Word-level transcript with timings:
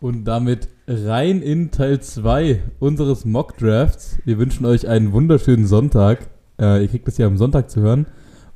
Und 0.00 0.24
damit 0.26 0.68
rein 0.86 1.42
in 1.42 1.72
Teil 1.72 2.00
2 2.00 2.62
unseres 2.78 3.24
Mock 3.24 3.56
Drafts. 3.56 4.18
Wir 4.24 4.38
wünschen 4.38 4.64
euch 4.64 4.86
einen 4.86 5.12
wunderschönen 5.12 5.66
Sonntag. 5.66 6.28
Äh, 6.60 6.82
ihr 6.82 6.88
kriegt 6.88 7.08
das 7.08 7.18
ja 7.18 7.26
am 7.26 7.36
Sonntag 7.36 7.68
zu 7.68 7.80
hören. 7.80 8.06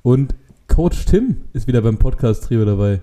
Und 0.03 0.37
Coach 0.69 1.05
Tim 1.05 1.39
ist 1.53 1.67
wieder 1.67 1.83
beim 1.83 1.99
Podcast-Trio 1.99 2.65
dabei. 2.65 3.01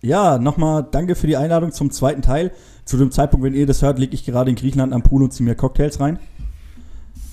Ja, 0.00 0.38
nochmal 0.38 0.86
danke 0.88 1.16
für 1.16 1.26
die 1.26 1.36
Einladung 1.36 1.72
zum 1.72 1.90
zweiten 1.90 2.22
Teil. 2.22 2.52
Zu 2.84 2.96
dem 2.96 3.10
Zeitpunkt, 3.10 3.44
wenn 3.44 3.54
ihr 3.54 3.66
das 3.66 3.82
hört, 3.82 3.98
liege 3.98 4.14
ich 4.14 4.24
gerade 4.24 4.50
in 4.50 4.56
Griechenland 4.56 4.92
am 4.92 5.02
Pool 5.02 5.24
und 5.24 5.32
ziehe 5.32 5.48
mir 5.48 5.56
Cocktails 5.56 5.98
rein. 5.98 6.20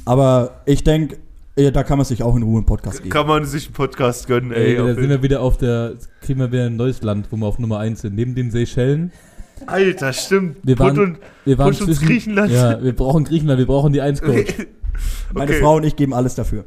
Aber 0.03 0.61
ich 0.65 0.83
denke, 0.83 1.17
da 1.55 1.83
kann 1.83 1.99
man 1.99 2.05
sich 2.05 2.23
auch 2.23 2.35
in 2.35 2.41
Ruhe 2.41 2.57
einen 2.57 2.65
Podcast 2.65 3.03
geben. 3.03 3.11
Kann 3.11 3.27
man 3.27 3.45
sich 3.45 3.67
einen 3.67 3.75
Podcast 3.75 4.27
gönnen, 4.27 4.51
ey. 4.51 4.71
ey 4.71 4.77
da 4.77 4.95
sind 4.95 5.09
wir 5.09 5.21
wieder 5.21 5.41
auf 5.41 5.57
der, 5.57 5.93
kriegen 6.21 6.39
wir 6.39 6.51
wieder 6.51 6.65
ein 6.65 6.75
neues 6.75 7.03
Land, 7.03 7.27
wo 7.29 7.37
wir 7.37 7.45
auf 7.45 7.59
Nummer 7.59 7.77
1 7.77 8.01
sind. 8.01 8.15
Neben 8.15 8.33
den 8.33 8.49
Seychellen 8.49 9.11
Alter, 9.65 10.13
stimmt. 10.13 10.57
Wir 10.63 10.77
waren, 10.79 10.99
und, 10.99 11.17
wir 11.45 11.57
waren 11.57 11.73
zwischen, 11.73 11.89
uns 11.89 12.01
Griechenland. 12.01 12.51
Ja, 12.51 12.81
wir 12.81 12.95
brauchen 12.95 13.23
Griechenland, 13.23 13.59
wir 13.59 13.67
brauchen 13.67 13.93
die 13.93 14.01
1 14.01 14.21
Coach. 14.21 14.53
okay. 14.53 14.67
Meine 15.33 15.53
Frau 15.53 15.75
und 15.77 15.85
ich 15.85 15.95
geben 15.95 16.13
alles 16.13 16.35
dafür. 16.35 16.65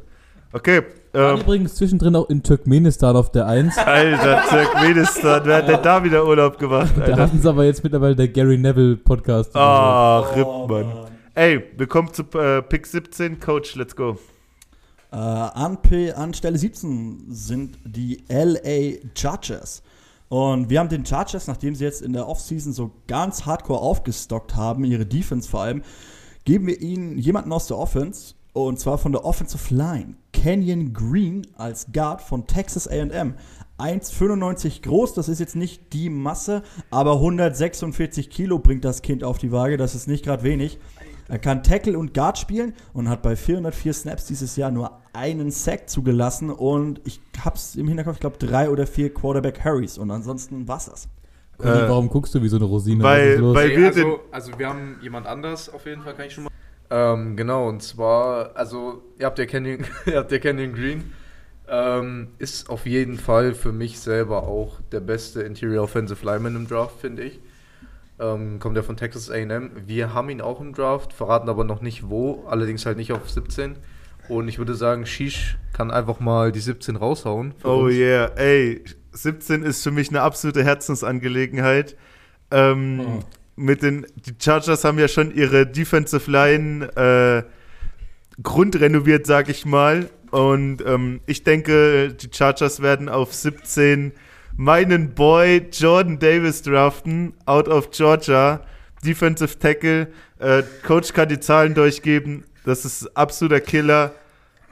Okay. 0.51 0.81
Ähm, 1.13 1.39
übrigens 1.39 1.75
zwischendrin 1.75 2.15
auch 2.15 2.29
in 2.29 2.43
Turkmenistan 2.43 3.15
auf 3.15 3.31
der 3.31 3.47
1. 3.47 3.77
Alter, 3.85 4.43
Turkmenistan. 4.49 5.41
Wer 5.45 5.57
hat 5.57 5.67
denn 5.67 5.81
da 5.81 6.03
wieder 6.03 6.25
Urlaub 6.25 6.57
gemacht? 6.57 6.93
Alter? 6.99 7.15
Da 7.15 7.23
hatten 7.23 7.39
sie 7.39 7.49
aber 7.49 7.65
jetzt 7.65 7.83
mittlerweile 7.83 8.15
der 8.15 8.27
Gary 8.27 8.57
Neville 8.57 8.95
Podcast. 8.95 9.51
Ach, 9.53 10.35
oh, 10.35 10.65
Ripp, 10.65 10.69
Mann. 10.69 11.07
Ey, 11.35 11.63
willkommen 11.77 12.11
zu 12.13 12.23
äh, 12.37 12.61
Pick 12.61 12.85
17. 12.85 13.39
Coach, 13.39 13.75
let's 13.75 13.95
go. 13.95 14.17
Äh, 15.11 15.15
an, 15.15 15.77
an 16.15 16.33
Stelle 16.33 16.57
17 16.57 17.25
sind 17.29 17.77
die 17.83 18.23
LA 18.29 18.99
Chargers. 19.15 19.81
Und 20.29 20.69
wir 20.69 20.79
haben 20.79 20.89
den 20.89 21.05
Chargers, 21.05 21.47
nachdem 21.47 21.75
sie 21.75 21.83
jetzt 21.83 22.01
in 22.01 22.13
der 22.13 22.27
Offseason 22.27 22.71
so 22.71 22.91
ganz 23.07 23.45
hardcore 23.45 23.81
aufgestockt 23.81 24.55
haben, 24.55 24.85
ihre 24.85 25.05
Defense 25.05 25.49
vor 25.49 25.61
allem, 25.61 25.81
geben 26.45 26.67
wir 26.67 26.79
ihnen 26.79 27.17
jemanden 27.17 27.51
aus 27.51 27.67
der 27.67 27.77
Offense, 27.77 28.35
und 28.53 28.79
zwar 28.79 28.97
von 28.97 29.11
der 29.11 29.25
Offensive 29.25 29.73
Line. 29.73 30.15
Kenyon 30.31 30.93
Green 30.93 31.47
als 31.57 31.87
Guard 31.91 32.21
von 32.21 32.45
Texas 32.47 32.87
AM. 32.87 33.35
1,95 33.79 34.81
groß, 34.81 35.13
das 35.13 35.29
ist 35.29 35.39
jetzt 35.39 35.55
nicht 35.55 35.93
die 35.93 36.09
Masse, 36.09 36.63
aber 36.91 37.13
146 37.13 38.29
Kilo 38.29 38.59
bringt 38.59 38.83
das 38.83 39.01
Kind 39.01 39.23
auf 39.23 39.37
die 39.37 39.53
Waage, 39.53 39.77
das 39.77 39.95
ist 39.95 40.07
nicht 40.07 40.25
gerade 40.25 40.43
wenig. 40.43 40.79
Er 41.29 41.37
kann 41.37 41.61
Tackle 41.61 41.97
und 41.97 42.15
Guard 42.15 42.39
spielen 42.39 42.73
und 42.91 43.07
hat 43.07 43.21
bei 43.21 43.35
404 43.35 43.93
Snaps 43.93 44.25
dieses 44.25 44.55
Jahr 44.55 44.71
nur 44.71 44.99
einen 45.13 45.51
Sack 45.51 45.87
zugelassen 45.87 46.49
und 46.49 47.01
ich 47.05 47.21
hab's 47.43 47.75
im 47.75 47.87
Hinterkopf, 47.87 48.15
ich 48.15 48.19
glaube 48.19 48.37
drei 48.39 48.69
oder 48.69 48.87
vier 48.87 49.13
Quarterback 49.13 49.63
Harrys 49.63 49.99
und 49.99 50.09
ansonsten 50.09 50.67
war's 50.67 50.87
das. 50.87 51.05
Äh, 51.59 51.87
warum 51.87 52.09
guckst 52.09 52.33
du 52.33 52.41
wie 52.41 52.47
so 52.47 52.55
eine 52.55 52.65
Rosine? 52.65 53.03
Weil, 53.03 53.41
weil 53.53 53.77
wir 53.77 53.87
also, 53.87 54.19
also 54.31 54.57
wir 54.57 54.69
haben 54.69 54.97
jemand 55.01 55.27
anders 55.27 55.69
auf 55.69 55.85
jeden 55.85 56.01
Fall, 56.01 56.15
kann 56.15 56.25
ich 56.25 56.33
schon 56.33 56.45
mal. 56.45 56.51
Ähm, 56.89 57.37
genau, 57.37 57.69
und 57.69 57.83
zwar, 57.83 58.55
also 58.55 59.03
ihr 59.19 59.27
habt 59.27 59.37
ja 59.37 59.45
Canyon, 59.45 59.85
ihr 60.07 60.17
habt 60.17 60.31
ja 60.31 60.39
Canyon 60.39 60.73
Green. 60.73 61.13
Ähm, 61.67 62.29
ist 62.39 62.67
auf 62.71 62.87
jeden 62.87 63.19
Fall 63.19 63.53
für 63.53 63.71
mich 63.71 63.99
selber 63.99 64.43
auch 64.43 64.79
der 64.91 65.01
beste 65.01 65.43
Interior 65.43 65.83
Offensive 65.83 66.25
Lineman 66.25 66.55
im 66.55 66.67
Draft, 66.67 66.99
finde 66.99 67.23
ich. 67.23 67.39
Ähm, 68.19 68.59
kommt 68.59 68.75
ja 68.75 68.83
von 68.83 68.97
Texas 68.97 69.31
AM. 69.31 69.71
Wir 69.85 70.13
haben 70.13 70.29
ihn 70.29 70.41
auch 70.41 70.59
im 70.59 70.73
Draft, 70.73 71.13
verraten 71.13 71.47
aber 71.47 71.63
noch 71.63 71.81
nicht 71.81 72.09
wo, 72.09 72.45
allerdings 72.47 72.85
halt 72.85 72.97
nicht 72.97 73.13
auf 73.13 73.29
17. 73.29 73.77
Und 74.27 74.47
ich 74.47 74.57
würde 74.59 74.75
sagen, 74.75 75.05
Shish 75.05 75.57
kann 75.73 75.89
einfach 75.89 76.19
mal 76.19 76.51
die 76.51 76.59
17 76.59 76.95
raushauen. 76.95 77.53
Oh 77.63 77.85
uns. 77.85 77.95
yeah, 77.95 78.31
ey, 78.35 78.83
17 79.11 79.63
ist 79.63 79.83
für 79.83 79.91
mich 79.91 80.09
eine 80.09 80.21
absolute 80.21 80.63
Herzensangelegenheit. 80.63 81.95
Ähm, 82.51 82.99
oh. 82.99 83.19
Mit 83.55 83.81
den, 83.81 84.05
die 84.15 84.35
Chargers 84.39 84.83
haben 84.83 84.99
ja 84.99 85.07
schon 85.07 85.33
ihre 85.33 85.65
Defensive 85.65 86.29
Line 86.29 86.85
äh, 86.95 87.43
grundrenoviert, 88.41 89.25
sag 89.25 89.49
ich 89.49 89.65
mal. 89.65 90.09
Und 90.31 90.83
ähm, 90.85 91.21
ich 91.25 91.43
denke, 91.43 92.13
die 92.13 92.29
Chargers 92.31 92.81
werden 92.81 93.09
auf 93.09 93.33
17 93.33 94.13
meinen 94.59 95.15
Boy 95.15 95.69
Jordan 95.71 96.19
Davis 96.19 96.61
draften, 96.63 97.33
out 97.45 97.69
of 97.69 97.91
Georgia, 97.91 98.59
Defensive 99.05 99.57
Tackle. 99.57 100.09
Äh, 100.37 100.63
Coach 100.85 101.13
kann 101.13 101.29
die 101.29 101.39
Zahlen 101.39 101.73
durchgeben. 101.73 102.43
Das 102.65 102.83
ist 102.83 103.15
absoluter 103.15 103.61
Killer. 103.61 104.11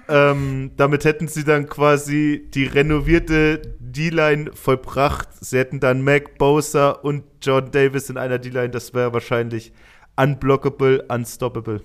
Ähm, 0.09 0.71
damit 0.75 1.05
hätten 1.05 1.29
sie 1.29 1.45
dann 1.45 1.69
quasi 1.69 2.49
die 2.53 2.65
renovierte 2.65 3.61
D-Line 3.79 4.51
vollbracht. 4.53 5.29
Sie 5.39 5.57
hätten 5.57 5.79
dann 5.79 6.01
Mac 6.01 6.37
Bowser 6.37 7.05
und 7.05 7.23
Jordan 7.41 7.71
Davis 7.71 8.09
in 8.09 8.17
einer 8.17 8.39
D-Line. 8.39 8.71
Das 8.71 8.93
wäre 8.93 9.13
wahrscheinlich 9.13 9.71
unblockable, 10.17 11.05
unstoppable. 11.07 11.81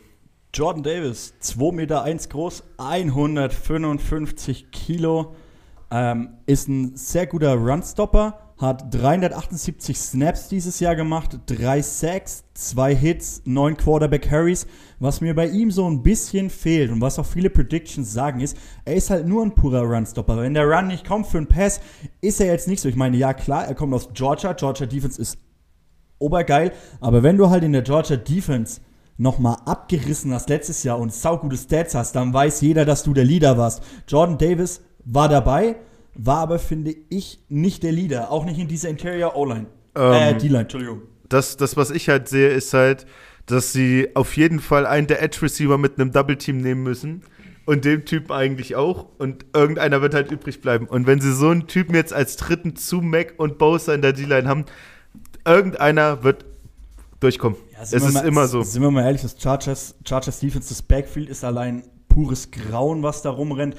Jordan 0.52 0.82
Davis, 0.82 1.34
2,1 1.40 1.72
Meter 1.72 2.02
eins 2.02 2.28
groß, 2.28 2.64
155 2.78 4.72
Kilo. 4.72 5.36
Ähm, 5.94 6.38
ist 6.46 6.68
ein 6.68 6.96
sehr 6.96 7.26
guter 7.26 7.54
Runstopper, 7.54 8.54
hat 8.56 8.94
378 8.94 9.98
Snaps 9.98 10.48
dieses 10.48 10.80
Jahr 10.80 10.96
gemacht, 10.96 11.38
drei 11.44 11.82
Sacks, 11.82 12.44
zwei 12.54 12.94
Hits, 12.94 13.42
neun 13.44 13.76
Quarterback 13.76 14.30
Harrys. 14.30 14.66
Was 15.00 15.20
mir 15.20 15.34
bei 15.34 15.48
ihm 15.48 15.70
so 15.70 15.86
ein 15.86 16.02
bisschen 16.02 16.48
fehlt 16.48 16.90
und 16.90 17.02
was 17.02 17.18
auch 17.18 17.26
viele 17.26 17.50
Predictions 17.50 18.10
sagen 18.10 18.40
ist, 18.40 18.56
er 18.86 18.94
ist 18.94 19.10
halt 19.10 19.26
nur 19.26 19.44
ein 19.44 19.54
purer 19.54 19.82
Runstopper. 19.82 20.38
Wenn 20.38 20.54
der 20.54 20.66
Run 20.66 20.86
nicht 20.86 21.06
kommt 21.06 21.26
für 21.26 21.36
einen 21.36 21.46
Pass, 21.46 21.82
ist 22.22 22.40
er 22.40 22.46
jetzt 22.46 22.68
nicht 22.68 22.80
so. 22.80 22.88
Ich 22.88 22.96
meine, 22.96 23.18
ja 23.18 23.34
klar, 23.34 23.66
er 23.66 23.74
kommt 23.74 23.92
aus 23.92 24.08
Georgia, 24.14 24.54
Georgia 24.54 24.86
Defense 24.86 25.20
ist 25.20 25.36
obergeil, 26.18 26.72
aber 27.00 27.22
wenn 27.22 27.36
du 27.36 27.50
halt 27.50 27.64
in 27.64 27.72
der 27.72 27.82
Georgia 27.82 28.16
Defense 28.16 28.80
nochmal 29.18 29.56
abgerissen 29.66 30.32
hast 30.32 30.48
letztes 30.48 30.84
Jahr 30.84 30.98
und 30.98 31.12
saugute 31.12 31.56
Stats 31.56 31.94
hast, 31.94 32.16
dann 32.16 32.32
weiß 32.32 32.62
jeder, 32.62 32.84
dass 32.84 33.02
du 33.02 33.12
der 33.12 33.24
Leader 33.24 33.58
warst. 33.58 33.82
Jordan 34.08 34.38
Davis 34.38 34.80
war 35.04 35.28
dabei, 35.28 35.76
war 36.14 36.38
aber, 36.38 36.58
finde 36.58 36.94
ich, 37.08 37.40
nicht 37.48 37.82
der 37.82 37.92
Leader. 37.92 38.30
Auch 38.30 38.44
nicht 38.44 38.58
in 38.58 38.68
dieser 38.68 38.88
Interior 38.88 39.36
O-Line. 39.36 39.66
Ähm, 39.94 40.12
äh, 40.12 40.34
D-Line, 40.34 40.60
Entschuldigung. 40.60 41.02
Das, 41.28 41.56
das, 41.56 41.76
was 41.76 41.90
ich 41.90 42.08
halt 42.08 42.28
sehe, 42.28 42.48
ist 42.48 42.74
halt, 42.74 43.06
dass 43.46 43.72
sie 43.72 44.10
auf 44.14 44.36
jeden 44.36 44.60
Fall 44.60 44.86
einen 44.86 45.06
der 45.06 45.22
Edge-Receiver 45.22 45.78
mit 45.78 45.98
einem 45.98 46.12
Double-Team 46.12 46.58
nehmen 46.58 46.82
müssen. 46.82 47.22
Und 47.64 47.84
dem 47.84 48.04
Typen 48.04 48.32
eigentlich 48.32 48.74
auch. 48.74 49.06
Und 49.18 49.46
irgendeiner 49.54 50.02
wird 50.02 50.14
halt 50.14 50.32
übrig 50.32 50.60
bleiben. 50.60 50.86
Und 50.86 51.06
wenn 51.06 51.20
sie 51.20 51.32
so 51.32 51.48
einen 51.48 51.68
Typen 51.68 51.94
jetzt 51.94 52.12
als 52.12 52.36
dritten 52.36 52.74
zu 52.74 53.00
Mac 53.00 53.34
und 53.36 53.58
Bowser 53.58 53.94
in 53.94 54.02
der 54.02 54.12
D-Line 54.12 54.48
haben, 54.48 54.64
irgendeiner 55.46 56.24
wird 56.24 56.44
durchkommen. 57.20 57.56
Ja, 57.72 57.82
es 57.82 57.92
ist 57.92 58.12
mal, 58.12 58.26
immer 58.26 58.48
so. 58.48 58.62
Sind 58.62 58.82
wir 58.82 58.90
mal 58.90 59.04
ehrlich, 59.04 59.22
das 59.22 59.36
Chargers, 59.40 59.94
Chargers 60.04 60.40
Defense, 60.40 60.68
das 60.68 60.82
Backfield 60.82 61.28
ist 61.28 61.44
allein 61.44 61.84
pures 62.08 62.50
Grauen, 62.50 63.02
was 63.02 63.22
da 63.22 63.30
rumrennt. 63.30 63.76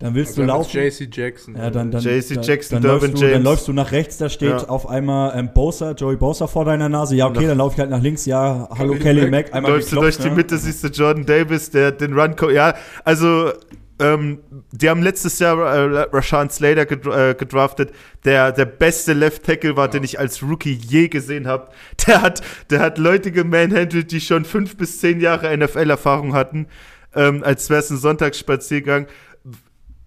Dann 0.00 0.14
willst 0.14 0.36
ja, 0.36 0.42
du 0.42 0.48
laufen. 0.48 0.76
JC 0.76 1.08
Jackson. 1.10 1.56
Ja, 1.56 1.70
dann, 1.70 1.90
dann, 1.90 2.02
JC 2.02 2.42
Jackson, 2.42 2.82
dann, 2.82 2.90
läufst 2.90 3.14
du, 3.14 3.20
James. 3.20 3.32
dann 3.32 3.42
läufst 3.42 3.68
du 3.68 3.72
nach 3.72 3.92
rechts, 3.92 4.18
da 4.18 4.28
steht 4.28 4.50
ja. 4.50 4.68
auf 4.68 4.88
einmal 4.88 5.38
ähm, 5.38 5.50
Bosa, 5.54 5.92
Joey 5.92 6.16
Bosa 6.16 6.46
vor 6.46 6.64
deiner 6.64 6.88
Nase. 6.88 7.14
Ja, 7.14 7.28
okay, 7.28 7.46
dann 7.46 7.58
laufe 7.58 7.74
ich 7.74 7.80
halt 7.80 7.90
nach 7.90 8.02
links. 8.02 8.26
Ja, 8.26 8.68
hallo 8.76 8.94
Kelly, 8.96 9.30
Mack. 9.30 9.54
Einmal 9.54 9.72
läufst 9.72 9.90
geklopft, 9.90 10.18
du 10.18 10.22
durch 10.22 10.30
die 10.30 10.36
Mitte, 10.36 10.58
siehst 10.58 10.82
du 10.82 10.88
Jordan 10.88 11.24
Davis, 11.24 11.70
der 11.70 11.92
den 11.92 12.18
Run. 12.18 12.34
Ja, 12.52 12.74
also 13.04 13.52
ähm, 14.00 14.40
die 14.72 14.90
haben 14.90 15.02
letztes 15.02 15.38
Jahr 15.38 15.56
äh, 15.58 16.08
Rashawn 16.12 16.50
Slater 16.50 16.82
äh, 16.90 17.34
gedraftet, 17.34 17.92
der 18.24 18.50
der 18.50 18.64
beste 18.64 19.12
Left 19.12 19.44
Tackle 19.44 19.76
war, 19.76 19.86
ja. 19.86 19.92
den 19.92 20.02
ich 20.02 20.18
als 20.18 20.42
Rookie 20.42 20.72
je 20.72 21.08
gesehen 21.08 21.46
habe. 21.46 21.68
Der 22.06 22.20
hat, 22.20 22.42
der 22.70 22.80
hat 22.80 22.98
Leute 22.98 23.32
gemanhandelt, 23.32 24.10
die 24.10 24.20
schon 24.20 24.44
fünf 24.44 24.76
bis 24.76 25.00
zehn 25.00 25.20
Jahre 25.20 25.56
NFL-Erfahrung 25.56 26.34
hatten, 26.34 26.66
ähm, 27.14 27.42
als 27.42 27.70
wäre 27.70 27.80
es 27.80 27.88
ein 27.88 27.96
Sonntagsspaziergang 27.96 29.06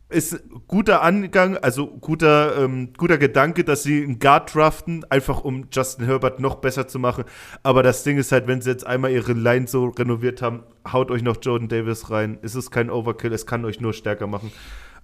ist 0.10 0.42
guter 0.68 1.02
Angang, 1.02 1.58
also 1.58 1.88
guter, 1.88 2.64
ähm, 2.64 2.94
guter 2.98 3.18
Gedanke, 3.18 3.64
dass 3.66 3.84
sie 3.84 4.04
einen 4.04 4.20
Guard 4.20 4.54
draften, 4.54 5.04
einfach 5.10 5.44
um 5.44 5.68
Justin 5.72 6.06
Herbert 6.06 6.40
noch 6.40 6.56
besser 6.56 6.88
zu 6.88 6.98
machen. 6.98 7.26
Aber 7.64 7.84
das 7.84 8.04
Ding 8.04 8.18
ist 8.18 8.32
halt, 8.32 8.48
wenn 8.48 8.62
sie 8.62 8.70
jetzt 8.70 8.88
einmal 8.88 9.12
ihre 9.12 9.34
Line 9.34 9.68
so 9.68 9.88
renoviert 9.88 10.42
haben, 10.42 10.64
haut 10.92 11.12
euch 11.12 11.24
noch 11.24 11.38
Jordan 11.42 11.68
Davis 11.68 12.10
rein. 12.10 12.40
Es 12.42 12.56
ist 12.56 12.72
kein 12.72 12.90
Overkill, 12.90 13.34
es 13.34 13.46
kann 13.46 13.66
euch 13.66 13.82
nur 13.82 13.92
stärker 13.94 14.28
machen. 14.28 14.52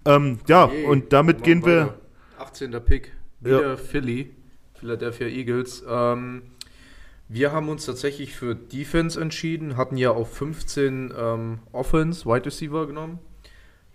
Ähm, 0.05 0.39
ja, 0.47 0.65
okay, 0.65 0.85
und 0.85 1.11
damit 1.11 1.43
gehen 1.43 1.65
wir. 1.65 1.95
18. 2.37 2.71
Pick, 2.85 3.11
wieder 3.41 3.61
ja. 3.61 3.75
Philly, 3.75 4.31
Philadelphia 4.73 5.27
Eagles. 5.27 5.83
Ähm, 5.87 6.43
wir 7.27 7.51
haben 7.51 7.67
uns 7.69 7.85
tatsächlich 7.85 8.35
für 8.35 8.55
Defense 8.55 9.19
entschieden, 9.19 9.75
hatten 9.75 9.97
ja 9.97 10.11
auf 10.11 10.33
15 10.33 11.13
ähm, 11.17 11.59
Offense, 11.71 12.25
Wide 12.25 12.45
Receiver 12.45 12.85
genommen. 12.87 13.19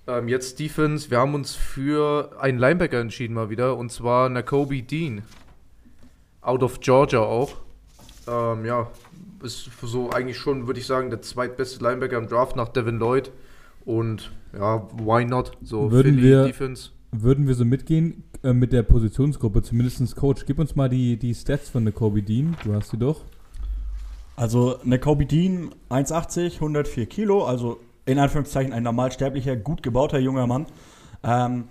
Ähm, 0.09 0.27
jetzt 0.27 0.59
Defense. 0.59 1.11
Wir 1.11 1.19
haben 1.19 1.35
uns 1.35 1.55
für 1.55 2.33
einen 2.41 2.59
Linebacker 2.59 2.99
entschieden 2.99 3.35
mal 3.35 3.51
wieder. 3.51 3.77
Und 3.77 3.93
zwar 3.93 4.31
Nakobe 4.31 4.83
Dean. 4.83 5.21
Out 6.41 6.63
of 6.63 6.81
Georgia 6.81 7.21
auch. 7.21 7.57
Ähm, 8.27 8.65
ja, 8.65 8.91
ist 9.43 9.71
so 9.83 10.11
eigentlich 10.11 10.39
schon, 10.39 10.67
würde 10.67 10.81
ich 10.81 10.87
sagen, 10.87 11.11
der 11.11 11.21
zweitbeste 11.21 11.85
Linebacker 11.85 12.17
im 12.17 12.27
Draft 12.27 12.57
nach 12.57 12.69
Devin 12.69 12.99
Lloyd. 12.99 13.31
Und 13.85 14.33
ja, 14.55 14.89
why 14.97 15.27
not? 15.27 15.53
So 15.63 15.93
würden 15.93 16.23
wir, 16.23 16.45
Defense. 16.45 16.91
würden 17.13 17.47
wir 17.47 17.55
so 17.55 17.67
mitgehen 17.67 18.25
äh, 18.43 18.55
mit 18.55 18.73
der 18.73 18.85
Positionsgruppe, 18.85 19.63
zumindest 19.63 20.17
Coach. 20.17 20.47
Gib 20.47 20.59
uns 20.59 20.75
mal 20.75 20.89
die, 20.89 21.19
die 21.19 21.35
Stats 21.35 21.69
von 21.69 21.93
Kobe 21.95 22.23
Dean. 22.23 22.57
Du 22.65 22.73
hast 22.73 22.91
sie 22.91 22.99
doch. 22.99 23.25
Also 24.37 24.81
eine 24.81 24.99
Kobe 24.99 25.27
Dean 25.27 25.75
1,80, 25.91 26.55
104 26.55 27.07
Kilo, 27.07 27.45
also 27.45 27.79
in 28.09 28.19
Anführungszeichen 28.19 28.73
ein 28.73 28.83
normalsterblicher, 28.83 29.57
gut 29.57 29.83
gebauter 29.83 30.19
junger 30.19 30.47
Mann. 30.47 30.67
Ähm, 31.23 31.65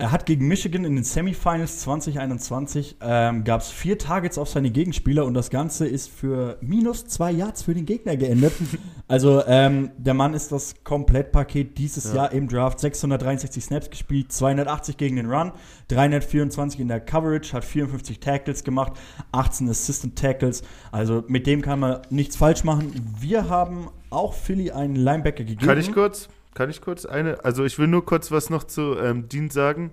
er 0.00 0.12
hat 0.12 0.24
gegen 0.24 0.48
Michigan 0.48 0.84
in 0.84 0.94
den 0.94 1.04
Semifinals 1.04 1.80
2021 1.80 2.96
ähm, 3.02 3.44
gab 3.44 3.60
es 3.60 3.70
vier 3.70 3.98
Targets 3.98 4.38
auf 4.38 4.48
seine 4.48 4.70
Gegenspieler 4.70 5.26
und 5.26 5.34
das 5.34 5.50
Ganze 5.50 5.86
ist 5.86 6.08
für 6.08 6.56
minus 6.62 7.06
zwei 7.06 7.30
Yards 7.30 7.62
für 7.62 7.74
den 7.74 7.84
Gegner 7.84 8.16
geendet. 8.16 8.54
also 9.08 9.42
ähm, 9.46 9.90
der 9.98 10.14
Mann 10.14 10.32
ist 10.32 10.52
das 10.52 10.74
Komplettpaket 10.84 11.76
dieses 11.76 12.04
ja. 12.04 12.14
Jahr 12.14 12.32
im 12.32 12.48
Draft. 12.48 12.80
663 12.80 13.62
Snaps 13.62 13.90
gespielt, 13.90 14.32
280 14.32 14.96
gegen 14.96 15.16
den 15.16 15.30
Run, 15.30 15.52
324 15.88 16.80
in 16.80 16.88
der 16.88 17.00
Coverage, 17.00 17.52
hat 17.52 17.64
54 17.64 18.20
Tackles 18.20 18.64
gemacht, 18.64 18.94
18 19.32 19.68
Assistant 19.68 20.16
Tackles. 20.16 20.62
Also 20.92 21.24
mit 21.28 21.46
dem 21.46 21.60
kann 21.60 21.78
man 21.78 22.00
nichts 22.08 22.36
falsch 22.36 22.64
machen. 22.64 22.92
Wir 23.20 23.50
haben 23.50 23.88
auch 24.08 24.32
Philly 24.32 24.70
einen 24.70 24.96
Linebacker 24.96 25.44
gegeben. 25.44 25.66
Kann 25.66 25.78
ich 25.78 25.92
kurz? 25.92 26.28
Kann 26.54 26.70
ich 26.70 26.80
kurz 26.80 27.06
eine? 27.06 27.44
Also 27.44 27.64
ich 27.64 27.78
will 27.78 27.86
nur 27.86 28.04
kurz 28.04 28.30
was 28.30 28.50
noch 28.50 28.64
zu 28.64 28.98
ähm, 28.98 29.28
Dean 29.28 29.50
sagen. 29.50 29.92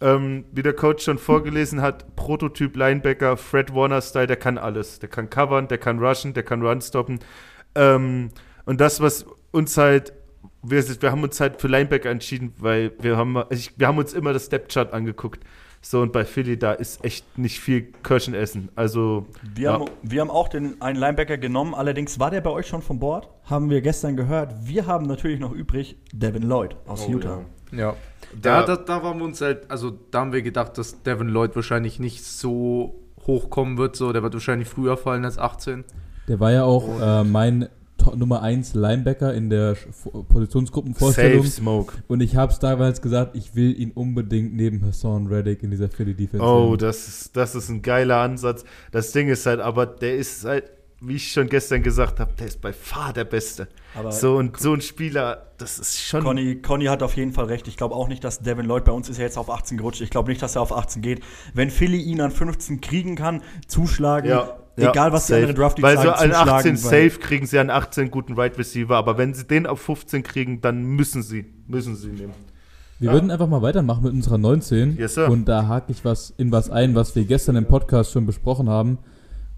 Ähm, 0.00 0.44
wie 0.52 0.62
der 0.62 0.74
Coach 0.74 1.04
schon 1.04 1.18
vorgelesen 1.18 1.80
hat, 1.80 2.16
Prototyp 2.16 2.76
Linebacker, 2.76 3.36
Fred 3.36 3.74
Warner-Style, 3.74 4.26
der 4.26 4.36
kann 4.36 4.58
alles. 4.58 4.98
Der 4.98 5.08
kann 5.08 5.30
covern, 5.30 5.68
der 5.68 5.78
kann 5.78 5.98
rushen, 5.98 6.34
der 6.34 6.42
kann 6.42 6.62
run 6.62 6.80
stoppen. 6.80 7.20
Ähm, 7.74 8.30
und 8.66 8.80
das, 8.80 9.00
was 9.00 9.24
uns 9.52 9.76
halt, 9.76 10.12
wir, 10.62 10.84
wir, 11.00 11.10
haben 11.10 11.22
uns 11.22 11.40
halt 11.40 11.60
für 11.60 11.68
Linebacker 11.68 12.10
entschieden, 12.10 12.54
weil 12.58 12.92
wir 13.00 13.16
haben, 13.16 13.42
ich, 13.50 13.78
wir 13.78 13.86
haben 13.86 13.98
uns 13.98 14.12
immer 14.12 14.32
das 14.32 14.46
Step-Chart 14.46 14.92
angeguckt. 14.92 15.44
So, 15.86 16.00
und 16.00 16.12
bei 16.12 16.24
Philly, 16.24 16.58
da 16.58 16.72
ist 16.72 17.04
echt 17.04 17.36
nicht 17.36 17.60
viel 17.60 17.82
Kirschenessen. 18.02 18.70
Also. 18.74 19.26
Wir, 19.54 19.64
ja. 19.64 19.72
haben, 19.74 19.84
wir 20.02 20.22
haben 20.22 20.30
auch 20.30 20.48
den, 20.48 20.80
einen 20.80 20.98
Linebacker 20.98 21.36
genommen, 21.36 21.74
allerdings 21.74 22.18
war 22.18 22.30
der 22.30 22.40
bei 22.40 22.48
euch 22.48 22.66
schon 22.66 22.80
von 22.80 22.98
Bord, 22.98 23.28
haben 23.44 23.68
wir 23.68 23.82
gestern 23.82 24.16
gehört. 24.16 24.54
Wir 24.62 24.86
haben 24.86 25.06
natürlich 25.06 25.40
noch 25.40 25.52
übrig 25.52 25.96
Devin 26.10 26.42
Lloyd 26.42 26.76
aus 26.86 27.04
oh, 27.06 27.10
Utah. 27.10 27.42
Ja. 27.70 27.78
ja. 27.78 27.96
Da, 28.40 28.62
da, 28.62 28.76
da 28.76 29.02
waren 29.02 29.18
wir 29.18 29.26
uns 29.26 29.42
halt, 29.42 29.70
also 29.70 29.92
da 30.10 30.20
haben 30.20 30.32
wir 30.32 30.40
gedacht, 30.40 30.78
dass 30.78 31.02
Devin 31.02 31.28
Lloyd 31.28 31.54
wahrscheinlich 31.54 32.00
nicht 32.00 32.24
so 32.24 32.94
hochkommen 33.26 33.76
wird. 33.76 33.94
So, 33.94 34.10
der 34.12 34.22
wird 34.22 34.32
wahrscheinlich 34.32 34.68
früher 34.68 34.96
fallen 34.96 35.26
als 35.26 35.38
18. 35.38 35.84
Der 36.28 36.40
war 36.40 36.50
ja 36.50 36.64
auch 36.64 36.88
äh, 36.98 37.24
mein 37.24 37.68
Nummer 38.14 38.42
1 38.42 38.74
Linebacker 38.74 39.34
in 39.34 39.50
der 39.50 39.76
Positionsgruppenvorstellung. 40.28 41.42
Safe 41.42 41.50
Smoke. 41.50 41.94
Und 42.08 42.20
ich 42.20 42.36
habe 42.36 42.52
es 42.52 42.58
damals 42.58 43.02
gesagt, 43.02 43.36
ich 43.36 43.54
will 43.54 43.78
ihn 43.78 43.90
unbedingt 43.92 44.54
neben 44.54 44.84
Hassan 44.84 45.26
Reddick 45.26 45.62
in 45.62 45.70
dieser 45.70 45.88
Philly 45.88 46.14
Defense. 46.14 46.44
Oh, 46.44 46.76
das 46.76 47.08
ist, 47.08 47.36
das 47.36 47.54
ist 47.54 47.68
ein 47.68 47.82
geiler 47.82 48.18
Ansatz. 48.18 48.64
Das 48.92 49.12
Ding 49.12 49.28
ist 49.28 49.46
halt, 49.46 49.60
aber 49.60 49.86
der 49.86 50.16
ist 50.16 50.44
halt, 50.44 50.64
wie 51.00 51.16
ich 51.16 51.32
schon 51.32 51.48
gestern 51.48 51.82
gesagt 51.82 52.20
habe, 52.20 52.32
der 52.38 52.46
ist 52.46 52.60
bei 52.60 52.72
far 52.72 53.12
der 53.12 53.24
Beste. 53.24 53.68
Aber 53.94 54.10
so 54.10 54.36
und 54.36 54.58
so 54.58 54.72
ein 54.72 54.80
Spieler, 54.80 55.48
das 55.58 55.78
ist 55.78 56.00
schon. 56.00 56.22
Conny, 56.22 56.56
Conny 56.56 56.86
hat 56.86 57.02
auf 57.02 57.16
jeden 57.16 57.32
Fall 57.32 57.46
recht. 57.46 57.68
Ich 57.68 57.76
glaube 57.76 57.94
auch 57.94 58.08
nicht, 58.08 58.24
dass 58.24 58.40
Devin 58.40 58.66
Lloyd 58.66 58.84
bei 58.84 58.92
uns 58.92 59.08
ist 59.08 59.18
ja 59.18 59.24
jetzt 59.24 59.36
auf 59.36 59.50
18 59.50 59.76
gerutscht. 59.76 60.00
Ich 60.00 60.10
glaube 60.10 60.30
nicht, 60.30 60.42
dass 60.42 60.56
er 60.56 60.62
auf 60.62 60.72
18 60.72 61.02
geht. 61.02 61.22
Wenn 61.52 61.70
Philly 61.70 62.00
ihn 62.00 62.20
an 62.20 62.30
15 62.30 62.80
kriegen 62.80 63.16
kann, 63.16 63.42
zuschlagen, 63.66 64.30
ja. 64.30 64.56
Egal, 64.76 65.12
was 65.12 65.26
safe. 65.26 65.40
die 65.40 65.44
andere 65.44 65.60
Draft 65.62 65.82
Weil 65.82 65.98
so 65.98 66.10
an 66.10 66.32
18 66.32 66.76
safe 66.76 67.18
kriegen 67.20 67.46
sie 67.46 67.58
einen 67.58 67.70
18 67.70 68.10
guten 68.10 68.34
Right 68.34 68.58
Receiver, 68.58 68.96
aber 68.96 69.18
wenn 69.18 69.34
sie 69.34 69.44
den 69.44 69.66
auf 69.66 69.80
15 69.80 70.22
kriegen, 70.22 70.60
dann 70.60 70.82
müssen 70.82 71.22
sie, 71.22 71.46
müssen 71.66 71.94
sie 71.94 72.08
nehmen. 72.08 72.34
Wir 72.98 73.08
ja. 73.08 73.12
würden 73.12 73.30
einfach 73.30 73.48
mal 73.48 73.62
weitermachen 73.62 74.04
mit 74.04 74.12
unserer 74.12 74.38
19. 74.38 74.96
Yes, 74.96 75.14
sir. 75.14 75.30
Und 75.30 75.46
da 75.46 75.68
hake 75.68 75.92
ich 75.92 76.04
was 76.04 76.30
in 76.36 76.52
was 76.52 76.70
ein, 76.70 76.94
was 76.94 77.14
wir 77.14 77.24
gestern 77.24 77.56
im 77.56 77.66
Podcast 77.66 78.12
schon 78.12 78.26
besprochen 78.26 78.68
haben. 78.68 78.98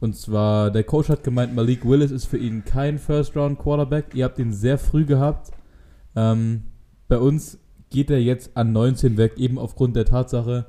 Und 0.00 0.16
zwar, 0.16 0.70
der 0.70 0.84
Coach 0.84 1.08
hat 1.08 1.24
gemeint, 1.24 1.54
Malik 1.54 1.86
Willis 1.86 2.10
ist 2.10 2.26
für 2.26 2.38
ihn 2.38 2.64
kein 2.64 2.98
First-Round-Quarterback. 2.98 4.14
Ihr 4.14 4.24
habt 4.24 4.38
ihn 4.38 4.52
sehr 4.52 4.78
früh 4.78 5.04
gehabt. 5.04 5.50
Ähm, 6.14 6.64
bei 7.08 7.18
uns 7.18 7.58
geht 7.90 8.10
er 8.10 8.20
jetzt 8.20 8.56
an 8.56 8.72
19 8.72 9.16
weg, 9.16 9.34
eben 9.36 9.58
aufgrund 9.58 9.96
der 9.96 10.04
Tatsache, 10.04 10.66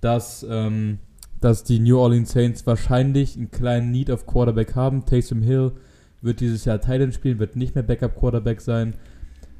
dass 0.00 0.44
ähm, 0.48 0.98
dass 1.40 1.64
die 1.64 1.78
New 1.78 1.98
Orleans 1.98 2.32
Saints 2.32 2.66
wahrscheinlich 2.66 3.36
einen 3.36 3.50
kleinen 3.50 3.90
Need 3.90 4.10
auf 4.10 4.26
Quarterback 4.26 4.74
haben. 4.74 5.06
Taysom 5.06 5.42
Hill 5.42 5.72
wird 6.20 6.40
dieses 6.40 6.64
Jahr 6.64 6.80
Titan 6.80 7.12
spielen, 7.12 7.38
wird 7.38 7.56
nicht 7.56 7.74
mehr 7.74 7.84
Backup 7.84 8.16
Quarterback 8.16 8.60
sein. 8.60 8.94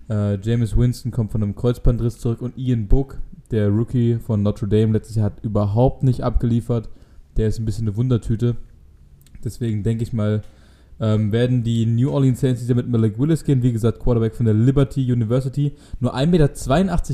Äh, 0.09 0.38
James 0.41 0.77
Winston 0.77 1.11
kommt 1.11 1.32
von 1.32 1.43
einem 1.43 1.55
Kreuzbandriss 1.55 2.19
zurück 2.19 2.43
und 2.43 2.59
Ian 2.59 2.88
Book, 2.88 3.19
der 3.50 3.69
Rookie 3.69 4.17
von 4.19 4.43
Notre 4.43 4.69
Dame 4.69 4.93
letztes 4.93 5.17
Jahr, 5.17 5.27
hat 5.27 5.43
überhaupt 5.44 6.03
nicht 6.03 6.23
abgeliefert. 6.23 6.91
Der 7.37 7.49
ist 7.49 7.59
ein 7.59 7.65
bisschen 7.65 7.88
eine 7.88 7.97
Wundertüte. 7.97 8.56
Deswegen 9.43 9.82
denke 9.82 10.03
ich 10.03 10.12
mal, 10.12 10.43
ähm, 11.00 11.32
werden 11.32 11.62
die 11.62 11.87
New 11.87 12.11
Orleans 12.11 12.41
Saints 12.41 12.62
wieder 12.62 12.75
mit 12.75 12.88
Malik 12.88 13.19
Willis 13.19 13.44
gehen. 13.44 13.62
Wie 13.62 13.73
gesagt, 13.73 14.00
Quarterback 14.00 14.35
von 14.35 14.47
der 14.47 14.55
Liberty 14.55 15.11
University. 15.11 15.73
Nur 15.99 16.14
1,82 16.14 16.26
Meter 16.26 16.50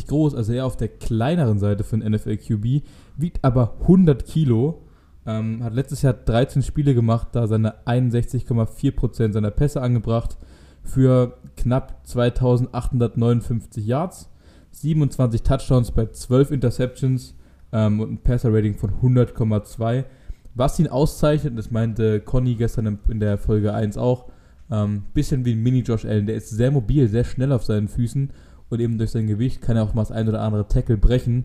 groß, 0.08 0.34
also 0.34 0.52
eher 0.52 0.66
auf 0.66 0.76
der 0.76 0.88
kleineren 0.88 1.58
Seite 1.58 1.84
für 1.84 1.96
einen 1.96 2.12
NFL 2.12 2.36
QB 2.36 2.82
wiegt 3.16 3.44
aber 3.44 3.76
100 3.82 4.26
Kilo. 4.26 4.82
Ähm, 5.24 5.62
hat 5.62 5.74
letztes 5.74 6.02
Jahr 6.02 6.12
13 6.12 6.62
Spiele 6.62 6.94
gemacht, 6.94 7.28
da 7.32 7.46
seine 7.46 7.84
61,4% 7.86 9.32
seiner 9.32 9.50
Pässe 9.50 9.82
angebracht 9.82 10.36
für 10.84 11.38
knapp 11.56 12.06
2859 12.06 13.84
Yards, 13.84 14.30
27 14.70 15.42
Touchdowns 15.42 15.90
bei 15.90 16.06
12 16.06 16.52
Interceptions 16.52 17.34
ähm, 17.72 18.00
und 18.00 18.12
ein 18.12 18.18
Passer-Rating 18.22 18.76
von 18.76 18.90
100,2. 19.02 20.04
Was 20.56 20.78
ihn 20.80 20.88
auszeichnet, 20.88 21.56
das 21.56 21.70
meinte 21.70 22.20
Conny 22.20 22.54
gestern 22.54 22.98
in 23.08 23.20
der 23.20 23.38
Folge 23.38 23.72
1 23.72 23.96
auch, 23.96 24.26
ähm, 24.70 25.04
bisschen 25.14 25.44
wie 25.44 25.52
ein 25.52 25.62
Mini-Josh 25.62 26.04
Allen. 26.04 26.26
Der 26.26 26.34
ist 26.34 26.50
sehr 26.50 26.72
mobil, 26.72 27.08
sehr 27.08 27.24
schnell 27.24 27.52
auf 27.52 27.64
seinen 27.64 27.86
Füßen 27.86 28.30
und 28.68 28.80
eben 28.80 28.98
durch 28.98 29.12
sein 29.12 29.28
Gewicht 29.28 29.62
kann 29.62 29.76
er 29.76 29.84
auch 29.84 29.94
mal 29.94 30.02
das 30.02 30.10
ein 30.10 30.28
oder 30.28 30.40
andere 30.40 30.66
Tackle 30.66 30.96
brechen 30.96 31.44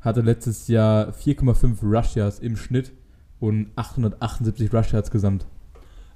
hatte 0.00 0.22
letztes 0.22 0.68
Jahr 0.68 1.10
4,5 1.10 1.82
Rush 1.82 2.16
Yards 2.16 2.38
im 2.38 2.56
Schnitt 2.56 2.92
und 3.38 3.70
878 3.76 4.72
Rush 4.72 4.92
Yards 4.92 5.10
gesamt. 5.10 5.46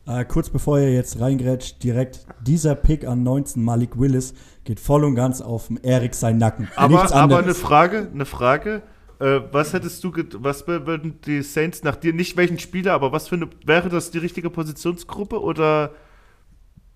Äh, 0.07 0.25
kurz 0.27 0.51
bevor 0.51 0.79
ihr 0.79 0.93
jetzt 0.93 1.21
reingrätscht, 1.21 1.83
direkt 1.83 2.27
dieser 2.43 2.75
Pick 2.75 3.07
an 3.07 3.23
19 3.23 3.63
Malik 3.63 3.99
Willis 3.99 4.35
geht 4.65 4.81
voll 4.81 5.05
und 5.05 5.15
ganz 5.15 5.41
auf 5.41 5.71
Erik 5.83 6.15
seinen 6.15 6.39
Nacken. 6.39 6.69
Aber, 6.77 7.15
aber 7.15 7.39
eine 7.39 7.55
Frage, 7.55 8.09
eine 8.13 8.27
Frage. 8.27 8.83
Äh, 9.25 9.41
was 9.53 9.73
hättest 9.73 10.05
du, 10.05 10.13
was 10.35 10.67
würden 10.67 11.19
die 11.25 11.43
Saints 11.43 11.83
nach 11.83 11.97
dir, 11.97 12.13
nicht 12.13 12.37
welchen 12.37 12.59
Spieler, 12.59 12.93
aber 12.93 13.11
was 13.11 13.29
für 13.29 13.37
eine, 13.37 13.49
wäre 13.65 13.89
das 13.89 14.11
die 14.11 14.19
richtige 14.19 14.51
Positionsgruppe 14.51 15.41
oder? 15.41 15.93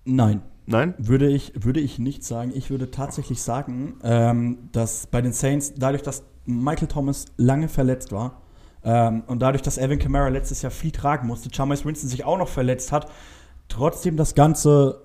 Nein. 0.05 0.43
Nein? 0.67 0.93
Würde 0.99 1.27
ich, 1.27 1.53
würde 1.55 1.79
ich 1.79 1.97
nicht 1.97 2.23
sagen. 2.23 2.51
Ich 2.53 2.69
würde 2.69 2.91
tatsächlich 2.91 3.41
sagen, 3.41 3.95
ähm, 4.03 4.69
dass 4.71 5.07
bei 5.07 5.19
den 5.19 5.33
Saints, 5.33 5.73
dadurch, 5.75 6.03
dass 6.03 6.23
Michael 6.45 6.87
Thomas 6.87 7.25
lange 7.37 7.67
verletzt 7.67 8.11
war 8.11 8.43
ähm, 8.83 9.23
und 9.25 9.41
dadurch, 9.41 9.63
dass 9.63 9.79
Evan 9.79 9.97
Kamara 9.97 10.27
letztes 10.27 10.61
Jahr 10.61 10.71
viel 10.71 10.91
tragen 10.91 11.25
musste, 11.25 11.49
Jameis 11.51 11.83
Winston 11.83 12.07
sich 12.07 12.23
auch 12.23 12.37
noch 12.37 12.49
verletzt 12.49 12.91
hat, 12.91 13.09
trotzdem 13.69 14.17
das 14.17 14.35
Ganze, 14.35 15.03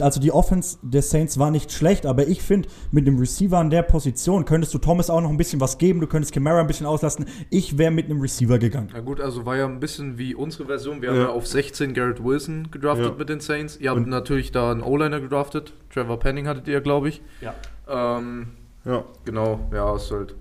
also 0.00 0.20
die 0.20 0.32
Offense 0.32 0.78
der 0.82 1.02
Saints 1.02 1.38
war 1.38 1.50
nicht 1.50 1.70
schlecht, 1.70 2.06
aber 2.06 2.26
ich 2.26 2.42
finde, 2.42 2.68
mit 2.90 3.06
dem 3.06 3.18
Receiver 3.18 3.58
an 3.58 3.70
der 3.70 3.82
Position 3.82 4.44
könntest 4.44 4.74
du 4.74 4.78
Thomas 4.78 5.10
auch 5.10 5.20
noch 5.20 5.30
ein 5.30 5.36
bisschen 5.36 5.60
was 5.60 5.78
geben, 5.78 6.00
du 6.00 6.06
könntest 6.06 6.32
Kamara 6.32 6.60
ein 6.60 6.66
bisschen 6.66 6.86
auslassen. 6.86 7.26
Ich 7.50 7.78
wäre 7.78 7.90
mit 7.90 8.06
einem 8.06 8.20
Receiver 8.20 8.58
gegangen. 8.58 8.88
Na 8.92 9.00
gut, 9.00 9.20
also 9.20 9.46
war 9.46 9.56
ja 9.56 9.66
ein 9.66 9.78
bisschen 9.78 10.18
wie 10.18 10.34
unsere 10.34 10.66
Version. 10.66 11.02
Wir 11.02 11.10
ja. 11.10 11.14
haben 11.14 11.22
ja 11.22 11.28
auf 11.28 11.46
16 11.46 11.94
Garrett 11.94 12.24
Wilson 12.24 12.70
gedraftet 12.70 13.06
ja. 13.06 13.14
mit 13.16 13.28
den 13.28 13.40
Saints. 13.40 13.76
Ihr 13.76 13.90
habt 13.90 14.00
Und 14.00 14.08
natürlich 14.08 14.50
da 14.50 14.70
einen 14.70 14.82
O-Liner 14.82 15.20
gedraftet. 15.20 15.74
Trevor 15.90 16.18
Penning 16.18 16.48
hattet 16.48 16.66
ihr, 16.68 16.80
glaube 16.80 17.10
ich. 17.10 17.22
Ja. 17.40 17.54
Ähm, 17.88 18.48
ja. 18.84 19.04
Genau, 19.24 19.68
ja, 19.72 19.94
ist 19.94 20.10
halt. 20.10 20.34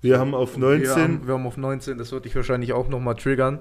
Wir 0.00 0.18
haben 0.18 0.34
auf 0.34 0.56
19. 0.56 0.82
Wir 0.82 0.94
haben, 0.94 1.26
wir 1.26 1.34
haben 1.34 1.46
auf 1.46 1.56
19, 1.56 1.98
das 1.98 2.12
würde 2.12 2.28
ich 2.28 2.36
wahrscheinlich 2.36 2.72
auch 2.72 2.88
nochmal 2.88 3.16
triggern. 3.16 3.60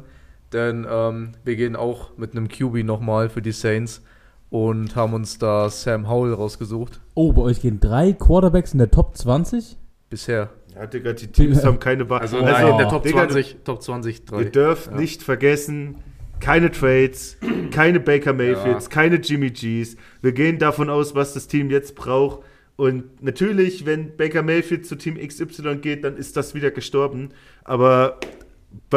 Denn 0.56 0.88
ähm, 0.90 1.34
wir 1.44 1.58
gehen 1.58 1.76
auch 1.76 2.18
mit 2.18 2.32
einem 2.32 2.48
QB 2.48 2.86
nochmal 2.86 3.28
für 3.28 3.42
die 3.42 3.52
Saints 3.52 4.02
und 4.50 4.96
haben 4.96 5.14
uns 5.14 5.38
da 5.38 5.70
Sam 5.70 6.10
Howell 6.10 6.34
rausgesucht. 6.34 7.02
Oh, 7.14 7.34
bei 7.34 7.42
euch 7.42 7.62
gehen 7.62 7.82
drei 7.82 8.14
Quarterbacks 8.14 8.72
in 8.72 8.80
der 8.80 8.90
Top 8.90 9.18
20? 9.18 9.76
Bisher. 10.10 10.52
Ja, 10.74 10.86
Digga, 10.86 11.12
die 11.12 11.28
Teams 11.28 11.66
haben 11.66 11.78
keine 11.78 12.06
Bar. 12.06 12.22
Also, 12.22 12.38
also 12.38 12.50
nein, 12.50 12.72
in 12.72 12.78
der 12.78 12.88
Top 12.88 13.04
Digga, 13.04 13.28
20, 13.28 13.58
Top 13.66 13.84
20, 13.84 14.24
drei. 14.24 14.44
Ihr 14.44 14.50
dürft 14.50 14.92
ja. 14.92 14.98
nicht 14.98 15.24
vergessen, 15.24 15.98
keine 16.40 16.72
Trades, 16.72 17.36
keine 17.72 18.00
Baker 18.00 18.32
Mayfields, 18.32 18.86
ja. 18.86 18.92
keine 18.92 19.18
Jimmy 19.18 19.50
G's. 19.50 19.98
Wir 20.22 20.32
gehen 20.32 20.58
davon 20.58 20.90
aus, 20.90 21.16
was 21.16 21.34
das 21.34 21.48
Team 21.48 21.70
jetzt 21.70 21.96
braucht. 21.96 22.46
Und 22.78 23.22
natürlich, 23.22 23.86
wenn 23.86 24.16
Baker 24.16 24.42
Mayfield 24.42 24.86
zu 24.86 24.96
Team 24.96 25.18
XY 25.18 25.78
geht, 25.82 26.06
dann 26.06 26.16
ist 26.16 26.38
das 26.38 26.56
wieder 26.56 26.72
gestorben. 26.72 27.32
Aber 27.66 28.22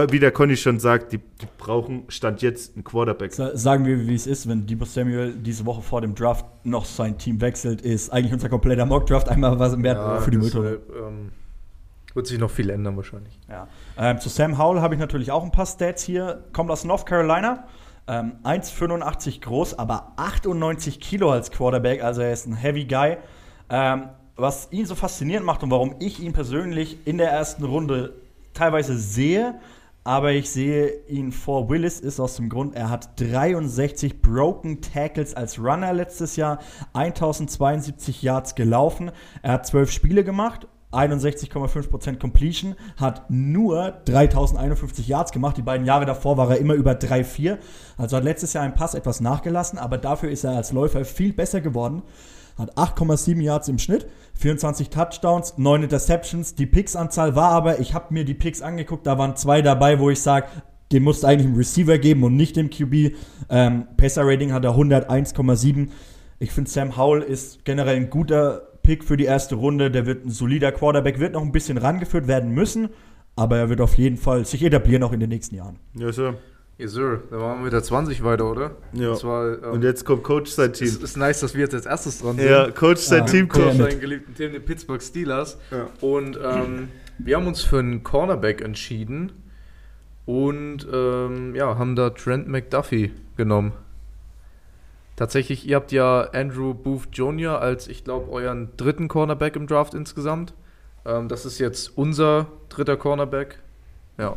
wie 0.09 0.19
der 0.19 0.31
Conny 0.31 0.57
schon 0.57 0.81
sagt, 0.81 1.13
die, 1.13 1.19
die, 1.19 1.47
brauchen 1.57 2.05
Stand 2.09 2.43
jetzt 2.43 2.75
einen 2.75 2.85
Quarterback. 2.85 3.33
Sagen 3.33 3.85
wir, 3.85 4.07
wie 4.07 4.15
es 4.15 4.27
ist, 4.27 4.49
wenn 4.49 4.67
Debo 4.67 4.85
Samuel 4.85 5.33
diese 5.35 5.67
Woche 5.67 5.83
vor 5.83 6.01
dem 6.01 6.15
Draft 6.15 6.45
noch 6.65 6.85
sein 6.85 7.19
Team 7.19 7.41
wechselt, 7.41 7.83
ist 7.83 8.11
eigentlich 8.11 8.33
unser 8.33 8.49
kompletter 8.49 8.87
Mock-Draft 8.87 9.29
einmal 9.29 9.59
was 9.59 9.77
mehr 9.77 9.95
ja, 9.95 10.21
für 10.21 10.31
die 10.31 10.39
Mülltonne. 10.39 10.79
Ähm, 10.97 11.31
Wird 12.15 12.27
sich 12.27 12.39
noch 12.39 12.51
viel 12.51 12.71
ändern 12.71 12.97
wahrscheinlich. 12.97 13.39
Ja. 13.49 13.69
Ähm, 13.97 14.19
zu 14.19 14.29
Sam 14.29 14.59
Howell 14.59 14.81
habe 14.81 14.95
ich 14.95 15.01
natürlich 15.01 15.31
auch 15.31 15.45
ein 15.45 15.53
paar 15.53 15.67
Stats 15.67 16.03
hier. 16.03 16.45
Kommt 16.53 16.71
aus 16.71 16.85
North 16.85 17.07
Carolina. 17.07 17.67
Ähm, 18.07 18.33
1,85 18.45 19.43
groß, 19.43 19.79
aber 19.79 20.13
98 20.17 21.01
Kilo 21.01 21.31
als 21.31 21.51
Quarterback. 21.51 22.03
Also 22.03 22.23
er 22.23 22.33
ist 22.33 22.47
ein 22.47 22.55
Heavy 22.55 22.85
Guy. 22.85 23.19
Ähm, 23.69 24.09
was 24.39 24.69
ihn 24.71 24.87
so 24.87 24.95
faszinierend 24.95 25.45
macht 25.45 25.63
und 25.63 25.71
warum 25.71 25.97
ich 25.99 26.21
ihn 26.21 26.33
persönlich 26.33 26.97
in 27.07 27.19
der 27.19 27.31
ersten 27.31 27.65
Runde 27.65 28.15
teilweise 28.59 28.99
sehe, 28.99 29.59
aber 30.05 30.33
ich 30.33 30.51
sehe 30.51 31.05
ihn 31.07 31.33
vor 31.33 31.69
Willis, 31.69 32.01
ist 32.01 32.19
aus 32.19 32.37
dem 32.37 32.49
Grund, 32.49 32.75
er 32.75 32.91
hat 32.91 33.21
63 33.21 34.23
Broken 34.23 34.81
Tackles 34.81 35.35
als 35.35 35.59
Runner 35.59 35.93
letztes 35.93 36.37
Jahr, 36.37 36.59
1072 36.93 38.23
Yards 38.23 38.55
gelaufen, 38.55 39.11
er 39.43 39.53
hat 39.53 39.67
12 39.67 39.91
Spiele 39.91 40.25
gemacht 40.25 40.67
61,5% 40.91 42.19
Completion, 42.19 42.75
hat 42.97 43.29
nur 43.29 44.01
3051 44.07 45.07
Yards 45.07 45.33
gemacht. 45.33 45.59
Die 45.59 45.63
beiden 45.63 45.87
Jahre 45.87 46.07
davor 46.07 46.39
war 46.39 46.51
er 46.51 46.59
immer 46.59 46.75
über 46.75 46.93
3,4. 46.93 47.59
Also 47.99 48.17
hat 48.17 48.25
letztes 48.25 48.55
Jahr 48.55 48.65
ein 48.65 48.75
Pass 48.75 48.95
etwas 48.95 49.21
nachgelassen, 49.21 49.79
aber 49.79 49.99
dafür 49.99 50.31
ist 50.31 50.45
er 50.45 50.53
als 50.53 50.73
Läufer 50.73 51.05
viel 51.05 51.35
besser 51.35 51.61
geworden. 51.61 52.03
Hat 52.59 52.77
8,7 52.77 53.41
Yards 53.41 53.69
im 53.69 53.79
Schnitt, 53.79 54.09
24 54.35 54.91
Touchdowns, 54.91 55.55
9 55.57 55.85
Interceptions. 55.85 56.57
Die 56.57 56.67
Picks-Anzahl 56.67 57.37
war 57.37 57.53
aber, 57.53 57.79
ich 57.79 57.95
habe 57.95 58.13
mir 58.13 58.25
die 58.25 58.35
Picks 58.35 58.63
angeguckt, 58.63 59.07
da 59.07 59.17
waren 59.17 59.37
zwei 59.37 59.63
dabei, 59.63 60.01
wo 60.01 60.11
ich 60.11 60.21
sage, 60.21 60.49
den 60.93 61.03
musst 61.03 61.23
du 61.23 61.29
eigentlich 61.29 61.47
einen 61.47 61.57
Receiver 61.57 61.99
geben 61.99 62.25
und 62.25 62.37
nicht 62.37 62.57
dem 62.57 62.71
QB. 62.71 63.15
Ähm, 63.49 63.87
Passer-Rating 63.97 64.53
hat 64.53 64.65
er 64.65 64.73
101,7. 64.73 65.89
Ich 66.39 66.53
finde, 66.53 66.71
Sam 66.71 66.97
Howell 66.97 67.23
ist 67.23 67.65
generell 67.65 67.97
ein 67.97 68.11
guter 68.11 68.63
Pick 68.83 69.05
für 69.05 69.17
die 69.17 69.25
erste 69.25 69.55
Runde. 69.55 69.91
Der 69.91 70.07
wird 70.07 70.25
ein 70.25 70.31
solider 70.31 70.73
Quarterback, 70.73 71.21
wird 71.21 71.35
noch 71.35 71.43
ein 71.43 71.53
bisschen 71.53 71.79
rangeführt 71.79 72.27
werden 72.27 72.53
müssen, 72.53 72.89
aber 73.37 73.59
er 73.59 73.69
wird 73.69 73.81
auf 73.81 73.99
jeden 73.99 74.17
Fall 74.17 74.45
sich 74.45 74.65
etablieren 74.65 75.03
auch 75.03 75.13
in 75.13 75.21
den 75.21 75.29
nächsten 75.29 75.55
Jahren. 75.55 75.79
Ja, 75.95 76.11
Sir. 76.11 76.35
Yes, 76.79 76.93
Sir. 76.93 77.23
Da 77.31 77.41
waren 77.41 77.59
wir 77.59 77.65
mit 77.65 77.73
der 77.73 77.83
20 77.83 78.23
weiter, 78.23 78.49
oder? 78.51 78.71
Ja. 78.93 79.11
Das 79.11 79.25
war, 79.25 79.63
ähm, 79.65 79.73
Und 79.73 79.83
jetzt 79.83 80.05
kommt 80.05 80.23
Coach 80.23 80.51
sein 80.53 80.71
es 80.71 80.79
Team. 80.79 80.97
ist 81.03 81.17
nice, 81.17 81.41
dass 81.41 81.55
wir 81.55 81.63
jetzt 81.63 81.75
als 81.75 81.87
erstes 81.87 82.21
dran 82.21 82.37
sind. 82.37 82.49
Ja, 82.49 82.71
Coach 82.71 83.01
sein 83.01 83.23
Ah, 83.23 83.27
Team 83.27 83.49
Coach 83.49 83.65
kommt. 83.65 83.79
seinen 83.79 84.01
geliebten 84.01 84.35
Team, 84.35 84.53
den 84.53 84.65
Pittsburgh 84.65 85.03
Steelers. 85.03 85.59
Ja. 85.73 85.89
Und 86.01 86.39
ähm, 86.41 86.89
wir 87.19 87.37
haben 87.37 87.49
uns 87.49 87.63
für 87.63 87.81
einen 87.81 88.05
Cornerback 88.05 88.61
entschieden 88.61 89.33
und 90.25 90.87
ähm, 90.93 91.57
ja, 91.57 91.77
haben 91.79 91.97
da 91.97 92.11
Trent 92.11 92.47
McDuffie 92.47 93.11
genommen. 93.37 93.73
Tatsächlich, 95.17 95.67
ihr 95.67 95.75
habt 95.75 95.91
ja 95.91 96.29
Andrew 96.33 96.75
Booth 96.75 97.09
Jr. 97.13 97.61
als, 97.61 97.89
ich 97.89 98.05
glaube, 98.05 98.31
euren 98.31 98.69
dritten 98.77 99.09
Cornerback 99.09 99.57
im 99.57 99.67
Draft 99.67 99.95
insgesamt. 99.95 100.55
Ähm, 101.05 101.27
das 101.27 101.45
ist 101.45 101.59
jetzt 101.59 101.99
unser 101.99 102.47
dritter 102.69 102.97
Cornerback. 102.97 103.59
Ja. 104.17 104.37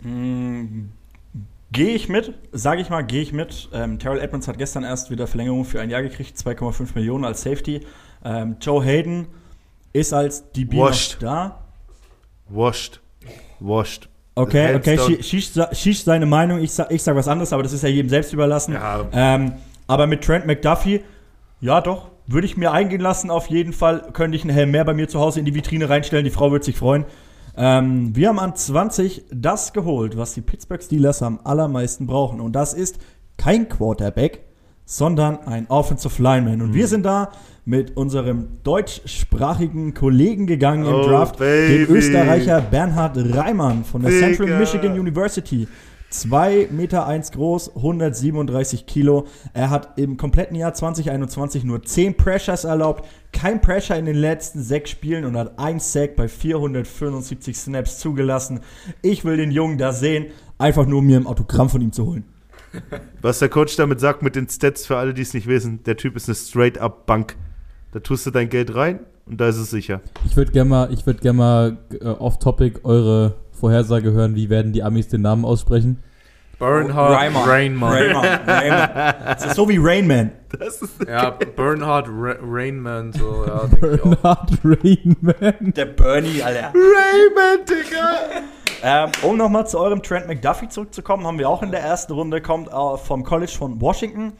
Mm, 0.00 0.86
Gehe 1.72 1.94
ich 1.94 2.08
mit, 2.08 2.34
sage 2.52 2.82
ich 2.82 2.90
mal, 2.90 3.02
gehe 3.02 3.22
ich 3.22 3.32
mit. 3.32 3.70
Ähm, 3.72 3.98
Terrell 3.98 4.20
Edmonds 4.20 4.46
hat 4.46 4.58
gestern 4.58 4.84
erst 4.84 5.10
wieder 5.10 5.26
Verlängerung 5.26 5.64
für 5.64 5.80
ein 5.80 5.88
Jahr 5.88 6.02
gekriegt, 6.02 6.36
2,5 6.36 6.90
Millionen 6.94 7.24
als 7.24 7.42
Safety. 7.42 7.80
Ähm, 8.24 8.56
Joe 8.60 8.84
Hayden 8.84 9.26
ist 9.94 10.12
als 10.12 10.52
DB 10.52 10.76
Washed. 10.76 11.14
noch 11.14 11.28
da. 11.28 11.64
Washed. 12.48 13.00
Washed. 13.60 14.08
Okay, 14.34 14.74
okay, 14.74 15.22
schießt 15.22 15.60
schießt 15.72 16.04
seine 16.06 16.24
Meinung, 16.24 16.60
ich 16.62 16.72
sag, 16.72 16.90
ich 16.90 17.02
sag 17.02 17.16
was 17.16 17.28
anderes, 17.28 17.52
aber 17.52 17.62
das 17.62 17.72
ist 17.72 17.82
ja 17.82 17.88
jedem 17.88 18.08
selbst 18.08 18.32
überlassen. 18.32 18.74
Ja. 18.74 19.06
Ähm, 19.12 19.52
aber 19.86 20.06
mit 20.06 20.24
Trent 20.24 20.46
McDuffie, 20.46 21.02
ja 21.60 21.80
doch, 21.80 22.08
würde 22.26 22.46
ich 22.46 22.56
mir 22.56 22.72
eingehen 22.72 23.00
lassen, 23.00 23.30
auf 23.30 23.48
jeden 23.48 23.72
Fall. 23.72 24.10
Könnte 24.12 24.36
ich 24.36 24.42
einen 24.42 24.54
Helm 24.54 24.70
mehr 24.70 24.84
bei 24.84 24.94
mir 24.94 25.08
zu 25.08 25.20
Hause 25.20 25.38
in 25.38 25.44
die 25.44 25.54
Vitrine 25.54 25.88
reinstellen, 25.88 26.24
die 26.24 26.30
Frau 26.30 26.50
würde 26.50 26.64
sich 26.64 26.76
freuen. 26.76 27.04
Ähm, 27.56 28.14
wir 28.16 28.28
haben 28.28 28.38
an 28.38 28.54
20 28.56 29.24
das 29.32 29.72
geholt, 29.72 30.16
was 30.16 30.34
die 30.34 30.40
Pittsburgh 30.40 30.82
Steelers 30.82 31.22
am 31.22 31.40
allermeisten 31.44 32.06
brauchen. 32.06 32.40
Und 32.40 32.52
das 32.52 32.72
ist 32.74 32.98
kein 33.36 33.68
Quarterback, 33.68 34.40
sondern 34.84 35.38
ein 35.46 35.66
Offensive 35.68 36.22
Lineman. 36.22 36.62
Und 36.62 36.70
Mhm. 36.70 36.74
wir 36.74 36.86
sind 36.88 37.04
da 37.04 37.30
mit 37.64 37.96
unserem 37.96 38.48
deutschsprachigen 38.64 39.94
Kollegen 39.94 40.46
gegangen 40.46 40.84
im 40.84 40.94
Oh, 40.94 41.02
Draft, 41.04 41.38
baby. 41.38 41.86
den 41.86 41.94
Österreicher 41.96 42.60
Bernhard 42.60 43.16
Reimann 43.16 43.84
von 43.84 44.02
der 44.02 44.10
Digga. 44.10 44.26
Central 44.26 44.58
Michigan 44.58 44.98
University. 44.98 45.68
2 46.12 46.68
Meter 46.70 47.06
1 47.06 47.32
groß, 47.32 47.76
137 47.76 48.86
Kilo. 48.86 49.26
Er 49.54 49.70
hat 49.70 49.98
im 49.98 50.16
kompletten 50.16 50.56
Jahr 50.56 50.74
2021 50.74 51.64
nur 51.64 51.82
10 51.82 52.16
Pressures 52.16 52.64
erlaubt, 52.64 53.08
kein 53.32 53.60
Pressure 53.60 53.96
in 53.96 54.04
den 54.04 54.16
letzten 54.16 54.62
6 54.62 54.90
Spielen 54.90 55.24
und 55.24 55.36
hat 55.36 55.58
1 55.58 55.92
Sack 55.92 56.16
bei 56.16 56.28
475 56.28 57.56
Snaps 57.56 57.98
zugelassen. 57.98 58.60
Ich 59.00 59.24
will 59.24 59.36
den 59.36 59.50
Jungen 59.50 59.78
da 59.78 59.92
sehen, 59.92 60.26
einfach 60.58 60.86
nur 60.86 60.98
um 60.98 61.06
mir 61.06 61.18
ein 61.18 61.26
Autogramm 61.26 61.70
von 61.70 61.80
ihm 61.80 61.92
zu 61.92 62.06
holen. 62.06 62.24
Was 63.20 63.38
der 63.38 63.48
Coach 63.48 63.76
damit 63.76 64.00
sagt 64.00 64.22
mit 64.22 64.36
den 64.36 64.48
Stats, 64.48 64.86
für 64.86 64.96
alle, 64.96 65.14
die 65.14 65.22
es 65.22 65.34
nicht 65.34 65.46
wissen, 65.46 65.82
der 65.84 65.96
Typ 65.96 66.16
ist 66.16 66.28
eine 66.28 66.34
Straight-Up-Bank. 66.34 67.36
Da 67.92 68.00
tust 68.00 68.26
du 68.26 68.30
dein 68.30 68.48
Geld 68.48 68.74
rein 68.74 69.00
und 69.26 69.40
da 69.40 69.48
ist 69.48 69.56
es 69.56 69.70
sicher. 69.70 70.00
Ich 70.24 70.36
würde 70.36 70.52
gerne 70.52 70.70
mal, 70.70 70.92
ich 70.92 71.06
würd 71.06 71.20
gern 71.20 71.36
mal 71.36 71.78
äh, 72.00 72.06
off-topic 72.06 72.80
eure 72.84 73.34
Vorhersage 73.62 74.10
hören. 74.10 74.34
Wie 74.34 74.50
werden 74.50 74.72
die 74.72 74.82
Amis 74.82 75.06
den 75.06 75.22
Namen 75.22 75.44
aussprechen? 75.44 76.02
Bernhard 76.58 77.16
Reimann. 77.16 77.48
Rainman. 77.48 77.92
Raymond, 77.92 78.48
Raymond. 78.48 78.90
Das 79.24 79.46
ist 79.46 79.54
so 79.54 79.68
wie 79.68 79.78
Rain 79.80 80.08
Man. 80.08 80.32
Ja, 81.06 81.30
Bernhard 81.30 82.08
Ra 82.08 82.34
Rainman, 82.42 83.12
so, 83.12 83.44
ja, 83.46 83.66
denke 83.68 83.94
ich 83.94 84.02
auch. 84.02 84.16
Bernard 84.16 84.50
Rainman. 84.64 85.74
Der 85.74 85.84
Bernie, 85.86 86.42
Alter. 86.42 86.72
Raymond, 86.74 87.70
Digga! 87.70 88.14
Ähm, 88.82 89.12
um 89.22 89.36
nochmal 89.36 89.68
zu 89.68 89.78
eurem 89.78 90.02
Trent 90.02 90.26
McDuffie 90.26 90.68
zurückzukommen, 90.68 91.24
haben 91.24 91.38
wir 91.38 91.48
auch 91.48 91.62
in 91.62 91.70
der 91.70 91.82
ersten 91.82 92.14
Runde, 92.14 92.40
kommt 92.40 92.66
äh, 92.66 92.96
vom 92.96 93.22
College 93.22 93.52
von 93.56 93.80
Washington. 93.80 94.32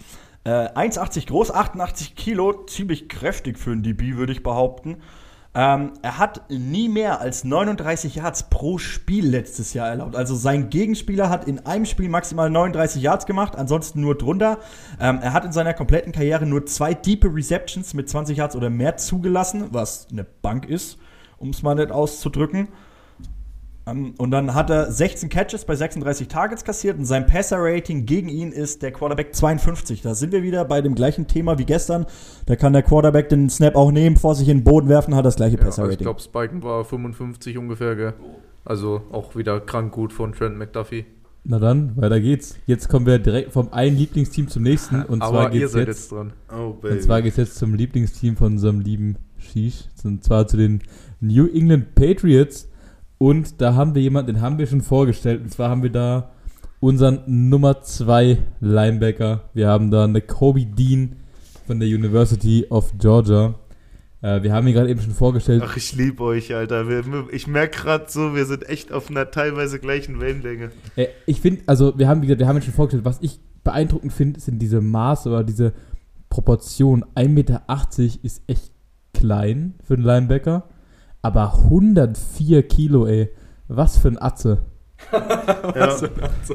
Äh, 0.42 0.50
1,80 0.50 1.28
groß, 1.28 1.54
88 1.54 2.16
Kilo, 2.16 2.64
ziemlich 2.66 3.08
kräftig 3.08 3.56
für 3.56 3.70
einen 3.70 3.84
DB, 3.84 4.16
würde 4.16 4.32
ich 4.32 4.42
behaupten. 4.42 4.96
Ähm, 5.54 5.92
er 6.00 6.18
hat 6.18 6.50
nie 6.50 6.88
mehr 6.88 7.20
als 7.20 7.44
39 7.44 8.14
Yards 8.14 8.44
pro 8.44 8.78
Spiel 8.78 9.26
letztes 9.26 9.74
Jahr 9.74 9.88
erlaubt. 9.88 10.16
Also 10.16 10.34
sein 10.34 10.70
Gegenspieler 10.70 11.28
hat 11.28 11.46
in 11.46 11.66
einem 11.66 11.84
Spiel 11.84 12.08
maximal 12.08 12.48
39 12.48 13.02
Yards 13.02 13.26
gemacht, 13.26 13.56
ansonsten 13.56 14.00
nur 14.00 14.16
drunter. 14.16 14.58
Ähm, 14.98 15.18
er 15.20 15.34
hat 15.34 15.44
in 15.44 15.52
seiner 15.52 15.74
kompletten 15.74 16.12
Karriere 16.12 16.46
nur 16.46 16.64
zwei 16.64 16.94
Deepe 16.94 17.34
Receptions 17.34 17.92
mit 17.92 18.08
20 18.08 18.38
Yards 18.38 18.56
oder 18.56 18.70
mehr 18.70 18.96
zugelassen, 18.96 19.68
was 19.72 20.08
eine 20.10 20.24
Bank 20.24 20.66
ist, 20.66 20.96
um 21.36 21.50
es 21.50 21.62
mal 21.62 21.74
nicht 21.74 21.92
auszudrücken. 21.92 22.68
Ähm, 23.86 24.14
und 24.18 24.30
dann 24.30 24.54
hat 24.54 24.70
er 24.70 24.92
16 24.92 25.28
Catches 25.28 25.64
bei 25.64 25.74
36 25.74 26.28
Targets 26.28 26.64
kassiert 26.64 26.98
und 26.98 27.04
sein 27.04 27.26
Passer-Rating 27.26 28.06
gegen 28.06 28.28
ihn 28.28 28.52
ist 28.52 28.82
der 28.82 28.92
Quarterback 28.92 29.34
52. 29.34 30.02
Da 30.02 30.14
sind 30.14 30.32
wir 30.32 30.42
wieder 30.42 30.64
bei 30.64 30.80
dem 30.80 30.94
gleichen 30.94 31.26
Thema 31.26 31.58
wie 31.58 31.64
gestern. 31.64 32.06
Da 32.46 32.56
kann 32.56 32.72
der 32.72 32.82
Quarterback 32.82 33.28
den 33.28 33.50
Snap 33.50 33.74
auch 33.74 33.90
nehmen, 33.90 34.16
vor 34.16 34.34
sich 34.34 34.48
in 34.48 34.58
den 34.58 34.64
Boden 34.64 34.88
werfen, 34.88 35.14
hat 35.16 35.24
das 35.24 35.36
gleiche 35.36 35.56
Ja, 35.56 35.62
also 35.62 35.68
ich 35.68 35.76
Passer-Rating. 35.98 36.04
glaube, 36.04 36.20
Spiken 36.20 36.62
war 36.62 36.84
55 36.84 37.58
ungefähr, 37.58 37.96
gell? 37.96 38.12
Also 38.64 39.02
auch 39.10 39.34
wieder 39.34 39.60
krank 39.60 39.92
gut 39.92 40.12
von 40.12 40.32
Trent 40.32 40.56
McDuffie. 40.56 41.04
Na 41.44 41.58
dann, 41.58 41.96
weiter 41.96 42.20
geht's. 42.20 42.54
Jetzt 42.66 42.88
kommen 42.88 43.04
wir 43.04 43.18
direkt 43.18 43.52
vom 43.52 43.72
einen 43.72 43.96
Lieblingsteam 43.96 44.46
zum 44.46 44.62
nächsten. 44.62 45.02
Und 45.02 45.18
zwar 45.18 45.46
Aber 45.46 45.52
ihr 45.52 45.60
geht's 45.62 45.72
seid 45.72 45.88
jetzt, 45.88 45.98
jetzt 46.02 46.12
dran. 46.12 46.32
Oh, 46.56 46.76
und 46.80 47.02
zwar 47.02 47.20
geht's 47.20 47.36
jetzt 47.36 47.56
zum 47.56 47.74
Lieblingsteam 47.74 48.36
von 48.36 48.52
unserem 48.52 48.78
lieben 48.78 49.16
Shish. 49.38 49.86
Und 50.04 50.22
zwar 50.22 50.46
zu 50.46 50.56
den 50.56 50.82
New 51.20 51.48
England 51.48 51.96
Patriots. 51.96 52.68
Und 53.22 53.60
da 53.60 53.76
haben 53.76 53.94
wir 53.94 54.02
jemanden, 54.02 54.34
den 54.34 54.42
haben 54.42 54.58
wir 54.58 54.66
schon 54.66 54.80
vorgestellt. 54.80 55.42
Und 55.42 55.52
zwar 55.52 55.70
haben 55.70 55.84
wir 55.84 55.90
da 55.90 56.32
unseren 56.80 57.20
Nummer 57.26 57.80
2 57.80 58.36
Linebacker. 58.58 59.44
Wir 59.54 59.68
haben 59.68 59.92
da 59.92 60.02
eine 60.02 60.20
Kobe 60.20 60.66
Dean 60.66 61.14
von 61.64 61.78
der 61.78 61.88
University 61.88 62.66
of 62.68 62.92
Georgia. 62.98 63.54
Äh, 64.22 64.42
wir 64.42 64.52
haben 64.52 64.66
ihn 64.66 64.74
gerade 64.74 64.90
eben 64.90 65.00
schon 65.00 65.12
vorgestellt. 65.14 65.62
Ach, 65.64 65.76
ich 65.76 65.94
liebe 65.94 66.20
euch, 66.24 66.52
Alter. 66.52 66.88
Wir, 66.88 67.04
ich 67.30 67.46
merke 67.46 67.82
gerade 67.82 68.06
so, 68.08 68.34
wir 68.34 68.44
sind 68.44 68.68
echt 68.68 68.90
auf 68.90 69.08
einer 69.08 69.30
teilweise 69.30 69.78
gleichen 69.78 70.18
Wellenlänge. 70.18 70.72
Äh, 70.96 71.06
ich 71.26 71.40
finde, 71.40 71.62
also 71.66 71.96
wir 71.96 72.08
haben, 72.08 72.22
wie 72.22 72.26
gesagt, 72.26 72.40
wir 72.40 72.48
haben 72.48 72.56
ihn 72.56 72.62
schon 72.62 72.74
vorgestellt, 72.74 73.04
was 73.04 73.20
ich 73.22 73.38
beeindruckend 73.62 74.12
finde, 74.12 74.40
sind 74.40 74.58
diese 74.58 74.80
Maße 74.80 75.28
oder 75.28 75.44
diese 75.44 75.74
Proportion. 76.28 77.04
1,80 77.14 77.28
Meter 77.28 77.62
ist 78.24 78.42
echt 78.48 78.72
klein 79.14 79.74
für 79.84 79.94
einen 79.94 80.02
Linebacker, 80.02 80.64
aber 81.22 81.54
104 81.54 82.62
Kilo, 82.68 83.06
ey. 83.06 83.30
Was 83.68 83.96
für 83.98 84.08
ein 84.08 84.20
Atze. 84.20 84.62
Ja, 85.74 85.96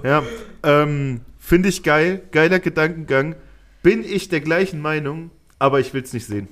ja 0.04 0.24
ähm, 0.64 1.22
finde 1.38 1.70
ich 1.70 1.84
geil. 1.84 2.22
Geiler 2.32 2.60
Gedankengang. 2.60 3.36
Bin 3.84 4.04
ich 4.04 4.30
der 4.30 4.42
gleichen 4.42 4.80
Meinung, 4.82 5.32
aber 5.60 5.80
ich 5.80 5.94
will 5.94 6.04
es 6.04 6.14
nicht 6.14 6.26
sehen. 6.28 6.48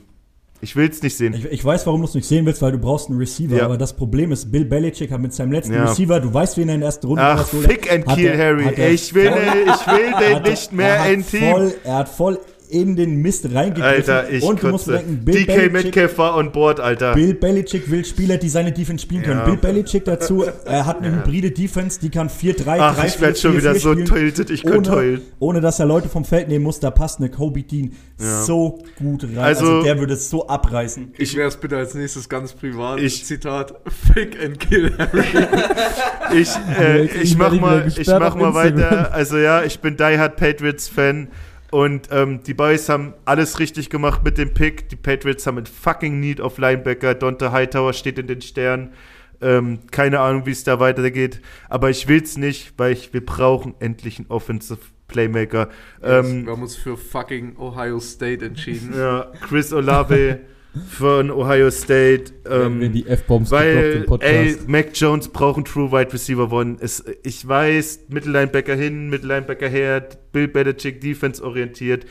Ich 0.62 0.76
will 0.76 0.90
es 0.90 1.02
nicht 1.04 1.16
sehen. 1.18 1.34
Ich, 1.34 1.46
ich 1.46 1.64
weiß, 1.66 1.86
warum 1.86 2.02
du 2.02 2.08
es 2.08 2.14
nicht 2.16 2.28
sehen 2.28 2.46
willst, 2.46 2.62
weil 2.62 2.72
du 2.72 2.78
brauchst 2.80 3.10
einen 3.10 3.20
Receiver. 3.20 3.58
Ja. 3.58 3.66
Aber 3.66 3.78
das 3.78 3.94
Problem 3.94 4.32
ist, 4.32 4.52
Bill 4.52 4.66
Belichick 4.66 5.12
hat 5.12 5.20
mit 5.22 5.34
seinem 5.34 5.52
letzten 5.52 5.74
Ja. 5.74 5.84
Receiver, 5.86 6.20
du 6.20 6.34
weißt, 6.34 6.58
wen 6.58 6.70
er 6.70 6.76
in 6.76 6.82
der 6.82 6.88
ersten 6.88 7.08
Runde 7.08 7.22
Ach, 7.24 7.40
hat, 7.40 7.48
fick 7.48 7.92
and 7.92 8.06
kill, 8.08 8.26
er- 8.28 8.38
Harry. 8.38 8.74
er 8.76 8.92
Ich 8.92 9.14
will, 9.14 9.30
voll- 9.32 9.42
ich 9.68 9.88
will 9.88 10.14
den 10.20 10.44
nicht 10.44 10.72
mehr 10.74 10.88
er 10.96 11.04
hat 11.04 11.12
in 11.12 11.26
Team. 11.28 11.52
Voll, 11.52 11.74
er 11.84 11.96
hat 11.96 12.10
voll 12.10 12.40
in 12.70 12.96
den 12.96 13.18
Mist 13.22 13.46
reingegriffen. 13.54 13.84
Alter, 14.14 14.30
ich 14.30 14.44
und 14.44 14.62
du 14.62 14.68
musst 14.70 14.86
bedenken, 14.88 15.24
Bill 15.26 15.36
DK 15.36 15.46
Belichick, 15.48 15.74
Metcalf 15.74 16.18
war 16.18 16.38
on 16.38 16.52
board, 16.52 16.80
Alter. 16.80 17.14
Bill 17.14 17.34
Belichick 17.34 17.90
will 17.90 18.04
Spieler, 18.06 18.38
die 18.38 18.50
seine 18.50 18.72
Defense 18.72 19.04
spielen 19.04 19.24
können. 19.24 19.40
Ja. 19.40 19.46
Bill 19.46 19.58
Belichick 19.58 20.06
dazu, 20.06 20.44
er 20.66 20.86
hat 20.86 20.98
eine 20.98 21.12
hybride 21.18 21.52
Defense, 21.52 22.00
die 22.00 22.10
kann 22.10 22.30
4-3, 22.30 22.78
Ach, 22.80 22.96
3 22.98 23.08
ich 23.08 23.22
werd 23.22 23.38
schon 23.38 23.58
wieder 23.58 23.76
so 23.76 23.94
tilted, 23.96 24.50
ich 24.50 24.64
könnte 24.64 24.90
ohne, 24.92 25.00
heulen. 25.00 25.22
ohne 25.40 25.62
dass 25.62 25.80
er 25.80 25.86
Leute 25.86 26.10
vom 26.10 26.26
Feld 26.26 26.48
nehmen 26.48 26.64
muss, 26.64 26.80
da 26.80 26.92
passt 26.92 27.20
eine 27.20 27.30
Kobe 27.30 27.64
Dean 27.64 27.92
so 28.18 28.80
gut 28.98 29.24
rein. 29.24 29.38
Also, 29.40 29.66
Also- 29.66 29.84
der 29.84 30.00
würde 30.00 30.14
es 30.14 30.30
so 30.30 30.48
abreißen. 30.48 31.14
Ich 31.18 31.36
wäre 31.36 31.50
es 31.50 31.58
bitte 31.58 31.78
als 31.78 31.94
nächstes 31.96 32.30
ganz 32.30 32.54
privat. 32.54 33.00
Ich- 33.00 33.26
Zitat: 33.26 33.74
Fick 34.14 34.42
and 34.44 34.60
kill 34.60 34.92
Harry. 34.98 35.24
Ich, 36.34 36.50
äh, 36.80 37.04
ich 37.06 37.32
bin 37.32 37.38
mach 37.38 37.54
ich 37.54 37.62
mal, 37.62 37.88
ich 37.96 38.08
mach 38.08 38.36
mal 38.36 38.54
weiter. 38.54 39.14
Also 39.14 39.38
ja, 39.38 39.64
ich 39.64 39.80
bin 39.80 39.96
Die 39.96 40.04
Hard 40.18 40.38
Patriots 40.38 40.88
Fan 40.88 41.28
und 41.76 42.08
ähm, 42.10 42.42
die 42.42 42.54
Boys 42.54 42.88
haben 42.88 43.16
alles 43.26 43.60
richtig 43.60 43.90
gemacht 43.90 44.24
mit 44.24 44.38
dem 44.38 44.54
Pick. 44.54 44.88
Die 44.88 44.96
Patriots 44.96 45.46
haben 45.46 45.58
ein 45.58 45.66
fucking 45.66 46.22
Need 46.22 46.40
auf 46.40 46.58
Linebacker. 46.58 47.16
Donta 47.16 47.52
Hightower 47.52 47.92
steht 47.92 48.18
in 48.18 48.28
den 48.28 48.40
Sternen. 48.40 48.94
Ähm, 49.42 49.80
keine 49.92 50.22
Ahnung, 50.22 50.46
wie 50.46 50.52
es 50.52 50.64
da 50.64 50.80
weitergeht. 50.80 51.42
Aber 51.68 51.90
ich 51.90 52.08
will's 52.08 52.38
nicht, 52.38 52.76
weil 52.78 52.94
ich, 52.94 53.14
wir 53.14 53.26
brauchen 53.26 53.76
endlich 53.80 54.20
einen 54.20 54.28
Offensive 54.30 54.80
Playmaker. 55.10 55.68
Ähm, 56.02 56.46
wir 56.46 56.54
haben 56.54 56.62
uns 56.62 56.78
für 56.78 56.96
fucking 56.96 57.58
Ohio 57.58 58.00
State 58.00 58.46
entschieden. 58.46 58.98
ja, 58.98 59.34
Chris 59.46 59.74
Olave 59.74 60.40
von 60.90 61.32
Ohio 61.32 61.72
State. 61.72 62.26
Ähm, 62.50 62.92
die 62.92 63.08
F-Bombs 63.08 63.52
weil, 63.52 63.94
im 63.98 64.06
Podcast. 64.06 64.34
ey, 64.34 64.58
Mac 64.68 64.90
Jones 64.94 65.30
braucht 65.30 65.58
einen 65.58 65.66
True 65.66 65.92
Wide 65.92 66.14
Receiver 66.14 66.52
One. 66.52 66.78
Es, 66.80 67.04
ich 67.24 67.48
weiß, 67.48 68.06
Mittellinebacker 68.10 68.76
hin, 68.76 69.10
Mittellinebacker 69.10 69.68
her, 69.68 70.08
Bill 70.32 70.48
Belichick, 70.48 71.02
Defense 71.02 71.44
orientiert. 71.44 72.06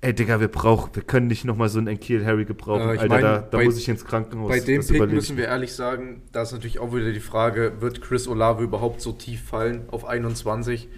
Ey, 0.00 0.14
Digga, 0.14 0.38
wir 0.38 0.48
brauchen, 0.48 0.94
wir 0.94 1.02
können 1.02 1.26
nicht 1.26 1.44
nochmal 1.44 1.68
so 1.68 1.78
einen 1.78 1.88
Enkeel 1.88 2.24
Harry 2.24 2.44
gebrauchen. 2.44 2.88
Äh, 2.88 2.94
ich 2.94 3.00
Alter, 3.00 3.14
mein, 3.14 3.22
da, 3.22 3.38
da 3.40 3.58
bei- 3.58 3.64
muss 3.64 3.78
ich 3.78 3.88
ins 3.88 4.04
Krankenhaus. 4.04 4.48
Bei 4.48 4.60
dem 4.60 4.86
Pick 4.86 5.10
müssen 5.10 5.36
wir 5.36 5.46
ehrlich 5.46 5.72
sagen, 5.72 6.22
da 6.30 6.42
ist 6.42 6.52
natürlich 6.52 6.78
auch 6.78 6.94
wieder 6.94 7.10
die 7.12 7.18
Frage, 7.18 7.72
wird 7.80 8.00
Chris 8.00 8.28
Olave 8.28 8.62
überhaupt 8.62 9.00
so 9.00 9.10
tief 9.12 9.42
fallen 9.42 9.82
auf 9.90 10.04
21? 10.04 10.88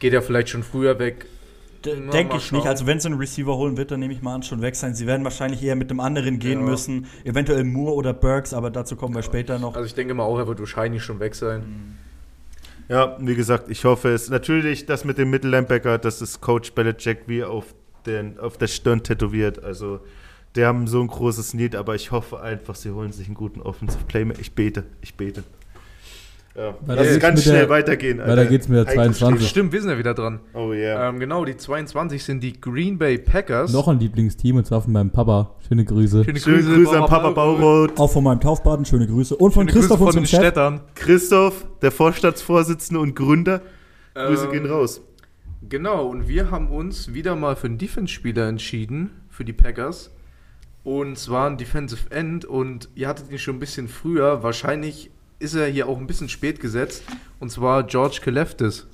Geht 0.00 0.12
er 0.12 0.20
vielleicht 0.20 0.50
schon 0.50 0.62
früher 0.62 0.98
weg? 0.98 1.26
Denke 1.86 2.36
ich 2.36 2.52
nicht. 2.52 2.66
Also 2.66 2.86
wenn 2.86 3.00
sie 3.00 3.08
einen 3.08 3.18
Receiver 3.18 3.56
holen 3.56 3.76
wird, 3.76 3.90
dann 3.90 4.00
nehme 4.00 4.12
ich 4.12 4.22
mal 4.22 4.34
an, 4.34 4.42
schon 4.42 4.62
weg 4.62 4.76
sein. 4.76 4.94
Sie 4.94 5.06
werden 5.06 5.24
wahrscheinlich 5.24 5.62
eher 5.62 5.76
mit 5.76 5.90
einem 5.90 6.00
anderen 6.00 6.38
gehen 6.38 6.60
Ja. 6.60 6.66
müssen. 6.66 7.06
Eventuell 7.24 7.64
Moore 7.64 7.94
oder 7.94 8.12
Burks, 8.12 8.54
aber 8.54 8.70
dazu 8.70 8.96
kommen 8.96 9.14
wir 9.14 9.22
später 9.22 9.58
noch. 9.58 9.74
Also 9.74 9.86
ich 9.86 9.94
denke 9.94 10.14
mal 10.14 10.24
auch, 10.24 10.38
er 10.38 10.46
wird 10.46 10.58
wahrscheinlich 10.60 11.02
schon 11.02 11.20
weg 11.20 11.34
sein. 11.34 11.98
Ja, 12.88 13.16
wie 13.20 13.34
gesagt, 13.34 13.70
ich 13.70 13.84
hoffe 13.84 14.08
es. 14.10 14.28
Natürlich, 14.28 14.86
das 14.86 15.04
mit 15.04 15.16
dem 15.18 15.30
Mittellinebacker, 15.30 15.98
das 15.98 16.20
ist 16.20 16.40
Coach 16.40 16.72
Belichick 16.72 17.20
wie 17.26 17.44
auf, 17.44 17.74
den, 18.06 18.38
auf 18.38 18.58
der 18.58 18.66
Stirn 18.66 19.02
tätowiert. 19.02 19.62
Also, 19.62 20.00
die 20.56 20.64
haben 20.64 20.86
so 20.86 21.00
ein 21.00 21.06
großes 21.06 21.54
Need, 21.54 21.74
aber 21.76 21.94
ich 21.94 22.10
hoffe 22.10 22.40
einfach, 22.40 22.74
sie 22.74 22.90
holen 22.90 23.12
sich 23.12 23.26
einen 23.26 23.34
guten 23.36 23.62
Offensive 23.62 24.04
Playmaker. 24.04 24.40
Ich 24.40 24.52
bete, 24.52 24.84
ich 25.00 25.14
bete. 25.14 25.44
Ja. 26.54 26.74
Weiter 26.82 26.96
Lass 26.96 27.06
es 27.06 27.12
geht's 27.12 27.22
ganz 27.22 27.42
schnell 27.44 27.54
der- 27.60 27.68
weitergehen. 27.70 28.18
weiter 28.18 28.30
Alter. 28.30 28.46
geht's 28.46 28.68
mit 28.68 28.76
der 28.78 28.84
Heikles 28.86 29.18
22. 29.18 29.38
Thema. 29.38 29.48
Stimmt, 29.48 29.72
wir 29.72 29.80
sind 29.80 29.90
ja 29.90 29.98
wieder 29.98 30.12
dran. 30.14 30.40
Oh 30.52 30.72
yeah. 30.72 31.08
Ähm, 31.08 31.18
genau, 31.18 31.44
die 31.46 31.56
22 31.56 32.22
sind 32.22 32.42
die 32.42 32.60
Green 32.60 32.98
Bay 32.98 33.16
Packers. 33.18 33.72
Noch 33.72 33.88
ein 33.88 33.98
Lieblingsteam, 33.98 34.56
und 34.56 34.66
zwar 34.66 34.82
von 34.82 34.92
meinem 34.92 35.10
Papa. 35.10 35.54
Schöne 35.66 35.84
Grüße. 35.86 36.24
Schöne 36.24 36.38
Schöne 36.38 36.62
Grüße 36.62 37.00
an 37.00 37.06
Papa 37.08 37.30
Bauroth. 37.30 37.98
Auch 37.98 38.10
von 38.12 38.24
meinem 38.24 38.40
Taufpaten, 38.40 38.84
schöne 38.84 39.06
Grüße. 39.06 39.34
Und 39.36 39.52
von 39.52 39.62
Schöne 39.62 39.72
Grüße 39.72 39.80
Christoph, 39.80 39.98
von 39.98 40.06
unserem 40.08 40.24
den 40.24 40.28
Chef. 40.28 40.40
Städtern. 40.40 40.80
Christoph, 40.94 41.66
der 41.80 41.90
Vorstandsvorsitzende 41.90 43.00
und 43.00 43.16
Gründer. 43.16 43.62
Grüße 44.14 44.44
Ähm, 44.46 44.52
gehen 44.52 44.66
raus. 44.66 45.00
Genau, 45.68 46.06
und 46.08 46.28
wir 46.28 46.50
haben 46.50 46.68
uns 46.68 47.14
wieder 47.14 47.34
mal 47.34 47.56
für 47.56 47.68
einen 47.68 47.78
Defense-Spieler 47.78 48.46
entschieden, 48.48 49.10
für 49.30 49.44
die 49.46 49.54
Packers. 49.54 50.10
Und 50.84 51.16
zwar 51.16 51.48
ein 51.48 51.56
Defensive 51.56 52.10
End. 52.10 52.44
Und 52.44 52.90
ihr 52.94 53.08
hattet 53.08 53.30
ihn 53.30 53.38
schon 53.38 53.56
ein 53.56 53.60
bisschen 53.60 53.88
früher. 53.88 54.42
Wahrscheinlich 54.42 55.10
ist 55.42 55.54
er 55.54 55.66
hier 55.66 55.88
auch 55.88 55.98
ein 55.98 56.06
bisschen 56.06 56.28
spät 56.28 56.60
gesetzt. 56.60 57.02
Und 57.40 57.50
zwar 57.50 57.82
George 57.82 58.20
Kaleftis. 58.22 58.86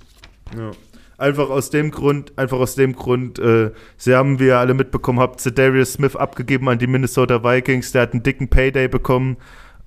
Ja. 0.57 0.71
Einfach 1.19 1.51
aus 1.51 1.71
dem 1.71 1.91
Grund, 1.91 2.33
einfach 2.39 2.59
aus 2.59 2.77
dem 2.77 2.95
Grund, 2.95 3.39
äh, 3.39 3.73
sie 3.97 4.15
haben, 4.15 4.39
wie 4.39 4.47
ihr 4.47 4.59
alle 4.59 4.73
mitbekommen 4.73 5.19
habt, 5.19 5.59
Darius 5.59 5.95
Smith 5.95 6.15
abgegeben 6.15 6.69
an 6.69 6.79
die 6.79 6.87
Minnesota 6.87 7.43
Vikings, 7.43 7.91
der 7.91 8.03
hat 8.03 8.13
einen 8.13 8.23
dicken 8.23 8.49
Payday 8.49 8.87
bekommen 8.87 9.37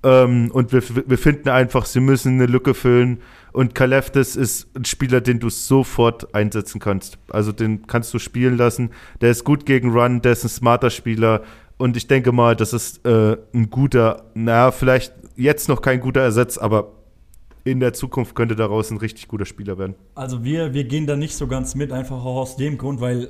ähm, 0.03 0.51
und 0.51 0.73
wir, 0.73 0.83
wir 1.07 1.17
finden 1.17 1.47
einfach, 1.47 1.85
sie 1.85 2.01
müssen 2.01 2.33
eine 2.33 2.47
Lücke 2.47 2.73
füllen 2.73 3.21
und 3.53 3.75
Kaleftis 3.75 4.35
ist 4.35 4.75
ein 4.75 4.83
Spieler, 4.83 5.21
den 5.21 5.39
du 5.39 5.49
sofort 5.49 6.35
einsetzen 6.35 6.81
kannst. 6.81 7.17
Also 7.29 7.53
den 7.53 7.87
kannst 7.87 8.13
du 8.13 8.19
spielen 8.19 8.57
lassen, 8.57 8.89
der 9.21 9.31
ist 9.31 9.45
gut 9.45 9.65
gegen 9.65 9.91
Run, 9.91 10.21
der 10.21 10.33
ist 10.33 10.43
ein 10.43 10.49
smarter 10.49 10.89
Spieler 10.89 11.43
und 11.77 11.95
ich 11.95 12.07
denke 12.07 12.33
mal, 12.33 12.57
das 12.57 12.73
ist 12.73 13.05
äh, 13.05 13.37
ein 13.53 13.69
guter, 13.69 14.25
naja, 14.33 14.71
vielleicht 14.71 15.13
jetzt 15.41 15.69
noch 15.69 15.81
kein 15.81 15.99
guter 15.99 16.21
Ersatz, 16.21 16.57
aber 16.57 16.93
in 17.63 17.79
der 17.79 17.93
Zukunft 17.93 18.35
könnte 18.35 18.55
daraus 18.55 18.91
ein 18.91 18.97
richtig 18.97 19.27
guter 19.27 19.45
Spieler 19.45 19.77
werden. 19.77 19.95
Also 20.15 20.43
wir, 20.43 20.73
wir 20.73 20.83
gehen 20.85 21.05
da 21.05 21.15
nicht 21.15 21.35
so 21.35 21.47
ganz 21.47 21.75
mit, 21.75 21.91
einfach 21.91 22.17
auch 22.17 22.37
aus 22.37 22.55
dem 22.55 22.77
Grund, 22.77 23.01
weil 23.01 23.29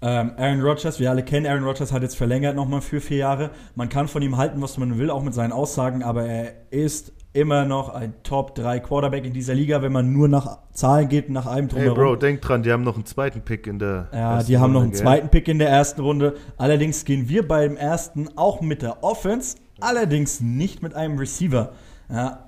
ähm, 0.00 0.32
Aaron 0.36 0.60
Rodgers, 0.60 1.00
wir 1.00 1.10
alle 1.10 1.24
kennen 1.24 1.46
Aaron 1.46 1.64
Rodgers, 1.64 1.92
hat 1.92 2.02
jetzt 2.02 2.16
verlängert 2.16 2.54
nochmal 2.54 2.80
für 2.80 3.00
vier 3.00 3.16
Jahre. 3.18 3.50
Man 3.74 3.88
kann 3.88 4.06
von 4.06 4.22
ihm 4.22 4.36
halten, 4.36 4.62
was 4.62 4.78
man 4.78 4.96
will, 4.98 5.10
auch 5.10 5.22
mit 5.22 5.34
seinen 5.34 5.52
Aussagen, 5.52 6.04
aber 6.04 6.24
er 6.24 6.54
ist 6.70 7.12
immer 7.32 7.64
noch 7.64 7.88
ein 7.90 8.14
Top-3 8.22 8.80
Quarterback 8.80 9.24
in 9.24 9.32
dieser 9.32 9.54
Liga, 9.54 9.82
wenn 9.82 9.92
man 9.92 10.12
nur 10.12 10.28
nach 10.28 10.58
Zahlen 10.72 11.08
geht, 11.08 11.30
nach 11.30 11.46
einem 11.46 11.68
Hey 11.68 11.84
drumherum. 11.84 11.94
Bro, 11.96 12.16
denk 12.16 12.40
dran, 12.40 12.62
die 12.62 12.72
haben 12.72 12.84
noch 12.84 12.94
einen 12.94 13.06
zweiten 13.06 13.42
Pick 13.42 13.66
in 13.66 13.78
der. 13.78 14.08
Ja, 14.12 14.36
ersten 14.36 14.50
die 14.50 14.58
haben 14.58 14.72
noch 14.72 14.80
Runde, 14.80 14.84
einen 14.84 14.92
gell? 14.92 15.00
zweiten 15.02 15.28
Pick 15.28 15.48
in 15.48 15.58
der 15.58 15.68
ersten 15.68 16.00
Runde. 16.00 16.34
Allerdings 16.56 17.04
gehen 17.04 17.28
wir 17.28 17.46
beim 17.46 17.76
ersten 17.76 18.28
auch 18.36 18.60
mit 18.60 18.82
der 18.82 19.02
Offense, 19.02 19.56
allerdings 19.80 20.40
nicht 20.40 20.82
mit 20.82 20.94
einem 20.94 21.18
Receiver. 21.18 21.72
Ja. 22.10 22.44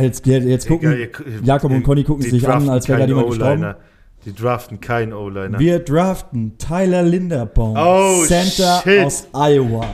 Jetzt, 0.00 0.26
jetzt 0.26 0.66
gucken, 0.68 0.92
ihr- 0.92 1.10
Jakob 1.44 1.70
und 1.70 1.82
Conny 1.84 2.04
gucken 2.04 2.22
sich 2.22 2.46
an, 2.48 2.68
als 2.68 2.88
wäre 2.88 2.98
gerade 2.98 3.10
jemand 3.12 3.28
gestorben. 3.28 3.74
Die 4.24 4.34
draften 4.34 4.80
keinen 4.80 5.12
O-Liner. 5.12 5.58
Wir 5.58 5.78
draften 5.78 6.58
Tyler 6.58 7.02
Linderbaum, 7.04 7.76
Oh, 7.78 8.24
Center 8.26 8.80
shit. 8.82 9.04
aus 9.04 9.28
Iowa. 9.32 9.86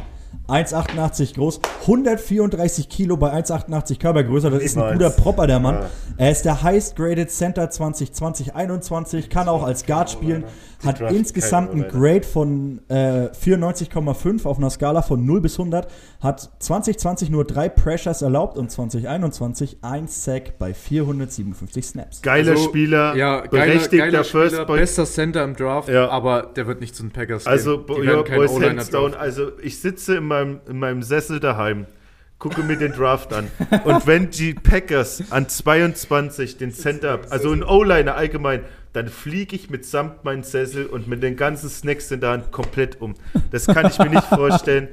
1,88 0.49 1.35
groß, 1.35 1.61
134 1.83 2.89
Kilo 2.89 3.17
bei 3.17 3.33
1,88 3.33 3.99
Körpergröße. 3.99 4.51
Das 4.51 4.63
ist 4.63 4.77
ein 4.77 4.93
guter 4.93 5.11
Propper, 5.11 5.47
der 5.47 5.59
Mann. 5.59 5.77
Ja. 5.77 5.91
Er 6.17 6.31
ist 6.31 6.45
der 6.45 6.63
highest 6.63 6.97
graded 6.97 7.31
Center 7.31 7.65
2020-21, 7.71 9.29
kann 9.29 9.49
auch 9.49 9.63
als 9.63 9.87
Guard 9.87 10.11
spielen, 10.11 10.45
hat 10.85 11.01
insgesamt 11.01 11.71
keinen 11.71 11.85
ein 11.85 11.91
O-Liner. 11.91 11.99
Grade 12.15 12.27
von 12.27 12.81
äh, 12.89 13.29
94,5 13.33 14.47
auf 14.47 14.59
einer 14.59 14.71
Skala 14.71 15.03
von 15.03 15.25
0 15.25 15.41
bis 15.41 15.59
100, 15.59 15.89
hat 16.21 16.51
2020 16.59 17.31
nur 17.31 17.45
drei 17.45 17.69
Pressures 17.69 18.23
erlaubt 18.23 18.57
und 18.59 18.71
2021 18.71 19.79
ein 19.83 20.09
Sack 20.09 20.59
bei 20.59 20.75
457 20.75 21.85
Snaps. 21.87 22.23
Geiler 22.23 22.53
Also, 22.53 22.65
Spieler, 22.65 23.17
Ja, 23.17 23.41
geiler, 23.41 23.49
berechtigter 23.49 23.97
geiler 24.07 24.25
First 24.25 24.57
Spieler, 24.57 24.67
bester 24.77 25.05
Center 25.07 25.43
im 25.45 25.57
Draft, 25.57 25.89
Ja. 25.89 26.09
aber 26.11 26.51
der 26.55 26.67
wird 26.67 26.81
nicht 26.81 26.95
zu 26.95 27.03
den 27.03 27.13
Packers 27.13 27.47
Also, 27.47 27.85
ja, 28.03 28.23
Boys 28.23 28.61
hands 28.61 28.91
down. 28.91 29.15
Also, 29.15 29.53
ich 29.63 29.81
sitze 29.81 30.17
in 30.17 30.25
meinem, 30.35 30.61
in 30.69 30.79
meinem 30.79 31.03
Sessel 31.03 31.41
daheim, 31.41 31.87
gucke 32.39 32.63
mir 32.63 32.77
den 32.77 32.93
Draft 32.93 33.33
an. 33.33 33.51
Und 33.85 34.07
wenn 34.07 34.31
die 34.31 34.55
Packers 34.55 35.31
an 35.31 35.49
22 35.49 36.57
den 36.57 36.73
Center, 36.73 37.21
also 37.31 37.53
ein 37.53 37.63
O-Liner 37.63 38.17
allgemein, 38.17 38.65
dann 38.93 39.09
fliege 39.09 39.57
ich 39.57 39.71
mitsamt 39.71 40.25
meinen 40.25 40.43
Sessel 40.43 40.87
und 40.87 41.09
mit 41.09 41.23
den 41.23 41.37
ganzen 41.37 41.69
Snacks 41.69 42.11
in 42.11 42.21
der 42.21 42.31
Hand 42.31 42.53
komplett 42.53 43.01
um. 43.01 43.15
Das 43.51 43.67
kann 43.67 43.87
ich 43.87 43.99
mir 43.99 44.11
nicht 44.11 44.27
vorstellen. 44.27 44.89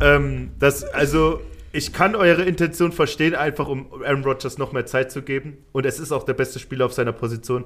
Ähm, 0.00 0.50
das, 0.58 0.82
also, 0.84 1.40
ich 1.72 1.92
kann 1.92 2.14
eure 2.14 2.42
Intention 2.42 2.90
verstehen, 2.90 3.34
einfach 3.34 3.68
um 3.68 3.86
Aaron 4.04 4.24
Rodgers 4.24 4.58
noch 4.58 4.72
mehr 4.72 4.86
Zeit 4.86 5.12
zu 5.12 5.22
geben. 5.22 5.58
Und 5.72 5.86
es 5.86 5.98
ist 5.98 6.10
auch 6.10 6.24
der 6.24 6.34
beste 6.34 6.58
Spieler 6.58 6.86
auf 6.86 6.94
seiner 6.94 7.12
Position. 7.12 7.64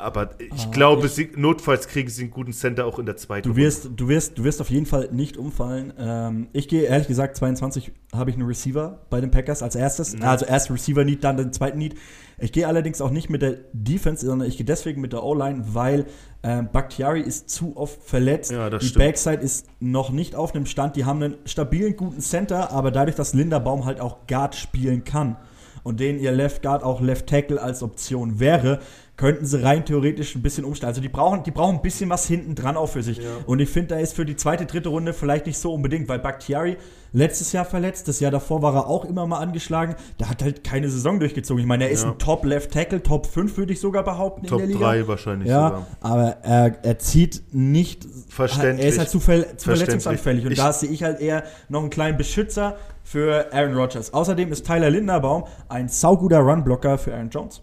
Aber 0.00 0.30
ich 0.38 0.66
Ah, 0.66 0.70
glaube, 0.70 1.06
ich- 1.06 1.12
sie, 1.12 1.30
notfalls 1.36 1.86
kriegen 1.88 2.08
sie 2.08 2.22
einen 2.22 2.30
guten 2.30 2.52
Center 2.52 2.86
auch 2.86 2.98
in 2.98 3.06
der 3.06 3.16
zweiten 3.16 3.48
Du 3.48 3.56
wirst, 3.56 3.90
du 3.96 4.08
wirst, 4.08 4.38
du 4.38 4.44
wirst 4.44 4.60
auf 4.60 4.70
jeden 4.70 4.86
Fall 4.86 5.08
nicht 5.12 5.36
umfallen. 5.36 5.92
Ähm, 5.98 6.48
ich 6.52 6.68
gehe 6.68 6.82
ehrlich 6.82 7.06
gesagt 7.08 7.36
22 7.36 7.92
habe 8.14 8.30
ich 8.30 8.36
einen 8.36 8.46
Receiver 8.46 9.00
bei 9.10 9.20
den 9.20 9.30
Packers 9.30 9.62
als 9.62 9.74
erstes, 9.76 10.16
Mhm. 10.16 10.22
also 10.22 10.44
erst 10.46 10.70
Receiver 10.70 11.04
Need, 11.04 11.22
dann 11.22 11.36
den 11.36 11.52
zweiten 11.52 11.78
Need. 11.78 11.94
Ich 12.42 12.52
gehe 12.52 12.66
allerdings 12.66 13.00
auch 13.02 13.10
nicht 13.10 13.28
mit 13.28 13.42
der 13.42 13.58
Defense, 13.74 14.24
sondern 14.24 14.48
ich 14.48 14.56
gehe 14.56 14.64
deswegen 14.64 15.00
mit 15.02 15.12
der 15.12 15.22
O-Line, 15.22 15.62
weil 15.72 16.06
ähm, 16.42 16.70
Bakhtiari 16.72 17.20
ist 17.20 17.50
zu 17.50 17.76
oft 17.76 18.02
verletzt. 18.02 18.50
Ja, 18.50 18.70
die 18.70 18.84
stimmt. 18.84 19.04
Backside 19.04 19.42
ist 19.42 19.66
noch 19.78 20.10
nicht 20.10 20.34
auf 20.34 20.54
einem 20.54 20.64
Stand. 20.64 20.96
Die 20.96 21.04
haben 21.04 21.22
einen 21.22 21.34
stabilen 21.44 21.94
guten 21.96 22.20
Center, 22.20 22.70
aber 22.72 22.90
dadurch, 22.90 23.14
dass 23.16 23.34
Linderbaum 23.34 23.84
halt 23.84 24.00
auch 24.00 24.26
Guard 24.26 24.54
spielen 24.54 25.04
kann 25.04 25.36
und 25.82 26.00
den 26.00 26.18
ihr 26.18 26.32
Left 26.32 26.62
Guard 26.62 26.82
auch 26.82 27.02
Left 27.02 27.26
Tackle 27.26 27.60
als 27.60 27.82
Option 27.82 28.40
wäre, 28.40 28.78
könnten 29.20 29.44
sie 29.44 29.62
rein 29.62 29.84
theoretisch 29.84 30.34
ein 30.34 30.40
bisschen 30.40 30.64
umstellen. 30.64 30.88
Also 30.88 31.02
die 31.02 31.10
brauchen, 31.10 31.42
die 31.42 31.50
brauchen 31.50 31.76
ein 31.76 31.82
bisschen 31.82 32.08
was 32.08 32.26
hinten 32.26 32.54
dran 32.54 32.78
auch 32.78 32.86
für 32.86 33.02
sich. 33.02 33.20
Und 33.46 33.60
ich 33.60 33.68
finde, 33.68 33.88
da 33.94 34.00
ist 34.00 34.16
für 34.16 34.24
die 34.24 34.34
zweite, 34.34 34.64
dritte 34.64 34.88
Runde 34.88 35.12
vielleicht 35.12 35.44
nicht 35.44 35.58
so 35.58 35.74
unbedingt, 35.74 36.08
weil 36.08 36.18
Bakhtiari 36.20 36.78
letztes 37.12 37.52
Jahr 37.52 37.66
verletzt, 37.66 38.08
das 38.08 38.18
Jahr 38.20 38.30
davor 38.30 38.62
war 38.62 38.74
er 38.74 38.86
auch 38.86 39.04
immer 39.04 39.26
mal 39.26 39.38
angeschlagen. 39.40 39.94
Der 40.18 40.30
hat 40.30 40.42
halt 40.42 40.64
keine 40.64 40.88
Saison 40.88 41.20
durchgezogen. 41.20 41.60
Ich 41.60 41.66
meine, 41.68 41.84
er 41.84 41.90
ist 41.90 42.04
Ja. 42.04 42.12
ein 42.12 42.18
Top 42.18 42.46
Left 42.46 42.70
Tackle, 42.72 43.02
Top 43.02 43.26
5 43.26 43.58
würde 43.58 43.74
ich 43.74 43.80
sogar 43.80 44.04
behaupten 44.04 44.46
Top 44.46 44.60
in 44.62 44.68
der 44.68 44.76
Liga. 44.78 44.90
3 44.92 45.06
wahrscheinlich 45.08 45.48
Ja, 45.50 45.68
sogar. 45.68 45.86
aber 46.00 46.36
er, 46.42 46.76
er 46.82 46.98
zieht 46.98 47.42
nicht. 47.52 48.06
Verständlich. 48.30 48.86
Er 48.86 48.88
ist 48.88 48.98
halt 48.98 49.10
zu, 49.10 49.20
ver 49.20 49.58
zu 49.58 49.68
verletzungsanfällig. 49.68 50.46
Und 50.46 50.52
Ich- 50.52 50.58
da 50.58 50.72
sehe 50.72 50.88
ich 50.88 51.02
halt 51.02 51.20
eher 51.20 51.44
noch 51.68 51.80
einen 51.80 51.90
kleinen 51.90 52.16
Beschützer 52.16 52.76
für 53.04 53.52
Aaron 53.52 53.74
Rodgers. 53.76 54.14
Außerdem 54.14 54.50
ist 54.50 54.64
Tyler 54.66 54.88
Linderbaum 54.88 55.44
ein 55.68 55.88
sauguter 55.88 56.38
Runblocker 56.38 56.96
für 56.96 57.12
Aaron 57.12 57.28
Jones. 57.28 57.60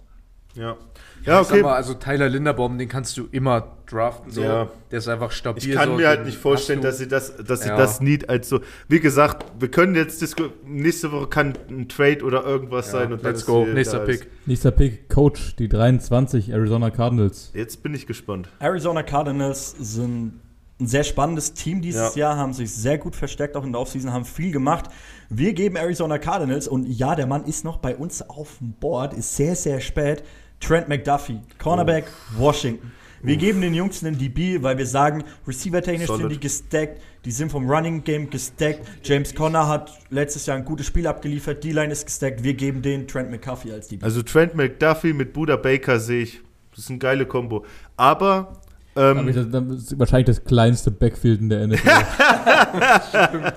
Ja. 0.55 0.75
Ja, 1.27 1.41
okay. 1.41 1.61
mal, 1.61 1.73
also 1.73 1.93
Tyler 1.93 2.29
Linderbaum, 2.29 2.77
den 2.77 2.87
kannst 2.87 3.17
du 3.17 3.27
immer 3.31 3.75
draften. 3.85 4.31
So. 4.31 4.41
Ja. 4.41 4.69
Der 4.91 4.99
ist 4.99 5.07
einfach 5.07 5.31
stabil. 5.31 5.67
Ich 5.69 5.75
kann 5.75 5.89
so, 5.89 5.95
mir 5.95 6.07
halt 6.07 6.25
nicht 6.25 6.37
vorstellen, 6.37 6.81
dass 6.81 6.97
sie 6.97 7.07
das, 7.07 7.35
dass 7.37 7.61
sie 7.61 7.69
Ja. 7.69 7.77
das 7.77 7.99
Need 7.99 8.29
als 8.29 8.49
so. 8.49 8.61
Wie 8.87 8.99
gesagt, 8.99 9.45
wir 9.59 9.69
können 9.69 9.95
jetzt 9.95 10.23
nächste 10.65 11.11
Woche 11.11 11.27
kann 11.27 11.53
ein 11.69 11.89
Trade 11.89 12.23
oder 12.23 12.45
irgendwas 12.45 12.87
Ja, 12.87 12.91
sein 12.93 13.13
und 13.13 13.23
dann 13.23 13.33
let's 13.33 13.45
go. 13.45 13.65
Nächster 13.65 13.99
Pick. 13.99 14.21
Ist. 14.21 14.27
Nächster 14.47 14.71
Pick, 14.71 15.09
Coach, 15.09 15.55
die 15.57 15.67
23 15.67 16.49
Arizona 16.51 16.89
Cardinals. 16.89 17.51
Jetzt 17.53 17.83
bin 17.83 17.93
ich 17.93 18.07
gespannt. 18.07 18.49
Arizona 18.59 19.03
Cardinals 19.03 19.75
sind 19.77 20.39
ein 20.79 20.87
sehr 20.87 21.03
spannendes 21.03 21.53
Team 21.53 21.81
dieses 21.81 22.15
Ja. 22.15 22.29
Jahr, 22.29 22.37
haben 22.37 22.53
sich 22.53 22.71
sehr 22.73 22.97
gut 22.97 23.15
verstärkt, 23.15 23.55
auch 23.57 23.65
in 23.65 23.71
der 23.71 23.81
Offseason, 23.81 24.13
haben 24.13 24.25
viel 24.25 24.51
gemacht. 24.51 24.85
Wir 25.29 25.53
geben 25.53 25.75
Arizona 25.75 26.19
Cardinals 26.19 26.67
und 26.67 26.85
ja, 26.87 27.15
der 27.15 27.25
Mann 27.25 27.45
ist 27.45 27.65
noch 27.65 27.77
bei 27.77 27.95
uns 27.95 28.21
auf 28.29 28.59
dem 28.59 28.73
Board, 28.73 29.13
ist 29.13 29.35
sehr, 29.35 29.55
sehr 29.55 29.79
spät. 29.81 30.23
Trent 30.59 30.87
McDuffie, 30.87 31.39
Cornerback, 31.59 32.05
Washington. 32.37 32.91
Wir 33.23 33.37
geben 33.37 33.61
den 33.61 33.73
Jungs 33.73 34.03
einen 34.03 34.17
DB, 34.17 34.61
weil 34.61 34.77
wir 34.77 34.85
sagen, 34.85 35.23
receiver-technisch 35.47 36.07
sind 36.07 36.29
die 36.29 36.39
gestackt, 36.39 37.01
die 37.25 37.31
sind 37.31 37.51
vom 37.51 37.69
Running 37.69 38.03
Game 38.03 38.29
gestackt. 38.29 38.81
James 39.03 39.33
Conner 39.33 39.67
hat 39.67 39.91
letztes 40.09 40.45
Jahr 40.45 40.57
ein 40.57 40.65
gutes 40.65 40.85
Spiel 40.85 41.07
abgeliefert, 41.07 41.63
D-Line 41.63 41.91
ist 41.91 42.05
gestackt. 42.05 42.43
Wir 42.43 42.53
geben 42.53 42.81
den 42.81 43.07
Trent 43.07 43.31
McDuffie 43.31 43.71
als 43.71 43.87
DB. 43.87 44.03
Also 44.03 44.21
Trent 44.21 44.55
McDuffie 44.55 45.13
mit 45.13 45.33
Buda 45.33 45.55
Baker 45.55 45.99
sehe 45.99 46.23
ich. 46.23 46.41
Das 46.71 46.79
ist 46.83 46.89
eine 46.89 46.99
geile 46.99 47.25
Kombo. 47.25 47.65
Aber 47.95 48.61
ähm, 48.97 49.29
ich, 49.29 49.35
das, 49.35 49.45
das 49.49 49.63
ist 49.63 49.99
wahrscheinlich 49.99 50.25
das 50.27 50.43
kleinste 50.43 50.91
Backfield 50.91 51.39
in 51.41 51.49
der 51.49 51.67
NFL. 51.67 51.87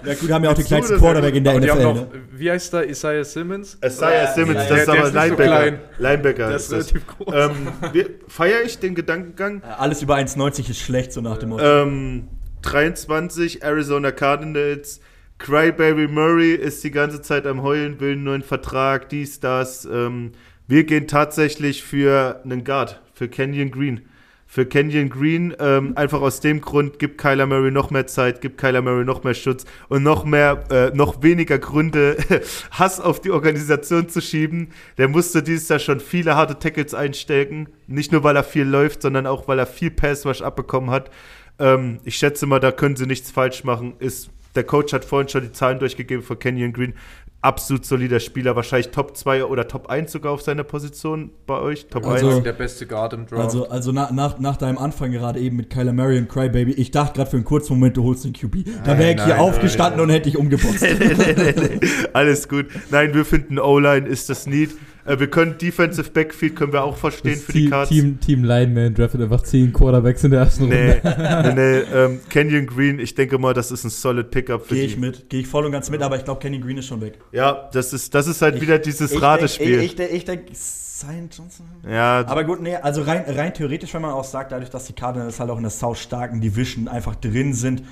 Ja 0.05 0.14
gut, 0.20 0.31
haben 0.31 0.44
ja 0.44 0.50
auch 0.50 0.55
den 0.55 0.64
kleinsten 0.66 0.94
das 0.94 1.00
Quarterback 1.03 1.35
in 1.35 1.44
der 1.44 1.59
NFL. 1.61 1.83
noch, 1.83 1.94
ne? 1.94 2.07
wie 2.33 2.50
heißt 2.50 2.72
der? 2.72 2.88
Isaiah 2.88 3.24
Simmons? 3.24 3.79
Isaiah 3.85 4.33
Simmons, 4.35 4.55
ja, 4.55 4.61
das 4.61 4.68
der- 4.68 4.79
ist 4.79 4.87
der 4.87 4.94
aber 4.94 5.09
ist 5.09 5.14
nicht 5.14 5.22
so 5.22 5.29
Linebacker. 5.37 5.57
klein. 5.57 5.79
Linebacker 5.98 6.46
Der 6.48 6.57
ist 6.57 6.62
ist 6.62 6.72
das. 6.72 6.94
relativ 6.94 7.07
groß. 7.07 7.35
Ähm, 7.37 8.07
Feiere 8.29 8.62
ich 8.64 8.79
den 8.79 8.94
Gedankengang? 8.94 9.62
Alles 9.79 10.03
über 10.03 10.16
1,90 10.16 10.70
ist 10.70 10.81
schlecht, 10.81 11.12
so 11.12 11.20
nach 11.20 11.38
dem 11.38 11.50
Motto. 11.50 11.64
Ähm, 11.64 12.29
23 12.62 13.62
Arizona 13.62 14.11
Cardinals. 14.12 15.00
Crybaby 15.38 16.07
Murray 16.09 16.53
ist 16.55 16.85
die 16.85 16.90
ganze 16.90 17.22
Zeit 17.22 17.46
am 17.46 17.62
Heulen, 17.62 17.98
will 17.98 18.12
einen 18.12 18.24
neuen 18.24 18.42
Vertrag, 18.42 19.09
dies, 19.09 19.40
das. 19.40 19.87
Ähm, 19.90 20.33
wir 20.68 20.85
gehen 20.85 21.07
tatsächlich 21.09 21.83
für 21.83 22.40
einen 22.44 22.62
Guard, 22.64 23.00
für 23.14 23.29
Kenyon 23.29 23.70
Green. 23.70 24.03
Für 24.52 24.66
Kenyon 24.66 25.10
Green, 25.10 25.54
ähm, 25.60 25.92
einfach 25.94 26.20
aus 26.20 26.40
dem 26.40 26.60
Grund, 26.60 26.98
gibt 26.98 27.18
Kyler 27.18 27.46
Murray 27.46 27.70
noch 27.70 27.92
mehr 27.92 28.08
Zeit, 28.08 28.40
gibt 28.40 28.58
Kyler 28.58 28.82
Murray 28.82 29.04
noch 29.04 29.22
mehr 29.22 29.34
Schutz 29.34 29.64
und 29.88 30.02
noch 30.02 30.24
mehr, 30.24 30.64
äh, 30.72 30.90
noch 30.92 31.22
weniger 31.22 31.60
Gründe, 31.60 32.16
Hass 32.72 32.98
auf 32.98 33.20
die 33.20 33.30
Organisation 33.30 34.08
zu 34.08 34.20
schieben. 34.20 34.72
Der 34.98 35.06
musste 35.06 35.44
dieses 35.44 35.68
Jahr 35.68 35.78
schon 35.78 36.00
viele 36.00 36.34
harte 36.34 36.58
Tackles 36.58 36.94
einstecken. 36.94 37.68
Nicht 37.86 38.10
nur, 38.10 38.24
weil 38.24 38.34
er 38.34 38.42
viel 38.42 38.64
läuft, 38.64 39.02
sondern 39.02 39.28
auch, 39.28 39.46
weil 39.46 39.60
er 39.60 39.66
viel 39.66 39.92
Pass-Rush 39.92 40.42
abbekommen 40.42 40.90
hat. 40.90 41.12
Ähm, 41.60 42.00
ich 42.02 42.16
schätze 42.16 42.46
mal, 42.46 42.58
da 42.58 42.72
können 42.72 42.96
sie 42.96 43.06
nichts 43.06 43.30
falsch 43.30 43.62
machen. 43.62 43.92
Ist, 44.00 44.30
der 44.56 44.64
Coach 44.64 44.92
hat 44.92 45.04
vorhin 45.04 45.28
schon 45.28 45.42
die 45.42 45.52
Zahlen 45.52 45.78
durchgegeben 45.78 46.24
von 46.24 46.40
Kenyon 46.40 46.72
Green. 46.72 46.94
Absolut 47.42 47.87
solider 47.87 48.20
Spieler, 48.20 48.55
wahrscheinlich 48.55 48.90
Top 48.90 49.16
2 49.16 49.46
oder 49.46 49.66
Top 49.66 49.88
1 49.88 50.12
sogar 50.12 50.33
auf 50.33 50.42
seiner 50.42 50.62
Position 50.62 51.31
bei 51.46 51.59
euch. 51.59 51.87
Top 51.87 52.07
Also- 52.07 52.29
1. 52.29 52.42
der 52.42 52.53
beste 52.53 52.87
Guard 52.87 53.14
im 53.14 53.24
Draft. 53.26 53.42
Also, 53.42 53.68
also 53.68 53.92
nach, 53.92 54.11
nach, 54.11 54.38
nach 54.38 54.59
deinem 54.59 54.76
Anfang 54.76 55.11
gerade 55.11 55.40
eben 55.40 55.57
mit 55.57 55.70
Kyler 55.70 55.94
Murray 55.94 56.18
und 56.18 56.29
Crybaby, 56.29 56.72
ich 56.72 56.90
dachte 56.90 57.14
gerade 57.14 57.31
für 57.31 57.37
einen 57.38 57.46
kurzen 57.46 57.74
Moment, 57.74 57.96
du 57.96 58.05
holst 58.05 58.26
den 58.26 58.35
QB. 58.35 58.85
Da 58.85 58.98
wäre 58.98 59.12
ich 59.14 59.24
hier 59.24 59.35
nein, 59.35 59.40
aufgestanden 59.40 60.03
und 60.03 60.11
hätte 60.11 60.29
dich 60.29 60.37
umgeboxt. 60.37 60.85
Alles 62.12 62.46
gut. 62.46 62.66
Nein, 62.90 63.14
wir 63.14 63.24
finden 63.24 63.59
O-Line 63.59 64.07
ist 64.07 64.29
das 64.29 64.46
Need. 64.46 64.70
Äh, 65.04 65.18
wir 65.18 65.28
können 65.30 65.56
Defensive 65.58 66.10
Backfield 66.10 66.56
können 66.56 66.72
wir 66.72 66.82
auch 66.84 66.96
verstehen 66.96 67.34
Das 67.34 67.42
für 67.44 67.52
die 67.52 67.60
Team, 67.62 67.70
Cards. 67.70 67.88
Team, 67.90 68.20
Team 68.20 68.44
Lineman 68.44 68.94
draftet 68.94 69.22
einfach 69.22 69.42
10 69.42 69.72
Quarterbacks 69.72 70.22
in 70.24 70.30
der 70.30 70.40
ersten 70.40 70.68
Nee, 70.68 71.00
Runde. 71.02 71.52
nee, 71.54 71.54
nee. 71.54 71.80
Ähm, 71.94 72.20
Kenyon 72.28 72.66
Green, 72.66 72.98
ich 72.98 73.14
denke 73.14 73.38
mal, 73.38 73.54
das 73.54 73.70
ist 73.70 73.84
ein 73.84 73.90
solid 73.90 74.30
Pickup 74.30 74.66
für 74.66 74.74
Gehe 74.74 74.86
die. 74.86 74.92
ich 74.92 74.98
mit, 74.98 75.28
gehe 75.30 75.40
ich 75.40 75.46
voll 75.48 75.64
und 75.66 75.72
ganz 75.72 75.90
mit, 75.90 76.02
aber 76.02 76.16
ich 76.16 76.24
glaube, 76.24 76.40
Kenny 76.40 76.58
Green 76.58 76.78
ist 76.78 76.86
schon 76.86 77.00
weg. 77.00 77.18
Ja, 77.32 77.68
das 77.72 77.92
ist, 77.92 78.14
das 78.14 78.26
ist 78.26 78.42
halt 78.42 78.56
Ich- 78.56 78.62
wieder 78.62 78.78
dieses 78.78 79.12
Ich 79.12 79.20
Ratespiel. 79.22 79.78
denk- 79.78 79.92
Ich, 79.94 79.98
ich, 79.98 80.12
ich 80.12 80.24
denke, 80.24 80.52
Zion 80.52 81.28
Johnson. 81.34 81.66
ja, 81.90 82.24
Aber 82.26 82.44
gut, 82.44 82.60
nee, 82.60 82.76
also 82.76 83.02
rein, 83.02 83.24
rein 83.26 83.54
theoretisch, 83.54 83.94
wenn 83.94 84.02
man 84.02 84.10
auch 84.12 84.24
sagt, 84.24 84.52
dadurch, 84.52 84.68
dass 84.70 84.84
die 84.84 84.92
Cardinals 84.92 85.40
halt 85.40 85.48
auch 85.50 85.56
in 85.56 85.62
der 85.62 85.70
sau 85.70 85.94
starken 85.94 86.40
Division 86.42 86.88
einfach 86.88 87.14
drin 87.16 87.54
sind, 87.54 87.82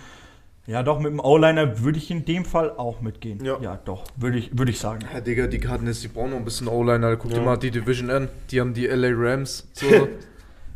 ja 0.69 0.83
doch, 0.85 1.01
mit 1.01 1.11
dem 1.11 1.19
O-Liner 1.19 1.81
würde 1.81 1.99
ich 1.99 2.11
in 2.13 2.25
dem 2.25 2.45
Fall 2.45 2.71
auch 2.71 3.01
mitgehen. 3.01 3.45
Ja. 3.45 3.79
doch, 3.85 4.05
würde 4.17 4.39
ich, 4.39 4.57
würde 4.57 4.71
ich 4.71 4.79
sagen. 4.79 5.01
Ja, 5.13 5.21
Digga, 5.21 5.49
die 5.49 5.59
Cardinals, 5.59 6.01
die 6.01 6.09
brauchen 6.09 6.31
noch 6.31 6.37
ein 6.37 6.45
bisschen 6.45 6.69
O-Liner. 6.69 7.17
Guck 7.17 7.33
Ja. 7.33 7.39
dir 7.39 7.45
mal 7.45 7.57
die 7.57 7.71
Division 7.73 8.11
an. 8.11 8.29
Die 8.51 8.61
haben 8.61 8.73
die 8.75 8.87
LA 8.87 9.09
Rams. 9.13 9.67
So. 9.73 9.87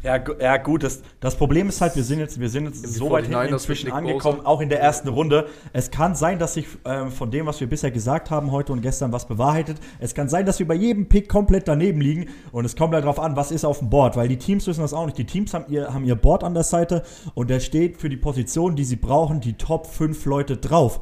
Ja, 0.03 0.19
ja 0.41 0.57
gut, 0.57 0.83
das, 0.83 1.01
das 1.21 1.37
Problem 1.37 1.69
ist 1.69 1.81
halt, 1.81 1.95
wir 1.95 2.03
sind 2.03 2.19
jetzt, 2.19 2.41
wir 2.41 2.49
sind 2.49 2.65
jetzt 2.65 2.95
so 2.95 3.11
weit 3.11 3.27
hinten 3.27 3.39
49ers 3.39 3.43
mit 3.43 3.53
inzwischen 3.53 3.93
angekommen, 3.93 4.45
auch 4.45 4.61
in 4.61 4.69
der 4.69 4.81
ersten 4.81 5.09
Runde. 5.09 5.47
Es 5.73 5.93
kann 5.93 6.17
sein, 6.17 6.41
dass 6.41 6.55
sich 6.55 6.67
ähm, 6.85 7.13
von 7.13 7.31
dem, 7.31 7.47
was 7.47 7.61
wir 7.61 7.69
bisher 7.69 7.93
gesagt 7.93 8.31
haben 8.31 8.51
heute 8.51 8.73
und 8.73 8.83
gestern, 8.83 9.13
was 9.13 9.29
bewahrheitet. 9.29 9.79
Es 10.01 10.15
kann 10.15 10.29
sein, 10.29 10.45
dass 10.45 10.59
wir 10.59 10.67
bei 10.67 10.75
jedem 10.75 11.09
Pick 11.09 11.29
komplett 11.29 11.69
daneben 11.69 12.01
liegen 12.01 12.29
und 12.51 12.65
es 12.65 12.75
kommt 12.75 12.95
halt 12.95 13.05
drauf 13.05 13.21
an, 13.21 13.37
was 13.37 13.53
ist 13.53 13.65
auf 13.65 13.79
dem 13.79 13.91
Board, 13.91 14.17
weil 14.17 14.27
die 14.27 14.39
Teams 14.39 14.67
wissen 14.67 14.81
das 14.81 14.93
auch 14.93 15.07
nicht. 15.07 15.19
Die 15.19 15.27
Teams 15.27 15.55
haben 15.55 15.67
ihr, 15.69 15.95
haben 15.95 16.05
ihr 16.05 16.17
Board 16.17 16.43
an 16.43 16.55
der 16.55 16.65
Seite 16.65 17.05
und 17.35 17.49
da 17.49 17.61
steht 17.61 17.99
für 17.99 18.09
die 18.09 18.17
Position, 18.17 18.75
die 18.75 18.85
sie 18.85 18.97
brauchen, 18.97 19.41
die 19.41 19.53
Top 19.53 19.87
5 19.87 20.25
Leute 20.27 20.57
drauf. 20.57 21.01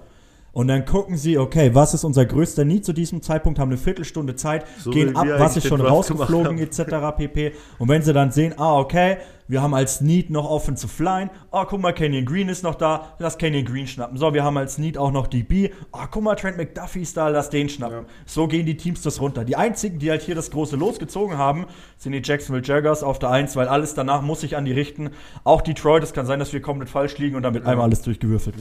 Und 0.52 0.68
dann 0.68 0.84
gucken 0.84 1.16
sie, 1.16 1.38
okay, 1.38 1.70
was 1.74 1.94
ist 1.94 2.04
unser 2.04 2.26
größter 2.26 2.64
Need 2.64 2.84
zu 2.84 2.92
diesem 2.92 3.22
Zeitpunkt, 3.22 3.58
haben 3.58 3.70
eine 3.70 3.78
Viertelstunde 3.78 4.34
Zeit, 4.34 4.64
So 4.78 4.90
gehen 4.90 5.16
ab, 5.16 5.26
was 5.38 5.56
ist 5.56 5.66
schon 5.66 5.80
rausgeflogen, 5.80 6.58
etc. 6.58 7.16
pp. 7.16 7.52
Und 7.78 7.88
wenn 7.88 8.02
sie 8.02 8.12
dann 8.12 8.32
sehen, 8.32 8.54
ah, 8.56 8.78
okay, 8.78 9.18
wir 9.46 9.62
haben 9.62 9.74
als 9.74 10.00
Need 10.00 10.30
noch 10.30 10.48
Offensive 10.48 11.02
Line, 11.02 11.30
ah, 11.50 11.64
guck 11.64 11.80
mal, 11.80 11.92
Kenyon 11.92 12.24
Green 12.24 12.48
ist 12.48 12.62
noch 12.62 12.76
da, 12.76 13.14
lass 13.18 13.36
Kenyon 13.36 13.64
Green 13.64 13.86
schnappen. 13.86 14.16
So, 14.16 14.32
wir 14.32 14.44
haben 14.44 14.56
als 14.56 14.78
Need 14.78 14.96
auch 14.96 15.10
noch 15.10 15.26
DB, 15.26 15.70
ah, 15.92 16.06
guck 16.08 16.22
mal, 16.22 16.36
Trent 16.36 16.56
McDuffie 16.56 17.02
ist 17.02 17.16
da, 17.16 17.28
lass 17.28 17.50
den 17.50 17.68
schnappen. 17.68 18.06
So 18.26 18.46
gehen 18.46 18.66
die 18.66 18.76
Teams 18.76 19.02
das 19.02 19.20
runter. 19.20 19.44
Die 19.44 19.56
einzigen, 19.56 19.98
die 19.98 20.10
halt 20.10 20.22
hier 20.22 20.36
das 20.36 20.50
große 20.50 20.76
losgezogen 20.76 21.36
haben, 21.36 21.66
sind 21.96 22.12
die 22.12 22.22
Jacksonville 22.22 22.64
Jaguars 22.64 23.02
auf 23.02 23.18
der 23.18 23.30
1, 23.30 23.56
weil 23.56 23.66
alles 23.66 23.94
danach 23.94 24.22
muss 24.22 24.40
sich 24.40 24.56
an 24.56 24.64
die 24.64 24.72
richten. 24.72 25.10
Auch 25.42 25.62
Detroit, 25.62 26.04
es 26.04 26.12
kann 26.12 26.26
sein, 26.26 26.38
dass 26.38 26.52
wir 26.52 26.62
komplett 26.62 26.88
falsch 26.88 27.18
liegen 27.18 27.34
und 27.36 27.42
damit 27.42 27.66
einmal 27.66 27.86
alles 27.86 28.02
durchgewürfelt. 28.02 28.54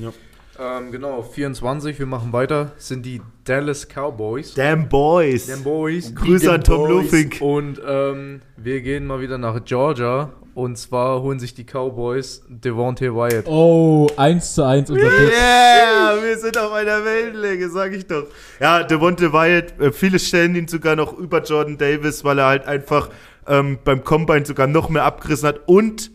Ähm, 0.60 0.92
genau, 0.92 1.22
24, 1.22 1.98
wir 2.00 2.06
machen 2.06 2.34
weiter, 2.34 2.74
sind 2.78 3.06
die 3.06 3.22
Dallas 3.46 3.88
Cowboys. 3.88 4.54
Damn 4.54 4.90
Boys. 4.90 5.48
Damn 5.48 5.64
Boys. 5.64 6.14
Grüße 6.14 6.52
an 6.52 6.64
Tom. 6.64 6.90
Lufink. 6.90 7.38
Und 7.42 7.82
ähm, 7.86 8.42
wir 8.58 8.82
gehen 8.82 9.08
mal 9.08 9.22
wieder 9.22 9.38
nach 9.38 9.64
Georgia. 9.64 10.34
Und 10.56 10.78
zwar 10.78 11.22
holen 11.22 11.40
sich 11.40 11.54
die 11.54 11.64
Cowboys 11.64 12.44
Devontae 12.50 13.14
Wyatt. 13.16 13.48
Oh, 13.48 14.08
1 14.18 14.56
zu 14.56 14.64
1 14.66 14.90
unser 14.90 15.10
Pick. 15.10 15.32
Yeah, 15.32 16.18
wir 16.22 16.38
sind 16.38 16.58
auf 16.58 16.74
einer 16.74 17.06
Wellenlänge, 17.06 17.70
sag 17.70 17.94
ich 17.94 18.06
doch. 18.08 18.26
Ja, 18.60 18.84
Devonte 18.84 19.32
Wyatt, 19.32 19.80
äh, 19.80 19.94
viele 19.94 20.20
stellen 20.20 20.56
ihn 20.56 20.68
sogar 20.68 20.98
noch 20.98 21.18
über 21.18 21.42
Jordan 21.44 21.78
Davis, 21.78 22.26
weil 22.26 22.40
er 22.40 22.48
halt 22.48 22.68
einfach 22.68 23.10
ähm, 23.48 23.80
beim 23.84 24.04
Combine 24.04 24.46
sogar 24.46 24.68
noch 24.68 24.90
mehr 24.90 25.06
abgerissen 25.06 25.48
hat 25.48 25.62
und 25.68 26.12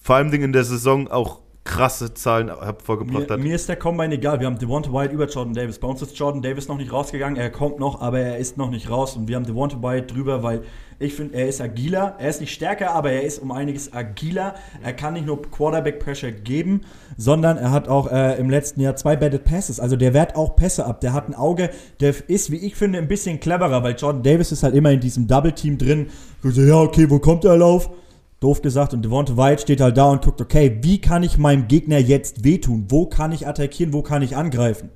vor 0.00 0.16
allem 0.16 0.32
in 0.32 0.52
der 0.52 0.64
Saison 0.64 1.08
auch 1.08 1.40
krasse 1.66 2.14
Zahlen 2.14 2.48
hervorgebracht 2.48 3.28
Mir, 3.28 3.34
hat. 3.34 3.40
mir 3.40 3.54
ist 3.54 3.68
der 3.68 3.76
Combine 3.76 4.14
egal. 4.14 4.40
Wir 4.40 4.46
haben 4.46 4.58
Devonta 4.58 4.90
White 4.92 5.12
über 5.12 5.26
Jordan 5.26 5.52
Davis. 5.52 5.78
Bei 5.78 5.88
uns 5.88 6.00
ist 6.00 6.16
Jordan 6.18 6.40
Davis 6.40 6.68
noch 6.68 6.78
nicht 6.78 6.92
rausgegangen. 6.92 7.36
Er 7.36 7.50
kommt 7.50 7.78
noch, 7.78 8.00
aber 8.00 8.20
er 8.20 8.38
ist 8.38 8.56
noch 8.56 8.70
nicht 8.70 8.88
raus. 8.88 9.16
Und 9.16 9.28
wir 9.28 9.36
haben 9.36 9.44
Devonta 9.44 9.82
White 9.82 10.14
drüber, 10.14 10.42
weil 10.42 10.62
ich 10.98 11.12
finde, 11.12 11.34
er 11.36 11.48
ist 11.48 11.60
agiler. 11.60 12.14
Er 12.18 12.30
ist 12.30 12.40
nicht 12.40 12.54
stärker, 12.54 12.92
aber 12.92 13.10
er 13.10 13.22
ist 13.22 13.42
um 13.42 13.52
einiges 13.52 13.92
agiler. 13.92 14.54
Er 14.82 14.94
kann 14.94 15.12
nicht 15.12 15.26
nur 15.26 15.42
Quarterback-Pressure 15.42 16.32
geben, 16.32 16.82
sondern 17.18 17.58
er 17.58 17.70
hat 17.70 17.88
auch 17.88 18.10
äh, 18.10 18.38
im 18.38 18.48
letzten 18.48 18.80
Jahr 18.80 18.96
zwei 18.96 19.16
Batted 19.16 19.44
Passes. 19.44 19.78
Also 19.78 19.96
der 19.96 20.14
wehrt 20.14 20.36
auch 20.36 20.56
Pässe 20.56 20.86
ab. 20.86 21.02
Der 21.02 21.12
hat 21.12 21.28
ein 21.28 21.34
Auge, 21.34 21.70
der 22.00 22.14
ist, 22.28 22.50
wie 22.50 22.56
ich 22.56 22.76
finde, 22.76 22.98
ein 22.98 23.08
bisschen 23.08 23.40
cleverer, 23.40 23.82
weil 23.82 23.96
Jordan 23.96 24.22
Davis 24.22 24.52
ist 24.52 24.62
halt 24.62 24.74
immer 24.74 24.90
in 24.92 25.00
diesem 25.00 25.26
Double-Team 25.26 25.76
drin. 25.76 26.06
So, 26.42 26.62
ja, 26.62 26.76
okay, 26.76 27.10
wo 27.10 27.18
kommt 27.18 27.44
der 27.44 27.56
Lauf? 27.56 27.90
Doof 28.40 28.62
gesagt. 28.62 28.94
Und 28.94 29.02
Devonta 29.02 29.36
White 29.36 29.62
steht 29.62 29.80
halt 29.80 29.96
da 29.96 30.10
und 30.10 30.24
guckt, 30.24 30.40
okay, 30.40 30.78
wie 30.82 31.00
kann 31.00 31.22
ich 31.22 31.38
meinem 31.38 31.68
Gegner 31.68 31.98
jetzt 31.98 32.44
wehtun? 32.44 32.86
Wo 32.88 33.06
kann 33.06 33.32
ich 33.32 33.46
attackieren? 33.46 33.92
Wo 33.92 34.02
kann 34.02 34.22
ich 34.22 34.36
angreifen? 34.36 34.90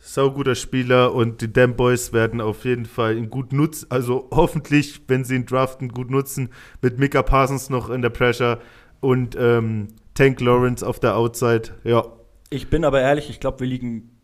sauguter 0.00 0.54
Spieler 0.54 1.14
und 1.14 1.40
die 1.40 1.52
Damn 1.52 1.76
Boys 1.76 2.12
werden 2.12 2.40
auf 2.40 2.64
jeden 2.64 2.86
Fall 2.86 3.16
ihn 3.16 3.30
gut 3.30 3.52
nutzen, 3.52 3.86
also 3.90 4.28
hoffentlich, 4.32 5.02
wenn 5.08 5.24
sie 5.24 5.36
ihn 5.36 5.46
draften, 5.46 5.90
gut 5.90 6.10
nutzen, 6.10 6.48
mit 6.82 6.98
Mika 6.98 7.22
Parsons 7.22 7.70
noch 7.70 7.90
in 7.90 8.02
der 8.02 8.10
Pressure 8.10 8.60
und 9.00 9.36
ähm, 9.38 9.88
Tank 10.14 10.40
Lawrence 10.40 10.86
auf 10.86 11.00
der 11.00 11.16
Outside. 11.16 11.74
Ja, 11.84 12.04
Ich 12.48 12.68
bin 12.68 12.84
aber 12.84 13.00
ehrlich, 13.00 13.30
ich 13.30 13.40
glaube, 13.40 13.60
wir 13.60 13.66
liegen 13.66 14.19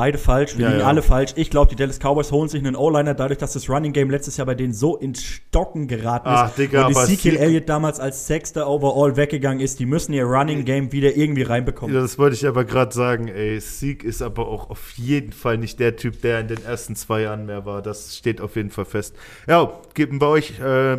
beide 0.00 0.16
falsch. 0.16 0.56
Wir 0.56 0.62
Ja, 0.64 0.68
liegen 0.70 0.80
ja. 0.80 0.86
alle 0.86 1.02
falsch. 1.02 1.32
Ich 1.36 1.50
glaube, 1.50 1.68
die 1.68 1.76
Dallas 1.76 1.98
Cowboys 1.98 2.32
holen 2.32 2.48
sich 2.48 2.58
einen 2.64 2.74
O-Liner, 2.74 3.12
dadurch, 3.12 3.38
dass 3.38 3.52
das 3.52 3.68
Running 3.68 3.92
Game 3.92 4.08
letztes 4.08 4.38
Jahr 4.38 4.46
bei 4.46 4.54
denen 4.54 4.72
so 4.72 4.96
ins 4.96 5.22
Stocken 5.22 5.88
geraten 5.88 6.26
ist. 6.26 6.34
Ach, 6.34 6.54
Digga, 6.54 6.86
und 6.86 6.96
Ezekiel 6.96 7.36
Elliott 7.36 7.68
damals 7.68 8.00
als 8.00 8.26
Sechster 8.26 8.66
Overall 8.66 9.16
weggegangen 9.16 9.60
ist. 9.60 9.78
Die 9.78 9.84
müssen 9.84 10.14
ihr 10.14 10.24
Running 10.24 10.64
Game 10.64 10.90
wieder 10.92 11.14
irgendwie 11.18 11.42
reinbekommen. 11.42 11.94
das 11.94 12.18
wollte 12.18 12.34
ich 12.34 12.46
aber 12.46 12.64
gerade 12.64 12.94
sagen, 12.94 13.28
ey. 13.28 13.60
Sieg 13.60 14.02
ist 14.02 14.22
aber 14.22 14.48
auch 14.48 14.70
auf 14.70 14.92
jeden 14.92 15.32
Fall 15.32 15.58
nicht 15.58 15.78
der 15.80 15.96
Typ, 15.96 16.22
der 16.22 16.40
in 16.40 16.48
den 16.48 16.64
ersten 16.64 16.96
zwei 16.96 17.20
Jahren 17.20 17.44
mehr 17.44 17.66
war. 17.66 17.82
Das 17.82 18.16
steht 18.16 18.40
auf 18.40 18.56
jeden 18.56 18.70
Fall 18.70 18.86
fest. 18.86 19.14
Ja, 19.46 19.70
geben 19.92 20.18
bei 20.18 20.26
euch 20.28 20.58
äh, 20.60 20.96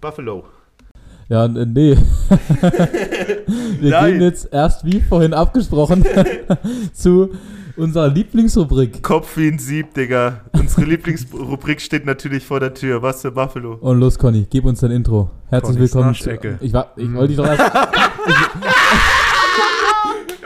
Buffalo. 0.00 0.44
Ja, 1.28 1.48
nee. 1.48 1.96
Wir 3.80 3.90
Nein. 3.90 4.12
gehen 4.12 4.22
jetzt 4.22 4.52
erst, 4.52 4.84
wie 4.84 5.00
vorhin 5.00 5.34
abgesprochen, 5.34 6.04
zu 6.92 7.30
unserer 7.76 8.08
Lieblingsrubrik. 8.08 9.02
Kopf 9.02 9.36
wie 9.36 9.48
ein 9.48 9.58
Sieb, 9.58 9.94
Digga. 9.94 10.40
Unsere 10.52 10.84
Lieblingsrubrik 10.86 11.80
steht 11.80 12.06
natürlich 12.06 12.44
vor 12.44 12.60
der 12.60 12.74
Tür. 12.74 13.02
Was 13.02 13.22
für 13.22 13.30
Buffalo? 13.32 13.74
Und 13.80 14.00
los, 14.00 14.18
Conny, 14.18 14.46
gib 14.48 14.64
uns 14.64 14.80
dein 14.80 14.90
Intro. 14.90 15.30
Herzlich 15.48 15.76
Connys 15.92 16.24
willkommen. 16.24 16.58
Zu, 16.58 16.64
ich 16.64 16.72
war, 16.72 16.92
ich 16.96 17.12
wollte 17.12 17.28
dich 17.28 17.36
doch 17.36 17.46
erst, 17.46 17.60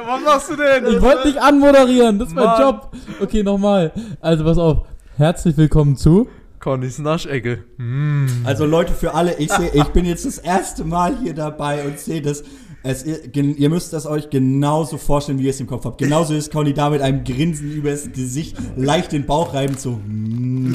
was 0.06 0.22
machst 0.24 0.50
du 0.50 0.56
denn? 0.56 0.86
ich 0.86 1.00
wollte 1.00 1.28
dich 1.28 1.40
anmoderieren. 1.40 2.18
Das 2.18 2.28
ist 2.28 2.34
mein 2.34 2.44
Mann. 2.44 2.60
Job. 2.60 2.92
Okay, 3.20 3.42
nochmal. 3.42 3.92
Also 4.20 4.44
pass 4.44 4.58
auf. 4.58 4.86
Herzlich 5.16 5.56
willkommen 5.56 5.96
zu. 5.96 6.28
Connys 6.58 6.98
Naschecke. 6.98 7.64
Mm. 7.78 8.26
Also 8.44 8.66
Leute, 8.66 8.92
für 8.92 9.14
alle, 9.14 9.38
ich 9.38 9.50
sehe, 9.50 9.70
ich 9.72 9.88
bin 9.88 10.04
jetzt 10.04 10.26
das 10.26 10.36
erste 10.36 10.84
Mal 10.84 11.16
hier 11.22 11.34
dabei 11.34 11.84
und 11.86 11.98
sehe 11.98 12.20
das. 12.20 12.42
Es, 12.82 13.04
ihr, 13.04 13.68
müsst 13.68 13.92
das 13.92 14.06
euch 14.06 14.30
genauso 14.30 14.96
vorstellen, 14.96 15.38
wie 15.38 15.44
ihr 15.44 15.50
es 15.50 15.60
im 15.60 15.66
Kopf 15.66 15.84
habt. 15.84 15.98
Genauso 15.98 16.34
ist 16.34 16.50
Conny 16.50 16.72
da 16.72 16.88
mit 16.88 17.02
einem 17.02 17.24
Grinsen 17.24 17.70
übers 17.72 18.10
Gesicht, 18.10 18.56
leicht 18.76 19.12
den 19.12 19.26
Bauch 19.26 19.52
reiben, 19.52 19.76
so. 19.76 20.00
mm. 20.06 20.72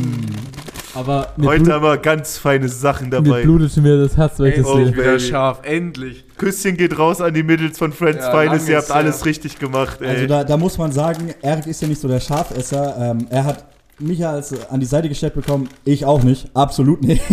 Aber 0.94 1.34
mir, 1.36 1.48
Heute 1.48 1.64
blut, 1.64 1.74
haben 1.74 1.84
wir 1.84 1.98
ganz 1.98 2.38
feine 2.38 2.70
Sachen 2.70 3.10
mir 3.10 3.22
dabei. 3.22 3.42
blutet 3.44 3.74
schon 3.74 3.84
wieder 3.84 3.98
das 4.02 4.16
Herz, 4.16 4.40
weil 4.40 4.48
ich 4.50 4.56
das 4.58 4.66
oh, 4.66 4.78
sehe. 4.78 4.94
Wieder 4.94 5.20
scharf, 5.20 5.60
endlich. 5.64 6.24
Küsschen 6.38 6.78
geht 6.78 6.98
raus 6.98 7.20
an 7.20 7.34
die 7.34 7.44
Middles 7.44 7.78
von 7.78 7.92
Friends 7.92 8.24
Ja, 8.24 8.32
Finest. 8.32 8.70
Ihr 8.70 8.78
habt 8.78 8.86
ist 8.86 8.92
alles 8.92 9.26
richtig 9.26 9.60
gemacht, 9.60 10.00
ey. 10.02 10.08
Also 10.08 10.28
da, 10.28 10.44
da 10.46 10.56
muss 10.56 10.78
man 10.78 10.94
sagen, 10.94 11.34
Eric 11.42 11.68
ist 11.68 11.82
ja 11.82 11.90
nicht 11.90 12.00
so 12.00 12.08
der 12.08 12.22
Schafesser. 12.22 12.96
Ähm, 12.98 13.28
er 13.30 13.44
hat 13.44 13.66
mich 14.00 14.20
ja 14.20 14.32
als, 14.32 14.70
an 14.70 14.80
die 14.80 14.86
Seite 14.86 15.10
gestellt 15.10 15.34
bekommen. 15.34 15.68
Ich 15.84 16.06
auch 16.06 16.24
nicht. 16.24 16.50
Absolut 16.54 17.02
nicht. 17.04 17.24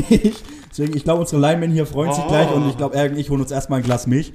Deswegen, 0.71 0.97
ich 0.97 1.05
glaube, 1.05 1.21
unsere 1.21 1.41
Linemen 1.41 1.71
hier 1.71 1.87
freuen 1.87 2.13
sich 2.13 2.25
Oh. 2.25 2.29
gleich 2.29 2.51
und 2.53 2.69
ich 2.69 2.77
glaube, 2.77 2.97
Eric 2.97 3.13
und 3.13 3.19
ich 3.19 3.31
holen 3.31 3.43
uns 3.43 3.53
erstmal 3.53 3.79
ein 3.79 3.85
Glas 3.85 4.09
Milch. 4.09 4.33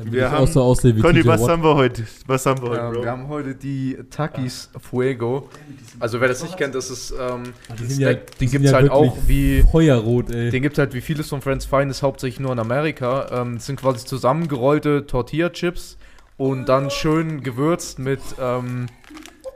Damit 0.00 0.14
Wir 0.14 0.24
ich 0.26 0.32
haben- 0.32 0.44
auch 0.44 0.48
so 0.48 0.62
aussehe 0.62 0.96
wie 0.96 1.00
Conny, 1.02 1.24
was 1.26 1.46
haben 1.46 1.62
wir 1.62 1.74
heute? 1.74 2.04
Was 2.26 2.46
haben 2.46 2.62
wir 2.62 2.70
heute, 2.70 2.80
Ja, 2.80 2.90
Bro? 2.90 3.02
wir 3.02 3.10
haben 3.10 3.28
heute 3.28 3.54
die 3.54 3.98
Takis 4.08 4.70
Fuego. 4.80 5.50
Also 5.98 6.22
wer 6.22 6.28
das 6.28 6.42
nicht 6.42 6.56
kennt, 6.56 6.74
das 6.74 6.90
ist 6.90 7.10
ähm, 7.20 7.52
Die 7.68 7.72
ein 7.82 7.88
sind 7.90 8.00
ja- 8.00 8.08
Snack, 8.12 8.26
die 8.38 8.46
den 8.46 8.50
gibt 8.50 8.64
es 8.64 8.70
ja 8.70 8.76
halt 8.78 8.90
auch 8.90 9.16
wie 9.26 9.62
Feuerrot, 9.70 10.30
ey. 10.30 10.48
Den 10.50 10.62
gibt 10.62 10.76
es 10.76 10.78
halt 10.78 10.94
wie 10.94 11.02
vieles 11.02 11.28
von 11.28 11.42
Friends 11.42 11.66
Finest 11.66 12.02
hauptsächlich 12.02 12.40
nur 12.40 12.52
in 12.52 12.58
Amerika. 12.58 13.26
Ähm, 13.30 13.56
das 13.56 13.66
sind 13.66 13.78
quasi 13.78 14.06
zusammengerollte 14.06 15.06
Tortilla-Chips 15.06 15.98
und 16.38 16.66
dann 16.70 16.88
schön 16.90 17.42
gewürzt 17.42 17.98
mit 17.98 18.20
ähm, 18.40 18.86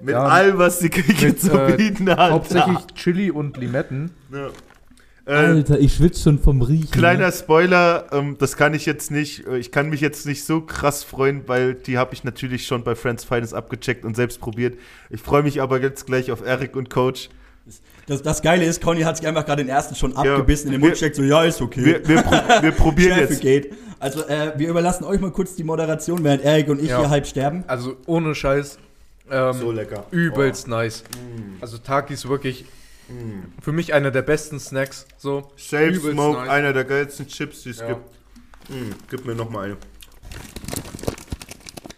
Mit 0.01 0.13
Ja, 0.13 0.25
allem, 0.25 0.59
was 0.59 0.81
die 0.81 0.91
Küche 0.91 1.29
mit, 1.29 1.41
zu 1.41 1.53
äh, 1.59 1.73
bieten 1.79 2.11
hat. 2.11 2.33
hauptsächlich 2.33 2.79
Chili 2.95 3.31
und 3.31 3.57
Limetten. 3.57 4.11
Ja. 4.31 4.49
Äh, 5.27 5.33
Alter, 5.33 5.79
ich 5.81 5.95
schwitze 5.95 6.23
schon 6.23 6.39
vom 6.39 6.61
Riechen. 6.61 6.91
kleiner 6.91 7.27
ne? 7.27 7.33
Spoiler, 7.33 8.07
ähm, 8.13 8.37
das 8.39 8.57
kann 8.57 8.75
ich 8.75 8.85
jetzt 8.85 9.11
nicht, 9.11 9.47
äh, 9.47 9.57
ich 9.57 9.71
kann 9.73 9.89
mich 9.89 10.03
jetzt 10.03 10.27
nicht 10.27 10.45
so 10.45 10.61
krass 10.61 11.03
freuen, 11.03 11.43
weil 11.47 11.75
die 11.75 11.97
habe 11.97 12.13
ich 12.13 12.25
natürlich 12.25 12.67
schon 12.67 12.85
bei 12.85 12.95
Friends 12.95 13.25
Finest 13.25 13.55
abgecheckt 13.55 14.05
und 14.05 14.15
selbst 14.17 14.39
probiert. 14.41 14.79
Ich 15.09 15.23
freue 15.23 15.43
mich 15.43 15.63
aber 15.63 15.81
jetzt 15.81 16.05
gleich 16.07 16.31
auf 16.31 16.45
Eric 16.45 16.77
und 16.77 16.91
Coach. 16.91 17.31
Das, 18.07 18.21
das 18.21 18.43
Geile 18.43 18.67
ist, 18.67 18.83
Conny 18.83 19.01
hat 19.01 19.17
sich 19.17 19.27
einfach 19.27 19.47
gerade 19.47 19.63
den 19.65 19.71
ersten 19.71 19.95
schon 19.95 20.11
Ja. 20.13 20.19
abgebissen, 20.19 20.67
in 20.67 20.73
den 20.73 20.83
Wir- 20.83 20.89
Mund 20.89 20.97
steckt, 20.99 21.17
so, 21.17 21.23
ja, 21.23 21.43
ist 21.45 21.63
okay. 21.63 21.83
Wir, 21.85 22.07
wir, 22.07 22.21
pro, 22.23 22.63
wir 22.63 22.73
probieren 22.77 23.19
jetzt. 23.21 23.41
geht. 23.41 23.73
Also, 23.99 24.27
äh, 24.27 24.53
wir 24.59 24.69
überlassen 24.69 25.05
euch 25.05 25.19
mal 25.23 25.31
kurz 25.31 25.55
die 25.57 25.65
Moderation, 25.65 26.23
während 26.23 26.43
Eric 26.45 26.69
und 26.69 26.83
ich 26.83 26.91
Ja. 26.91 26.99
hier 26.99 27.09
halb 27.09 27.27
sterben. 27.27 27.65
Also 27.67 27.97
ohne 28.05 28.35
Scheiß. 28.35 28.77
Ähm, 29.31 29.55
So 29.55 29.73
lecker. 29.73 30.05
Übelst 30.11 30.69
nice. 30.69 31.03
Mm. 31.15 31.63
Also 31.63 31.79
Takis 31.79 32.29
wirklich 32.29 32.67
für 33.61 33.73
mich 33.73 33.93
einer 33.95 34.11
der 34.11 34.23
besten 34.23 34.59
Snacks. 34.61 35.07
So. 35.19 35.51
Übelst 35.73 36.03
Smoke, 36.03 36.39
nice. 36.41 36.49
einer 36.49 36.73
der 36.73 36.85
geilsten 36.85 37.27
Chips, 37.29 37.63
die 37.63 37.71
es 37.71 37.81
Ja. 37.81 37.89
gibt. 37.89 38.01
Mm, 38.71 38.93
gib 39.11 39.25
mir 39.27 39.35
noch 39.35 39.51
mal 39.51 39.65
eine. 39.67 39.77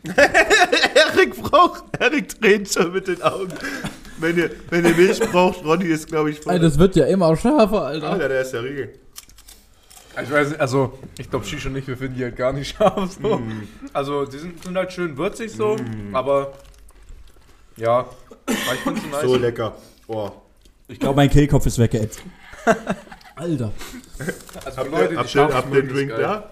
Erik 0.16 1.36
braucht, 1.42 1.84
Erik 1.98 2.40
dreht 2.40 2.72
schon 2.72 2.92
mit 2.92 3.08
den 3.08 3.20
Augen. 3.22 3.52
Wenn 4.18 4.38
ihr, 4.38 4.50
wenn 4.70 4.84
ihr 4.84 4.94
Milch 4.94 5.20
braucht, 5.20 5.64
Ronny 5.64 5.86
ist, 5.86 6.06
glaube 6.08 6.30
ich, 6.30 6.40
voll. 6.40 6.52
Alter, 6.52 6.64
das 6.64 6.78
wird 6.78 6.96
ja 6.96 7.06
immer 7.06 7.36
schärfer, 7.36 7.82
Alter. 7.82 8.10
Alter, 8.10 8.28
der 8.28 8.40
ist 8.42 8.52
ja 8.52 8.60
riegel. 8.60 8.98
Ich 10.22 10.30
weiß 10.30 10.48
nicht, 10.50 10.60
also 10.60 10.98
ich 11.18 11.28
glaube 11.28 11.44
Shisha 11.44 11.68
und 11.68 11.76
ich, 11.76 11.86
wir 11.86 11.96
finden 11.96 12.16
die 12.16 12.24
halt 12.24 12.36
gar 12.36 12.52
nicht 12.52 12.74
scharf. 12.78 13.18
So. 13.20 13.42
Also 13.92 14.24
die 14.24 14.38
sind, 14.38 14.62
sind 14.62 14.76
halt 14.76 14.90
schön 14.92 15.18
würzig 15.18 15.52
so, 15.52 15.76
aber 16.12 16.54
ja, 17.76 18.06
ich 18.48 18.54
finde 18.80 19.00
es 19.00 19.10
nice. 19.12 19.22
So 19.22 19.36
lecker. 19.36 19.76
Boah. 20.06 20.32
Ich 20.88 20.98
glaube, 21.00 21.16
mein 21.16 21.30
Kehlkopf 21.30 21.66
ist 21.66 21.78
weggeätzt. 21.78 22.22
Alter. 23.36 23.72
also 24.64 24.76
Habt 24.78 24.86
für 24.86 24.90
Leute, 24.90 25.16
habt 25.16 25.34
ihr, 25.34 25.42
habt 25.54 25.74
den 25.74 25.88
Drink 25.88 26.10
da? 26.16 26.50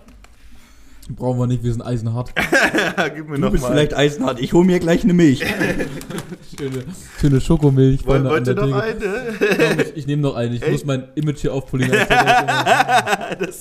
Brauchen 1.10 1.38
wir 1.38 1.46
nicht, 1.46 1.62
wir 1.62 1.70
sind 1.72 1.82
eisenhart. 1.82 2.32
Gib 3.14 3.28
mir 3.28 3.34
Du 3.36 3.40
noch 3.42 3.50
bist 3.52 3.62
mal. 3.62 3.72
vielleicht 3.72 3.94
eisenhart. 3.94 4.40
Ich 4.40 4.52
hole 4.54 4.64
mir 4.66 4.78
gleich 4.80 5.02
eine 5.04 5.12
Milch. 5.12 5.40
Schöne, 6.58 6.84
schöne 7.20 7.40
Schokomilch. 7.40 8.06
Wollt, 8.06 8.22
vorne 8.22 8.30
wollt 8.30 8.46
ihr 8.46 8.54
noch 8.54 8.64
Theke. 8.64 9.66
eine? 9.68 9.82
Ich 9.82 9.96
ich 9.96 10.06
nehme 10.06 10.22
noch 10.22 10.34
eine. 10.34 10.54
Ich 10.54 10.62
Echt? 10.62 10.72
muss 10.72 10.84
mein 10.86 11.08
Image 11.14 11.40
hier 11.40 11.52
aufpolieren. 11.52 11.92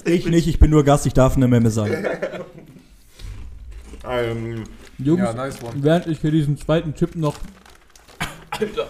Ich 0.05 0.25
nicht, 0.27 0.47
ich 0.47 0.59
bin 0.59 0.69
nur 0.71 0.83
Gast, 0.86 1.05
ich 1.05 1.13
darf 1.13 1.36
eine 1.36 1.47
Memme 1.47 1.69
sagen. 1.71 2.05
Ähm, 4.09 4.63
Jungs, 4.99 5.21
Ja, 5.21 5.33
nice 5.33 5.62
one. 5.63 5.73
während 5.77 6.07
ich 6.07 6.19
hier 6.19 6.31
diesen 6.31 6.57
zweiten 6.57 6.93
Chip 6.93 7.15
noch. 7.15 7.36
Alter. 8.51 8.88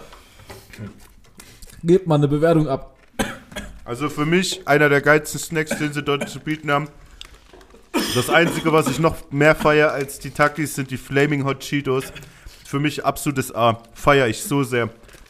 Gebt 1.84 2.06
mal 2.06 2.14
eine 2.16 2.28
Bewertung 2.28 2.66
ab. 2.66 2.96
also 3.84 4.08
für 4.08 4.24
mich 4.24 4.66
einer 4.66 4.88
der 4.88 5.00
geilsten 5.02 5.38
Snacks, 5.38 5.76
den 5.78 5.92
sie 5.92 6.02
dort 6.02 6.28
zu 6.28 6.40
bieten 6.40 6.70
haben. 6.70 6.88
Das 8.14 8.30
Einzige, 8.30 8.72
was 8.72 8.88
ich 8.88 8.98
noch 8.98 9.16
mehr 9.30 9.54
feiere 9.54 9.92
als 9.92 10.18
die 10.18 10.30
Takis, 10.30 10.74
sind 10.74 10.90
die 10.90 10.96
Flaming 10.96 11.44
Hot 11.44 11.60
Cheetos. 11.60 12.04
Für 12.64 12.80
mich 12.80 13.04
absolutes 13.04 13.54
A. 13.54 13.82
Feiere 13.92 14.28
ich 14.28 14.42
so 14.42 14.62
sehr. 14.64 14.88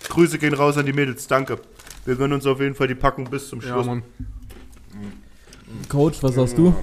Grüße 0.09 0.39
gehen 0.39 0.55
raus 0.55 0.77
an 0.79 0.87
die 0.87 0.93
Mädels, 0.93 1.27
danke. 1.27 1.59
Wir 2.05 2.15
gönnen 2.17 2.35
uns 2.35 2.47
auf 2.47 2.61
jeden 2.61 2.75
Fall 2.75 2.87
die 2.89 2.95
Packung 2.95 3.29
bis 3.29 3.49
zum 3.49 3.61
Ja, 3.61 3.69
Schluss. 3.69 3.87
Mann. 3.87 4.03
Coach, 5.89 6.23
was 6.23 6.35
sagst 6.35 6.57
du? 6.57 6.75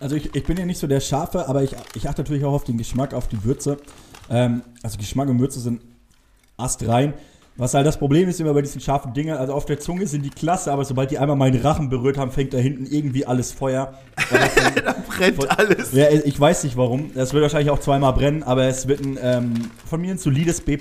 Also 0.00 0.16
ich, 0.16 0.34
ich 0.34 0.44
bin 0.44 0.56
ja 0.56 0.64
nicht 0.66 0.78
so 0.78 0.86
der 0.86 1.00
Scharfe, 1.00 1.48
aber 1.48 1.62
ich, 1.62 1.74
ich 1.94 2.08
achte 2.08 2.22
natürlich 2.22 2.44
auch 2.44 2.52
auf 2.52 2.64
den 2.64 2.78
Geschmack, 2.78 3.14
auf 3.14 3.26
die 3.28 3.42
Würze. 3.42 3.78
Ähm, 4.30 4.62
also 4.82 4.98
Geschmack 4.98 5.28
und 5.28 5.40
Würze 5.40 5.60
sind 5.60 5.80
astrein. 6.56 7.14
Was 7.56 7.72
halt 7.74 7.86
das 7.86 7.98
Problem 7.98 8.28
ist 8.28 8.40
immer 8.40 8.52
bei 8.52 8.62
diesen 8.62 8.80
scharfen 8.80 9.14
Dingen, 9.14 9.36
also 9.36 9.52
auf 9.52 9.64
der 9.64 9.78
Zunge 9.78 10.08
sind 10.08 10.22
die 10.24 10.30
klasse, 10.30 10.72
aber 10.72 10.84
sobald 10.84 11.12
die 11.12 11.18
einmal 11.18 11.36
meinen 11.36 11.60
Rachen 11.62 11.88
berührt 11.88 12.18
haben, 12.18 12.32
fängt 12.32 12.52
da 12.52 12.58
hinten 12.58 12.84
irgendwie 12.86 13.26
alles 13.26 13.52
Feuer. 13.52 13.94
Von- 14.18 14.38
Brennt 15.06 15.36
Von- 15.36 15.48
alles. 15.50 15.92
ja, 15.92 16.08
ich 16.10 16.38
weiß 16.40 16.64
nicht 16.64 16.76
warum. 16.76 17.10
Es 17.14 17.32
wird 17.32 17.42
wahrscheinlich 17.42 17.70
auch 17.70 17.78
zweimal 17.78 18.12
brennen, 18.12 18.42
aber 18.42 18.64
es 18.64 18.88
wird 18.88 19.04
ein, 19.04 19.18
ähm, 19.22 19.54
von 19.86 20.00
mir 20.00 20.10
ein 20.10 20.18
solides 20.18 20.62
B+, 20.62 20.76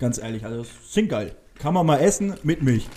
ganz 0.00 0.18
ehrlich. 0.18 0.44
Also 0.44 0.62
es 0.62 0.68
sind 0.92 1.08
geil. 1.10 1.32
Kann 1.60 1.74
man 1.74 1.86
mal 1.86 1.98
essen 1.98 2.34
mit 2.42 2.60
Milch. 2.60 2.88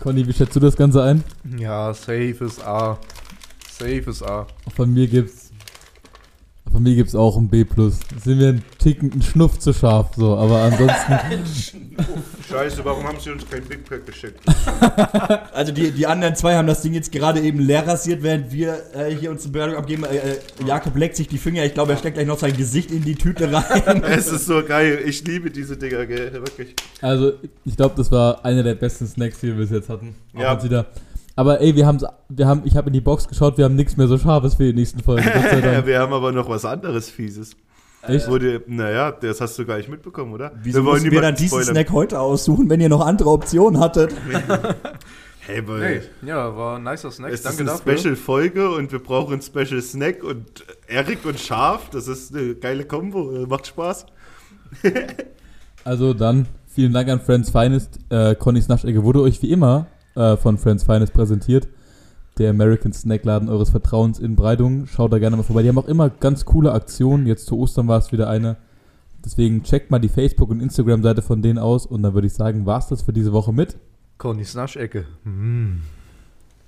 Conny, 0.00 0.26
wie 0.26 0.32
schätzt 0.32 0.56
du 0.56 0.60
das 0.60 0.74
Ganze 0.76 1.02
ein? 1.04 1.22
Ja, 1.58 1.94
safe 1.94 2.36
ist 2.44 2.64
A. 2.66 2.98
Safe 3.70 4.02
ist 4.10 4.22
A. 4.24 4.48
Von 4.74 4.92
mir 4.92 5.06
gibt's. 5.06 5.47
Von 6.70 6.82
mir 6.82 6.94
gibt's 6.94 7.14
auch 7.14 7.36
ein 7.36 7.48
B. 7.48 7.64
Sind 8.22 8.38
wir 8.38 8.48
ein 8.48 8.64
Ticken, 8.78 9.12
ein 9.12 9.22
Schnuff 9.22 9.58
zu 9.58 9.72
scharf, 9.72 10.10
so, 10.16 10.36
aber 10.36 10.62
ansonsten. 10.62 11.18
Scheiße, 12.48 12.84
warum 12.84 13.04
haben 13.04 13.18
sie 13.20 13.30
uns 13.30 13.48
kein 13.48 13.64
Big 13.64 13.84
Pack 13.88 14.06
geschickt? 14.06 14.40
Also 15.52 15.72
die, 15.72 15.90
die 15.90 16.06
anderen 16.06 16.36
zwei 16.36 16.54
haben 16.54 16.68
das 16.68 16.82
Ding 16.82 16.94
jetzt 16.94 17.10
gerade 17.10 17.40
eben 17.40 17.58
leer 17.58 17.86
rasiert, 17.86 18.22
während 18.22 18.52
wir 18.52 18.80
äh, 18.94 19.10
hier 19.10 19.30
uns 19.30 19.42
eine 19.42 19.52
Bewertung 19.52 19.76
abgeben. 19.76 20.04
Äh, 20.04 20.16
äh, 20.16 20.38
Jakob 20.64 20.96
leckt 20.96 21.16
sich 21.16 21.26
die 21.26 21.38
Finger. 21.38 21.64
Ich 21.64 21.74
glaube, 21.74 21.92
er 21.92 21.98
steckt 21.98 22.14
gleich 22.14 22.26
noch 22.26 22.38
sein 22.38 22.56
Gesicht 22.56 22.92
in 22.92 23.02
die 23.02 23.16
Tüte 23.16 23.52
rein. 23.52 24.02
es 24.08 24.28
ist 24.28 24.46
so 24.46 24.62
geil. 24.64 25.00
Ich 25.04 25.24
liebe 25.24 25.50
diese 25.50 25.76
Dinger, 25.76 26.06
gell? 26.06 26.32
Wirklich. 26.32 26.74
Also, 27.00 27.32
ich 27.64 27.76
glaube, 27.76 27.94
das 27.96 28.12
war 28.12 28.44
einer 28.44 28.62
der 28.62 28.74
besten 28.76 29.06
Snacks, 29.08 29.40
die 29.40 29.48
wir 29.48 29.54
bis 29.54 29.70
jetzt 29.70 29.88
hatten. 29.88 30.14
Auch 30.34 30.40
Ja. 30.40 30.62
Wieder. 30.62 30.86
Aber 31.38 31.60
ey, 31.60 31.76
wir 31.76 31.86
haben's, 31.86 32.04
wir 32.28 32.48
haben, 32.48 32.62
ich 32.64 32.76
habe 32.76 32.88
in 32.88 32.94
die 32.94 33.00
Box 33.00 33.28
geschaut, 33.28 33.58
wir 33.58 33.64
haben 33.64 33.76
nichts 33.76 33.96
mehr 33.96 34.08
so 34.08 34.18
Scharfes 34.18 34.54
für 34.56 34.64
die 34.64 34.72
nächsten 34.72 35.04
Folgen. 35.04 35.24
Wir 35.84 36.00
haben 36.00 36.12
aber 36.12 36.32
noch 36.32 36.48
was 36.48 36.64
anderes 36.64 37.10
Fieses. 37.10 37.52
Echt? 38.02 38.26
Wurde, 38.26 38.64
naja, 38.66 39.12
das 39.12 39.40
hast 39.40 39.56
du 39.56 39.64
gar 39.64 39.76
nicht 39.76 39.88
mitbekommen, 39.88 40.32
oder? 40.32 40.50
Wieso 40.60 40.84
wir 40.84 40.94
niemanden 40.94 41.22
dann 41.22 41.34
diesen 41.36 41.60
spoilern. 41.60 41.74
Snack 41.74 41.92
heute 41.92 42.18
aussuchen, 42.18 42.68
wenn 42.68 42.80
ihr 42.80 42.88
noch 42.88 43.06
andere 43.06 43.30
Optionen 43.30 43.80
hattet? 43.80 44.14
Hey, 45.46 45.62
boy. 45.62 46.02
Nee, 46.20 46.28
ja, 46.28 46.54
war 46.54 46.76
ein 46.76 46.82
nicer 46.82 47.10
Snack. 47.10 47.32
Es 47.32 47.40
Danke 47.40 47.62
ist 47.62 47.70
eine. 47.70 47.96
Special-Folge 47.96 48.70
und 48.70 48.92
wir 48.92 48.98
brauchen 48.98 49.32
einen 49.32 49.40
Special-Snack 49.40 50.22
und 50.22 50.44
Erik 50.88 51.24
und 51.24 51.40
Schaf, 51.40 51.88
das 51.88 52.06
ist 52.06 52.36
eine 52.36 52.54
geile 52.56 52.84
Kombo, 52.84 53.32
äh, 53.34 53.46
macht 53.46 53.68
Spaß. 53.68 54.06
Also 55.84 56.12
dann, 56.12 56.46
vielen 56.66 56.92
Dank 56.92 57.08
an 57.08 57.20
Friends 57.20 57.48
Finest. 57.48 57.98
Äh, 58.10 58.34
Connys 58.34 58.68
Naschecke 58.68 59.02
wurde 59.04 59.22
euch 59.22 59.40
wie 59.40 59.50
immer 59.50 59.86
äh, 60.18 60.36
von 60.36 60.58
Friends 60.58 60.84
Finest 60.84 61.12
präsentiert. 61.12 61.68
Der 62.38 62.50
American 62.50 62.92
Snackladen 62.92 63.48
eures 63.48 63.70
Vertrauens 63.70 64.18
in 64.18 64.36
Breidung. 64.36 64.86
Schaut 64.86 65.12
da 65.12 65.18
gerne 65.18 65.36
mal 65.36 65.42
vorbei. 65.42 65.62
Die 65.62 65.68
haben 65.68 65.78
auch 65.78 65.88
immer 65.88 66.08
ganz 66.08 66.44
coole 66.44 66.72
Aktionen. 66.72 67.26
Jetzt 67.26 67.46
zu 67.46 67.58
Ostern 67.58 67.88
war 67.88 67.98
es 67.98 68.12
wieder 68.12 68.28
eine. 68.28 68.56
Deswegen 69.24 69.62
checkt 69.64 69.90
mal 69.90 69.98
die 69.98 70.08
Facebook- 70.08 70.50
und 70.50 70.60
Instagram-Seite 70.60 71.22
von 71.22 71.42
denen 71.42 71.58
aus. 71.58 71.86
Und 71.86 72.02
dann 72.02 72.14
würde 72.14 72.26
ich 72.26 72.34
sagen, 72.34 72.66
war's 72.66 72.88
das 72.88 73.02
für 73.02 73.12
diese 73.12 73.32
Woche 73.32 73.52
mit. 73.52 73.76
Connys 74.18 74.54
Naschecke. 74.54 75.06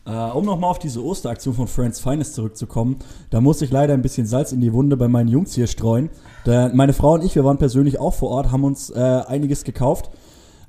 Äh, 0.06 0.10
um 0.10 0.44
nochmal 0.44 0.70
auf 0.70 0.78
diese 0.78 1.04
Osteraktion 1.04 1.54
von 1.54 1.68
Friends 1.68 2.00
Finest 2.00 2.34
zurückzukommen, 2.34 2.96
da 3.28 3.40
muss 3.40 3.60
ich 3.62 3.70
leider 3.70 3.94
ein 3.94 4.02
bisschen 4.02 4.26
Salz 4.26 4.50
in 4.50 4.60
die 4.60 4.72
Wunde 4.72 4.96
bei 4.96 5.08
meinen 5.08 5.28
Jungs 5.28 5.54
hier 5.54 5.66
streuen. 5.66 6.10
Da, 6.44 6.70
meine 6.72 6.94
Frau 6.94 7.14
und 7.14 7.24
ich, 7.24 7.34
wir 7.34 7.44
waren 7.44 7.58
persönlich 7.58 8.00
auch 8.00 8.14
vor 8.14 8.30
Ort, 8.30 8.50
haben 8.50 8.64
uns 8.64 8.90
äh, 8.90 8.98
einiges 8.98 9.62
gekauft. 9.62 10.10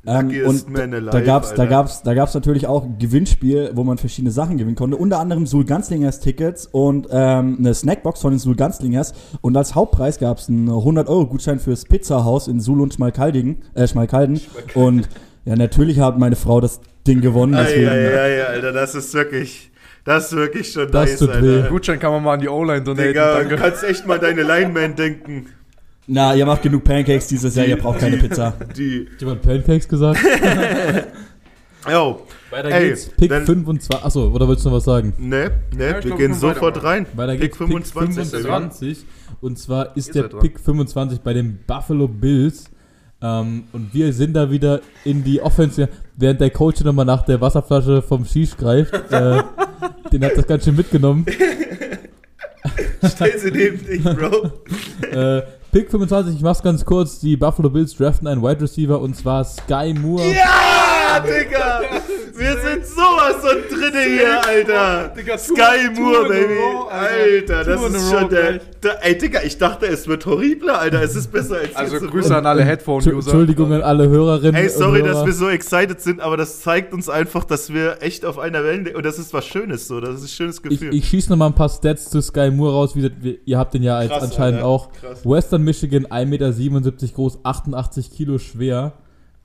Ähm, 0.05 0.31
und 0.47 0.75
alive, 0.79 1.11
da 1.11 1.21
gab's, 1.21 1.53
da 1.53 1.65
gab's, 1.67 2.01
da 2.01 2.13
gab's 2.15 2.33
natürlich 2.33 2.65
auch 2.65 2.85
ein 2.85 2.97
Gewinnspiel, 2.97 3.71
wo 3.75 3.83
man 3.83 3.99
verschiedene 3.99 4.31
Sachen 4.31 4.57
gewinnen 4.57 4.75
konnte. 4.75 4.97
Unter 4.97 5.19
anderem 5.19 5.45
Sul 5.45 5.63
Ganzlingers 5.63 6.19
Tickets 6.19 6.65
und 6.71 7.07
ähm, 7.11 7.57
eine 7.59 7.73
Snackbox 7.73 8.19
von 8.21 8.31
den 8.31 8.39
Sul 8.39 8.55
Ganzlingers. 8.55 9.13
Und 9.41 9.55
als 9.55 9.75
Hauptpreis 9.75 10.17
gab's 10.17 10.49
einen 10.49 10.69
100-Euro-Gutschein 10.69 11.59
fürs 11.59 11.85
Pizzahaus 11.85 12.47
in 12.47 12.59
Sul 12.59 12.81
und 12.81 12.95
Schmalkalden. 12.95 13.57
Äh, 13.75 13.87
Schmalkalden. 13.87 14.41
Und 14.73 15.07
ja, 15.45 15.55
natürlich 15.55 15.99
hat 15.99 16.17
meine 16.17 16.35
Frau 16.35 16.61
das 16.61 16.81
Ding 17.05 17.21
gewonnen. 17.21 17.53
Deswegen, 17.53 17.87
Eieiei, 17.89 18.45
Alter, 18.45 18.71
das 18.73 18.95
ist 18.95 19.13
wirklich, 19.13 19.71
das 20.03 20.25
ist 20.31 20.35
wirklich 20.35 20.71
schon 20.71 20.91
Das 20.91 21.11
nice, 21.11 21.19
tut 21.19 21.29
Alter. 21.29 21.65
weh. 21.65 21.69
Gutschein 21.69 21.99
kann 21.99 22.11
man 22.11 22.23
mal 22.23 22.33
an 22.33 22.39
die 22.41 22.49
O-Line 22.49 22.81
donaten. 22.81 23.07
Digga, 23.09 23.33
du 23.35 23.39
Danke. 23.49 23.55
kannst 23.57 23.83
echt 23.83 24.07
mal 24.07 24.17
deine 24.17 24.41
Lineman 24.41 24.95
denken. 24.95 25.45
Na, 26.07 26.33
ihr 26.35 26.45
macht 26.45 26.61
genug 26.63 26.83
Pancakes 26.83 27.27
dieses 27.27 27.55
Jahr, 27.55 27.65
ihr 27.67 27.77
braucht 27.77 27.99
keine 27.99 28.17
Pizza. 28.17 28.53
Die, 28.75 29.07
Hat 29.13 29.21
jemand 29.21 29.41
Pancakes 29.41 29.87
gesagt? 29.87 30.19
yo, 31.89 32.21
Weiter 32.49 32.69
Ey, 32.69 32.89
geht's. 32.89 33.05
Pick 33.09 33.29
dann- 33.29 33.45
25. 33.45 34.03
Achso, 34.03 34.27
oder 34.29 34.47
willst 34.47 34.65
du 34.65 34.69
noch 34.69 34.77
was 34.77 34.83
sagen? 34.83 35.13
ne, 35.19 35.51
ne, 35.75 35.85
Ja, 35.87 35.93
wir 35.95 36.01
glaub, 36.01 36.17
gehen 36.17 36.33
sofort 36.33 36.83
rein. 36.83 37.05
Weiter 37.15 37.33
Pick 37.33 37.41
geht's. 37.41 37.57
25. 37.57 38.23
Pick 38.31 38.41
25. 38.41 39.05
Und 39.41 39.57
zwar 39.57 39.95
ist, 39.95 40.07
Ist 40.07 40.15
der 40.15 40.23
er. 40.31 40.39
Pick 40.39 40.59
25 40.59 41.21
bei 41.21 41.33
den 41.33 41.59
Buffalo 41.65 42.07
Bills. 42.07 42.65
Ähm, 43.23 43.63
und 43.71 43.93
wir 43.93 44.11
sind 44.13 44.33
da 44.33 44.49
wieder 44.51 44.81
in 45.05 45.23
die 45.23 45.41
Offense, 45.41 45.87
während 46.17 46.41
der 46.41 46.49
Coach 46.49 46.81
nochmal 46.83 47.05
nach 47.05 47.23
der 47.23 47.39
Wasserflasche 47.39 48.01
vom 48.01 48.25
Shish 48.25 48.57
greift. 48.57 48.93
äh, 49.11 49.43
den 50.11 50.25
hat 50.25 50.35
das 50.35 50.47
ganz 50.47 50.65
schön 50.65 50.75
mitgenommen. 50.75 51.25
Stell 53.07 53.37
sie 53.39 53.51
neben 53.51 53.85
dich, 53.85 54.03
Bro. 54.03 54.51
Äh, 55.11 55.41
Pick 55.71 55.89
25, 55.89 56.36
ich 56.36 56.41
mach's 56.41 56.62
ganz 56.62 56.84
kurz. 56.84 57.19
Die 57.19 57.38
Buffalo 57.38 57.69
Bills 57.69 57.95
draften 57.95 58.27
einen 58.27 58.43
Wide 58.43 58.60
Receiver 58.60 58.99
und 58.99 59.15
zwar 59.15 59.45
Sky 59.45 59.93
Moore. 59.93 60.29
Ja, 60.34 61.00
Digga! 61.19 61.82
Wir 62.36 62.58
sind 62.58 62.86
sowas 62.88 63.36
von 63.41 63.58
drinne 63.69 64.02
hier, 64.04 64.47
Alter! 64.47 65.10
Digga, 65.15 65.36
two- 65.38 65.56
Sky 65.56 65.89
Moore, 66.00 66.28
Baby! 66.28 66.58
Alter. 66.89 67.63
Das 67.63 67.82
ist 67.93 68.12
schon 68.12 68.30
der. 68.30 68.60
Ey, 69.02 69.17
Digga, 69.17 69.41
ich 69.43 69.58
dachte, 69.58 69.86
es 69.86 70.08
wird 70.08 70.26
horribler, 70.26 70.80
Alter. 70.80 71.02
Es 71.04 71.15
ist 71.15 71.32
besser 71.32 71.58
als 71.58 71.76
Also 71.76 72.00
Grüße 72.08 72.36
an 72.36 72.45
alle 72.47 72.63
Headphone-User. 72.63 73.12
Entschuldigung 73.13 73.71
an 73.74 73.82
alle 73.84 74.10
Hörerinnen. 74.10 74.56
Ey, 74.56 74.69
sorry, 74.69 75.02
und 75.02 75.08
dass 75.08 75.26
wir 75.26 75.34
so 75.34 75.50
excited 75.50 76.02
sind, 76.02 76.19
aber 76.19 76.36
das 76.38 76.62
zeigt 76.62 76.93
uns 76.93 77.08
einfach, 77.10 77.43
dass 77.43 77.71
wir 77.71 77.97
echt 78.02 78.26
auf 78.26 78.39
einer 78.39 78.63
Welle 78.63 78.95
und 78.95 79.06
das 79.06 79.19
ist 79.19 79.34
was 79.34 79.45
Schönes 79.45 79.88
so. 79.88 80.00
Das 80.02 80.15
ist 80.15 80.24
ein 80.24 80.28
schönes 80.30 80.58
Ich, 80.58 80.63
Gefühl. 80.63 80.93
ich 80.95 81.08
schieße 81.08 81.30
nochmal 81.30 81.50
ein 81.50 81.56
paar 81.56 81.69
Stats 81.69 82.10
zu 82.10 82.21
Sky 82.21 82.50
Moore 82.50 82.74
raus. 82.74 82.95
Wie, 82.95 83.39
ihr 83.45 83.58
habt 83.60 83.74
den 83.76 83.84
ja 83.84 83.97
als 83.97 84.10
Krass, 84.10 84.24
anscheinend 84.24 84.58
Alter. 84.60 84.67
auch. 84.67 84.91
Krass. 84.93 85.24
Western 85.26 85.62
Michigan, 85.63 86.08
1,77 86.08 86.69
Meter 86.71 86.91
groß, 87.13 87.39
88 87.43 88.12
Kilo 88.12 88.38
schwer. 88.39 88.93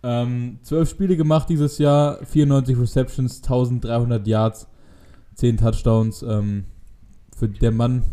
Ähm, 0.07 0.61
12 0.63 0.89
Spiele 0.89 1.17
gemacht 1.17 1.49
dieses 1.49 1.79
Jahr, 1.79 2.25
94 2.25 2.79
Receptions, 2.79 3.43
1300 3.43 4.25
Yards, 4.25 4.69
10 5.35 5.57
Touchdowns. 5.57 6.23
Ähm, 6.23 6.65
für 7.37 7.49
der 7.49 7.73
Mann 7.73 8.05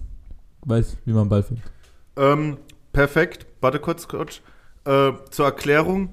weiß, 0.66 0.98
wie 1.06 1.14
man 1.14 1.30
Ball 1.30 1.44
fängt. 1.44 1.62
Ähm, 2.16 2.58
perfekt. 2.92 3.46
Warte 3.62 3.78
kurz, 3.80 4.08
Coach. 4.08 4.42
Äh, 4.86 5.12
zur 5.30 5.46
Erklärung. 5.46 6.10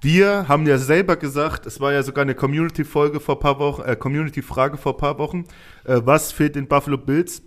Wir 0.00 0.48
haben 0.48 0.66
ja 0.66 0.78
selber 0.78 1.16
gesagt, 1.16 1.66
es 1.66 1.80
war 1.80 1.92
ja 1.92 2.02
sogar 2.02 2.22
eine 2.22 2.34
Community-Folge 2.34 3.20
vor 3.20 3.38
paar 3.38 3.58
Wochen, 3.58 3.82
äh, 3.82 3.94
Community-Frage 3.94 4.78
vor 4.78 4.94
ein 4.94 4.98
paar 4.98 5.18
Wochen, 5.18 5.44
äh, 5.84 6.00
was 6.02 6.32
fehlt 6.32 6.56
den 6.56 6.66
Buffalo 6.66 6.96
Bills? 6.96 7.42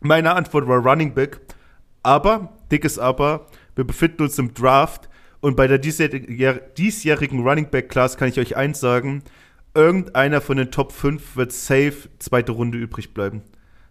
Meine 0.00 0.34
Antwort 0.34 0.66
war 0.66 0.78
Running 0.78 1.14
Back. 1.14 1.40
Aber, 2.02 2.52
dickes 2.72 2.98
Aber, 2.98 3.46
wir 3.76 3.84
befinden 3.84 4.22
uns 4.22 4.38
im 4.38 4.52
Draft 4.54 5.09
und 5.40 5.56
bei 5.56 5.66
der 5.66 5.78
diesjährigen, 5.78 7.40
Running 7.40 7.70
Back 7.70 7.88
Class 7.88 8.16
kann 8.16 8.28
ich 8.28 8.38
euch 8.38 8.56
eins 8.56 8.80
sagen, 8.80 9.22
irgendeiner 9.74 10.40
von 10.40 10.56
den 10.56 10.70
Top 10.70 10.92
5 10.92 11.36
wird 11.36 11.52
safe 11.52 12.08
zweite 12.18 12.52
Runde 12.52 12.78
übrig 12.78 13.14
bleiben. 13.14 13.42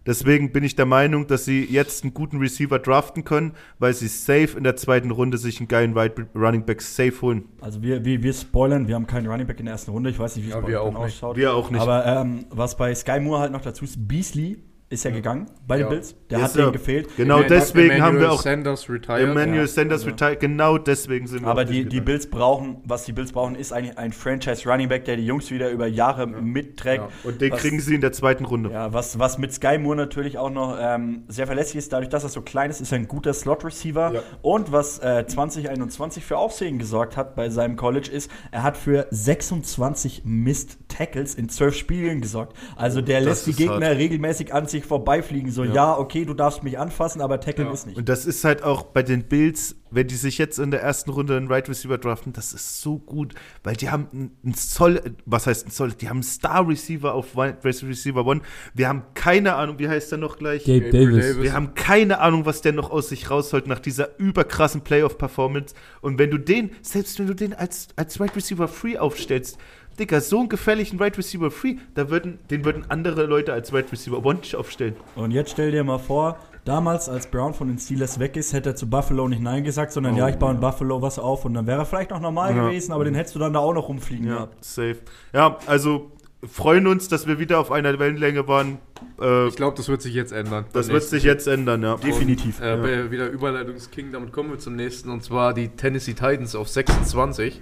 Deswegen 0.06 0.50
bin 0.50 0.64
ich 0.64 0.76
der 0.76 0.86
Meinung, 0.86 1.26
dass 1.26 1.44
sie 1.44 1.62
jetzt 1.62 2.04
einen 2.04 2.14
guten 2.14 2.38
Receiver 2.38 2.78
draften 2.78 3.22
können, 3.22 3.52
weil 3.78 3.92
sie 3.92 4.08
safe 4.08 4.56
in 4.56 4.64
der 4.64 4.74
zweiten 4.76 5.10
Runde 5.10 5.36
sich 5.36 5.58
einen 5.60 5.68
geilen 5.68 5.94
Wide 5.94 6.26
Running 6.34 6.64
Back 6.64 6.80
safe 6.80 7.20
holen. 7.20 7.44
Also 7.60 7.82
wir, 7.82 8.02
wir, 8.04 8.22
wir 8.22 8.32
spoilern, 8.32 8.88
wir 8.88 8.94
haben 8.94 9.06
keinen 9.06 9.26
Running 9.26 9.46
Back 9.46 9.60
in 9.60 9.66
der 9.66 9.72
ersten 9.72 9.90
Runde. 9.90 10.08
Ich 10.08 10.18
weiß 10.18 10.36
nicht, 10.36 10.46
wie 10.46 10.48
es 10.50 10.54
Ja, 10.54 10.60
bei 10.62 10.68
wir 10.68 10.80
auch 10.82 10.88
nicht. 10.88 10.96
ausschaut. 10.96 11.36
Wir 11.36 11.52
auch 11.54 11.70
nicht. 11.70 11.82
Aber 11.82 12.06
ähm, 12.06 12.46
was 12.48 12.76
bei 12.78 12.94
Sky 12.94 13.20
Moore 13.20 13.40
halt 13.40 13.52
noch 13.52 13.60
dazu 13.60 13.84
ist, 13.84 14.08
Beasley 14.08 14.58
ist 14.90 15.04
ja, 15.04 15.10
gegangen 15.12 15.46
bei 15.68 15.76
den 15.76 15.84
Ja. 15.84 15.88
Bills. 15.90 16.16
Der 16.28 16.38
Yes, 16.40 16.48
hat 16.48 16.56
denen 16.56 16.72
gefehlt. 16.72 17.08
Genau 17.16 17.36
Emmanuel- 17.38 17.58
deswegen 17.60 18.02
haben 18.02 18.18
wir 18.18 18.32
auch 18.32 18.42
Sanders 18.42 18.90
retired. 18.90 19.20
Emmanuel 19.30 19.60
ja. 19.60 19.66
Sanders 19.68 20.04
retired. 20.04 20.40
Genau 20.40 20.78
deswegen 20.78 21.28
sind 21.28 21.42
wir 21.42 21.48
Aber 21.48 21.64
die, 21.64 21.84
die. 21.84 22.00
Bills 22.00 22.28
brauchen, 22.28 22.78
was 22.84 23.04
die 23.04 23.12
Bills 23.12 23.30
brauchen, 23.30 23.54
ist 23.54 23.72
eigentlich 23.72 23.96
ein 23.98 24.12
Franchise 24.12 24.68
Running 24.68 24.88
Back, 24.88 25.04
der 25.04 25.16
die 25.16 25.24
Jungs 25.24 25.50
wieder 25.52 25.70
über 25.70 25.86
Jahre 25.86 26.26
mitträgt. 26.26 27.04
Ja. 27.04 27.08
Und 27.22 27.40
den 27.40 27.52
was- 27.52 27.60
kriegen 27.60 27.78
sie 27.80 27.94
in 27.94 28.00
der 28.00 28.10
zweiten 28.12 28.44
Runde. 28.44 28.70
Ja, 28.72 28.92
was, 28.92 29.18
was 29.20 29.38
mit 29.38 29.52
Sky 29.54 29.78
Moore 29.78 29.96
natürlich 29.96 30.38
auch 30.38 30.50
noch 30.50 30.76
ähm, 30.80 31.22
sehr 31.28 31.46
verlässlich 31.46 31.76
ist, 31.76 31.92
dadurch, 31.92 32.08
dass 32.10 32.24
er 32.24 32.28
so 32.30 32.42
klein 32.42 32.68
ist, 32.70 32.80
ist 32.80 32.90
er 32.90 32.98
ein 32.98 33.06
guter 33.06 33.32
Slot-Receiver. 33.32 34.12
Ja. 34.14 34.22
Und 34.42 34.72
was 34.72 34.98
äh, 34.98 35.24
2021 35.24 36.24
für 36.24 36.36
Aufsehen 36.36 36.80
gesorgt 36.80 37.16
hat 37.16 37.36
bei 37.36 37.48
seinem 37.48 37.76
College 37.76 38.10
ist, 38.10 38.28
er 38.50 38.64
hat 38.64 38.76
für 38.76 39.06
26 39.10 40.22
Missed-Tackles 40.24 41.34
in 41.36 41.48
12 41.48 41.76
Spielen 41.76 42.20
gesorgt. 42.20 42.56
Also 42.76 43.00
der 43.00 43.20
Das 43.20 43.46
lässt 43.46 43.46
die 43.46 43.52
Gegner 43.54 43.86
hart. 43.88 43.96
regelmäßig 43.98 44.52
an 44.52 44.66
sich 44.66 44.79
vorbeifliegen. 44.84 45.50
So, 45.50 45.64
ja. 45.64 45.96
okay, 45.96 46.24
du 46.24 46.34
darfst 46.34 46.62
mich 46.62 46.78
anfassen, 46.78 47.20
aber 47.20 47.40
tackeln 47.40 47.68
Ja. 47.68 47.74
ist 47.74 47.86
nicht. 47.86 47.96
Und 47.98 48.08
das 48.08 48.26
ist 48.26 48.44
halt 48.44 48.62
auch 48.62 48.82
bei 48.84 49.02
den 49.02 49.24
Bills, 49.24 49.76
wenn 49.92 50.06
die 50.06 50.14
sich 50.14 50.38
jetzt 50.38 50.58
in 50.58 50.70
der 50.70 50.82
ersten 50.82 51.10
Runde 51.10 51.36
einen 51.36 51.48
Right 51.48 51.68
Receiver 51.68 51.98
draften, 51.98 52.32
das 52.32 52.52
ist 52.52 52.80
so 52.80 52.98
gut, 52.98 53.34
weil 53.64 53.74
die 53.74 53.90
haben 53.90 54.30
einen- 54.44 54.54
Zoll, 54.54 55.00
was 55.26 55.46
heißt 55.48 55.66
ein 55.66 55.70
Zoll, 55.70 55.92
die 55.92 56.08
haben 56.08 56.18
einen 56.18 56.22
Star 56.22 56.68
Receiver 56.68 57.12
auf 57.12 57.34
Wide 57.34 57.58
Receiver 57.64 58.24
One. 58.24 58.40
Wir 58.74 58.88
haben 58.88 59.02
keine 59.14 59.54
Ahnung, 59.56 59.78
wie 59.78 59.88
heißt 59.88 60.12
der 60.12 60.18
noch 60.18 60.38
gleich? 60.38 60.64
Gabe 60.64 60.90
Davis. 60.90 61.26
Davis. 61.26 61.42
Wir 61.42 61.52
haben 61.54 61.74
keine 61.74 62.20
Ahnung, 62.20 62.46
was 62.46 62.62
der 62.62 62.72
noch 62.72 62.90
aus 62.90 63.08
sich 63.08 63.30
rausholt 63.30 63.66
nach 63.66 63.80
dieser 63.80 64.18
überkrassen 64.18 64.82
Playoff-Performance. 64.82 65.74
Und 66.00 66.18
wenn 66.18 66.30
du 66.30 66.38
den, 66.38 66.70
selbst 66.82 67.18
wenn 67.18 67.26
du 67.26 67.34
den 67.34 67.52
als, 67.54 67.88
als 67.96 68.20
Right 68.20 68.34
Receiver 68.36 68.68
Free 68.68 68.96
aufstellst, 68.96 69.58
Digga, 69.98 70.20
so 70.20 70.38
einen 70.40 70.48
gefährlichen 70.48 70.98
Right 70.98 71.16
Receiver 71.18 71.50
Free, 71.50 71.76
da 71.94 72.08
würden, 72.10 72.38
den 72.50 72.64
würden 72.64 72.84
andere 72.88 73.26
Leute 73.26 73.52
als 73.52 73.72
Right 73.72 73.90
Receiver 73.92 74.24
One 74.24 74.38
aufstellen. 74.56 74.94
Und 75.14 75.30
jetzt 75.30 75.50
stell 75.50 75.70
dir 75.72 75.84
mal 75.84 75.98
vor, 75.98 76.38
damals, 76.64 77.08
als 77.08 77.26
Brown 77.26 77.52
von 77.52 77.68
den 77.68 77.78
Steelers 77.78 78.18
weg 78.18 78.36
ist, 78.36 78.52
hätte 78.52 78.70
er 78.70 78.76
zu 78.76 78.88
Buffalo 78.88 79.28
nicht 79.28 79.42
Nein 79.42 79.62
gesagt, 79.64 79.92
sondern 79.92 80.16
ja, 80.16 80.28
ich 80.28 80.36
baue 80.36 80.52
in 80.52 80.60
Buffalo 80.60 81.02
was 81.02 81.18
auf 81.18 81.44
und 81.44 81.52
dann 81.54 81.66
wäre 81.66 81.80
er 81.80 81.86
vielleicht 81.86 82.10
noch 82.10 82.20
normal 82.20 82.52
Oh, 82.52 82.56
Ja. 82.56 82.64
gewesen, 82.68 82.92
aber 82.92 83.04
den 83.04 83.14
hättest 83.14 83.34
du 83.34 83.38
dann 83.40 83.52
da 83.52 83.58
auch 83.58 83.74
noch 83.74 83.88
rumfliegen 83.88 84.26
Ja, 84.26 84.34
gehabt. 84.36 84.64
safe. 84.64 84.96
Ja, 85.34 85.58
also 85.66 86.10
freuen 86.48 86.86
uns, 86.86 87.08
dass 87.08 87.26
wir 87.26 87.38
wieder 87.38 87.58
auf 87.60 87.70
einer 87.70 87.98
Wellenlänge 87.98 88.48
waren. 88.48 88.78
Äh, 89.20 89.48
Ich 89.48 89.56
glaube, 89.56 89.76
das 89.76 89.88
wird 89.90 90.00
sich 90.00 90.14
jetzt 90.14 90.32
ändern. 90.32 90.64
das 90.72 90.88
wird 90.88 91.02
sich 91.02 91.24
jetzt 91.24 91.46
ändern, 91.46 91.82
ja. 91.82 91.96
Definitiv. 91.96 92.60
Äh, 92.62 92.76
bei- 92.78 93.10
Wieder 93.10 93.28
Überleitungsking, 93.28 94.12
damit 94.12 94.32
kommen 94.32 94.50
wir 94.50 94.58
zum 94.58 94.76
nächsten 94.76 95.10
und 95.10 95.22
zwar 95.22 95.52
die 95.52 95.68
Tennessee 95.68 96.14
Titans 96.14 96.54
auf 96.54 96.68
26. 96.68 97.60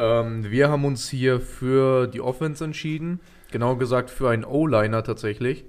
Ähm, 0.00 0.50
wir 0.50 0.70
haben 0.70 0.86
uns 0.86 1.10
hier 1.10 1.40
für 1.40 2.06
die 2.06 2.22
Offense 2.22 2.64
entschieden, 2.64 3.20
genau 3.52 3.76
gesagt 3.76 4.08
für 4.08 4.30
einen 4.30 4.44
O-Liner 4.44 5.04
tatsächlich. 5.04 5.66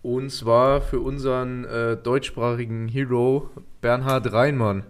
Und 0.00 0.30
zwar 0.30 0.80
für 0.80 1.00
unseren 1.00 1.64
äh, 1.64 1.96
deutschsprachigen 1.96 2.86
Hero 2.86 3.50
Bernhard 3.80 4.32
Reinmann. 4.32 4.84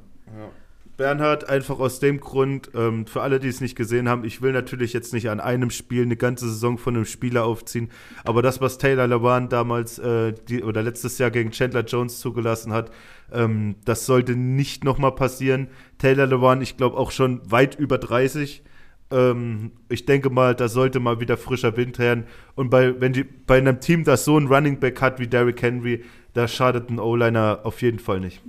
Bernhard, 0.99 1.49
einfach 1.49 1.79
aus 1.79 2.01
dem 2.01 2.19
Grund, 2.19 2.73
ähm, 2.75 3.07
für 3.07 3.23
alle, 3.23 3.39
die 3.39 3.47
es 3.47 3.61
nicht 3.61 3.77
gesehen 3.77 4.09
haben, 4.09 4.25
ich 4.25 4.43
will 4.43 4.53
natürlich 4.53 4.93
jetzt 4.93 5.14
nicht 5.14 5.31
an 5.31 5.39
einem 5.39 5.71
Spiel 5.71 6.03
eine 6.03 6.16
ganze 6.16 6.49
Saison 6.49 6.77
von 6.77 6.97
einem 6.97 7.05
Spieler 7.05 7.45
aufziehen, 7.45 7.89
aber 8.25 8.43
das, 8.43 8.61
was 8.61 8.79
Taylor 8.79 9.07
Lewan 9.07 9.49
damals 9.49 10.01
äh, 10.01 10.35
die, 10.49 10.64
oder 10.64 10.83
letztes 10.83 11.19
Jahr 11.19 11.31
gegen 11.31 11.53
Chandler 11.53 11.85
Jones 11.85 12.19
zugelassen 12.19 12.73
hat, 12.73 12.91
ähm, 13.33 13.76
das 13.85 14.07
sollte 14.07 14.37
nicht 14.37 14.85
nochmal 14.85 15.12
passieren. 15.12 15.68
Taylor 15.99 16.26
Lewan, 16.26 16.62
ich 16.62 16.76
glaube 16.76 16.97
auch 16.97 17.11
schon 17.11 17.41
weit 17.51 17.79
über 17.79 17.99
30. 17.99 18.62
Ähm, 19.11 19.72
ich 19.89 20.05
denke 20.07 20.31
mal, 20.31 20.55
da 20.55 20.68
sollte 20.68 21.01
mal 21.01 21.20
wieder 21.20 21.37
frischer 21.37 21.76
Wind 21.76 21.99
her. 21.99 22.24
Und 22.55 22.70
bei, 22.70 23.01
wenn 23.01 23.12
die, 23.12 23.24
bei 23.24 23.59
einem 23.59 23.81
Team, 23.81 24.05
das 24.05 24.24
so 24.24 24.37
einen 24.37 24.49
Running 24.49 24.81
Back 24.81 25.01
hat 25.01 25.18
wie 25.18 25.26
Derrick 25.26 25.62
Henry, 25.62 26.05
da 26.35 26.47
schadet 26.47 26.91
ein 26.91 26.99
O-Liner 26.99 27.61
auf 27.64 27.83
jeden 27.83 27.99
Fall 27.99 28.20
nicht 28.20 28.43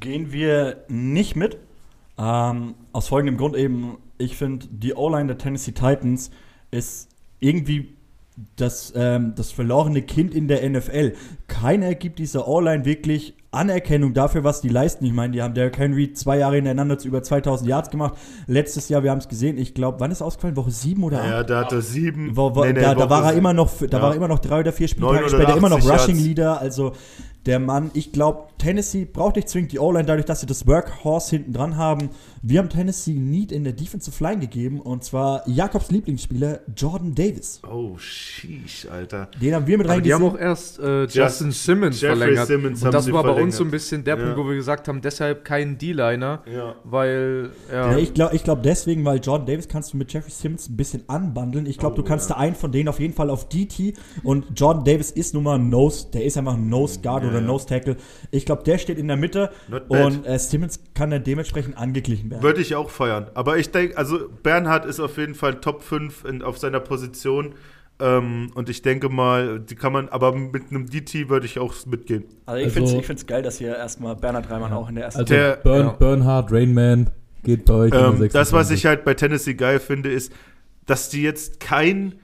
gehen 0.00 0.32
wir 0.32 0.84
nicht 0.88 1.36
mit. 1.36 1.58
Ähm, 2.18 2.74
aus 2.92 3.08
folgendem 3.08 3.36
Grund 3.36 3.56
eben, 3.56 3.98
ich 4.18 4.36
finde, 4.36 4.66
die 4.70 4.94
O-Line 4.94 5.28
der 5.28 5.38
Tennessee 5.38 5.72
Titans 5.72 6.30
ist 6.70 7.08
irgendwie 7.38 7.94
das, 8.56 8.92
ähm, 8.96 9.34
das 9.36 9.52
verlorene 9.52 10.02
Kind 10.02 10.34
in 10.34 10.48
der 10.48 10.68
NFL. 10.68 11.12
Keiner 11.48 11.94
gibt 11.94 12.18
dieser 12.18 12.48
O-Line 12.48 12.84
wirklich 12.84 13.34
Anerkennung 13.52 14.14
dafür, 14.14 14.44
was 14.44 14.60
die 14.60 14.68
leisten. 14.68 15.04
Ich 15.04 15.12
meine, 15.12 15.32
die 15.32 15.42
haben 15.42 15.54
Derrick 15.54 15.76
Henry 15.76 16.12
zwei 16.12 16.38
Jahre 16.38 16.54
hintereinander 16.54 16.98
zu 16.98 17.08
über 17.08 17.22
2000 17.22 17.68
Yards 17.68 17.90
gemacht. 17.90 18.14
Letztes 18.46 18.88
Jahr, 18.88 19.02
wir 19.02 19.10
haben 19.10 19.18
es 19.18 19.28
gesehen, 19.28 19.58
ich 19.58 19.74
glaube, 19.74 19.98
wann 19.98 20.12
ist 20.12 20.22
ausgefallen? 20.22 20.56
Woche 20.56 20.70
sieben 20.70 21.02
oder 21.02 21.20
acht? 21.20 21.30
Ja, 21.30 21.42
da 21.42 21.60
hat 21.60 21.72
er 21.72 21.82
sieben. 21.82 22.36
Wo, 22.36 22.54
wo, 22.54 22.64
nee, 22.64 22.72
nee, 22.72 22.80
da, 22.80 22.94
da 22.94 23.10
war 23.10 23.24
er 23.24 23.32
immer 23.32 23.52
noch, 23.52 23.72
da 23.78 23.96
ja. 23.96 24.02
war 24.02 24.10
er 24.10 24.16
immer 24.16 24.28
noch 24.28 24.38
drei 24.38 24.60
oder 24.60 24.72
vier 24.72 24.86
Spieltage 24.86 25.28
später 25.28 25.56
immer 25.56 25.68
noch 25.68 25.84
Rushing 25.84 26.16
Leader. 26.16 26.60
Also 26.60 26.92
der 27.46 27.58
Mann, 27.58 27.90
ich 27.94 28.12
glaube, 28.12 28.48
Tennessee 28.58 29.04
braucht 29.04 29.34
nicht 29.34 29.48
zwingend 29.48 29.72
die 29.72 29.80
O-Line, 29.80 30.04
dadurch, 30.04 30.26
dass 30.26 30.40
sie 30.40 30.46
das 30.46 30.66
Workhorse 30.68 31.30
hinten 31.30 31.52
dran 31.52 31.76
haben. 31.76 32.10
Wir 32.42 32.58
haben 32.60 32.70
Tennessee 32.70 33.12
Need 33.12 33.52
in 33.52 33.64
der 33.64 33.74
Defensive 33.74 34.24
Line 34.24 34.40
gegeben 34.40 34.80
und 34.80 35.04
zwar 35.04 35.46
Jakobs 35.46 35.90
Lieblingsspieler 35.90 36.60
Jordan 36.74 37.14
Davis. 37.14 37.60
Oh, 37.70 37.98
sheesh, 37.98 38.86
Alter. 38.90 39.28
Den 39.42 39.54
haben 39.54 39.66
wir 39.66 39.76
mit 39.76 39.86
reingesehen. 39.86 40.18
Die 40.18 40.24
haben 40.24 40.34
auch 40.34 40.38
erst 40.38 40.78
äh, 40.78 41.02
Justin 41.02 41.48
Just, 41.48 41.64
Simmons 41.64 42.00
Jeffrey 42.00 42.16
verlängert. 42.16 42.46
Simmons 42.46 42.82
und 42.82 42.94
das 42.94 43.12
war 43.12 43.24
bei 43.24 43.42
uns 43.42 43.58
so 43.58 43.64
ein 43.64 43.70
bisschen 43.70 44.04
der 44.04 44.16
ja. 44.16 44.24
Punkt, 44.24 44.38
wo 44.38 44.48
wir 44.48 44.54
gesagt 44.54 44.88
haben, 44.88 45.02
deshalb 45.02 45.44
kein 45.44 45.76
D-Liner, 45.76 46.42
ja. 46.50 46.76
weil 46.84 47.50
ja. 47.70 47.92
ja 47.92 47.98
ich 47.98 48.14
glaube 48.14 48.34
ich 48.34 48.42
glaub 48.42 48.62
deswegen, 48.62 49.04
weil 49.04 49.20
Jordan 49.20 49.46
Davis 49.46 49.68
kannst 49.68 49.92
du 49.92 49.98
mit 49.98 50.10
Jeffrey 50.10 50.30
Simmons 50.30 50.70
ein 50.70 50.78
bisschen 50.78 51.02
anbandeln. 51.08 51.66
Ich 51.66 51.76
glaube, 51.76 51.92
oh, 51.92 51.96
du 51.98 52.04
kannst 52.04 52.30
da 52.30 52.36
einen 52.36 52.54
von 52.54 52.72
denen 52.72 52.88
auf 52.88 53.00
jeden 53.00 53.12
Fall 53.12 53.28
auf 53.28 53.50
DT 53.50 53.92
und 54.22 54.58
Jordan 54.58 54.84
Davis 54.84 55.10
ist 55.10 55.34
nun 55.34 55.42
mal 55.42 55.56
ein 55.58 55.68
Nose, 55.68 56.06
der 56.14 56.24
ist 56.24 56.38
einfach 56.38 56.54
ein 56.54 56.70
Nose 56.70 57.00
Guard 57.02 57.22
oder 57.22 57.42
Nose 57.42 57.66
Tackle. 57.66 57.98
Ich 58.30 58.46
glaube, 58.46 58.62
der 58.62 58.78
steht 58.78 58.96
in 58.96 59.08
der 59.08 59.18
Mitte 59.18 59.50
und 59.88 60.24
äh, 60.24 60.38
Simmons 60.38 60.80
kann 60.94 61.10
dann 61.10 61.22
dementsprechend 61.22 61.76
angeglichen 61.76 62.29
werden. 62.30 62.42
Würde 62.42 62.60
ich 62.60 62.74
auch 62.74 62.90
feiern. 62.90 63.26
Aber 63.34 63.58
ich 63.58 63.70
denke, 63.70 63.96
also 63.96 64.28
Bernhard 64.42 64.86
ist 64.86 65.00
auf 65.00 65.16
jeden 65.18 65.34
Fall 65.34 65.60
Top 65.60 65.82
5 65.82 66.24
in, 66.24 66.42
auf 66.42 66.58
seiner 66.58 66.80
Position. 66.80 67.54
Ähm, 68.00 68.50
und 68.54 68.68
ich 68.70 68.82
denke 68.82 69.08
mal, 69.08 69.60
die 69.60 69.74
kann 69.74 69.92
man, 69.92 70.08
aber 70.08 70.34
mit 70.34 70.70
einem 70.70 70.88
DT 70.88 71.28
würde 71.28 71.46
ich 71.46 71.58
auch 71.58 71.74
mitgehen. 71.86 72.24
Also 72.46 72.66
ich 72.66 72.76
also, 72.76 73.00
finde 73.00 73.12
es 73.14 73.26
geil, 73.26 73.42
dass 73.42 73.58
hier 73.58 73.76
erstmal 73.76 74.16
Bernhard 74.16 74.48
Reimann 74.50 74.72
auch 74.72 74.88
in 74.88 74.94
der 74.94 75.04
ersten 75.04 75.20
Also 75.20 75.34
der, 75.34 75.56
Burn, 75.56 75.86
ja. 75.86 75.92
Bernhard, 75.92 76.50
Rainman 76.50 77.10
geht 77.42 77.66
bei 77.66 77.74
euch 77.74 77.92
ähm, 77.94 78.28
Das, 78.32 78.52
was 78.52 78.70
ich 78.70 78.86
halt 78.86 79.04
bei 79.04 79.14
Tennessee 79.14 79.54
geil 79.54 79.80
finde, 79.80 80.10
ist, 80.10 80.32
dass 80.86 81.10
die 81.10 81.22
jetzt 81.22 81.60
kein, 81.60 82.14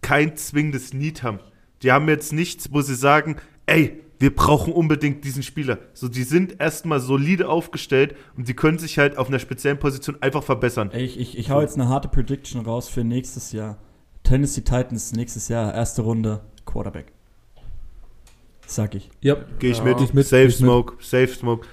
kein 0.00 0.36
zwingendes 0.36 0.94
Need 0.94 1.22
haben. 1.22 1.40
Die 1.82 1.92
haben 1.92 2.08
jetzt 2.08 2.32
nichts, 2.32 2.72
wo 2.72 2.80
sie 2.80 2.94
sagen, 2.94 3.36
ey, 3.66 4.02
wir 4.18 4.34
brauchen 4.34 4.72
unbedingt 4.72 5.24
diesen 5.24 5.42
Spieler. 5.42 5.78
So, 5.92 6.08
die 6.08 6.22
sind 6.22 6.60
erstmal 6.60 7.00
solide 7.00 7.48
aufgestellt 7.48 8.16
und 8.36 8.48
die 8.48 8.54
können 8.54 8.78
sich 8.78 8.98
halt 8.98 9.18
auf 9.18 9.28
einer 9.28 9.38
speziellen 9.38 9.78
Position 9.78 10.16
einfach 10.20 10.42
verbessern. 10.42 10.90
Ich, 10.94 11.18
ich, 11.18 11.38
ich 11.38 11.50
hau 11.50 11.60
jetzt 11.60 11.74
eine 11.74 11.88
harte 11.88 12.08
Prediction 12.08 12.62
raus 12.62 12.88
für 12.88 13.04
nächstes 13.04 13.52
Jahr. 13.52 13.78
Tennessee 14.22 14.62
Titans 14.62 15.12
nächstes 15.12 15.48
Jahr, 15.48 15.74
erste 15.74 16.02
Runde, 16.02 16.40
Quarterback. 16.64 17.12
Sag 18.66 18.94
ich. 18.94 19.10
Ja. 19.20 19.36
Gehe 19.58 19.70
ich, 19.70 19.78
ja. 19.78 19.84
mit. 19.84 20.14
mit. 20.14 20.26
Safe 20.26 20.50
Smoke, 20.50 20.94
mit. 20.94 21.04
Safe 21.04 21.28
Smoke. 21.28 21.66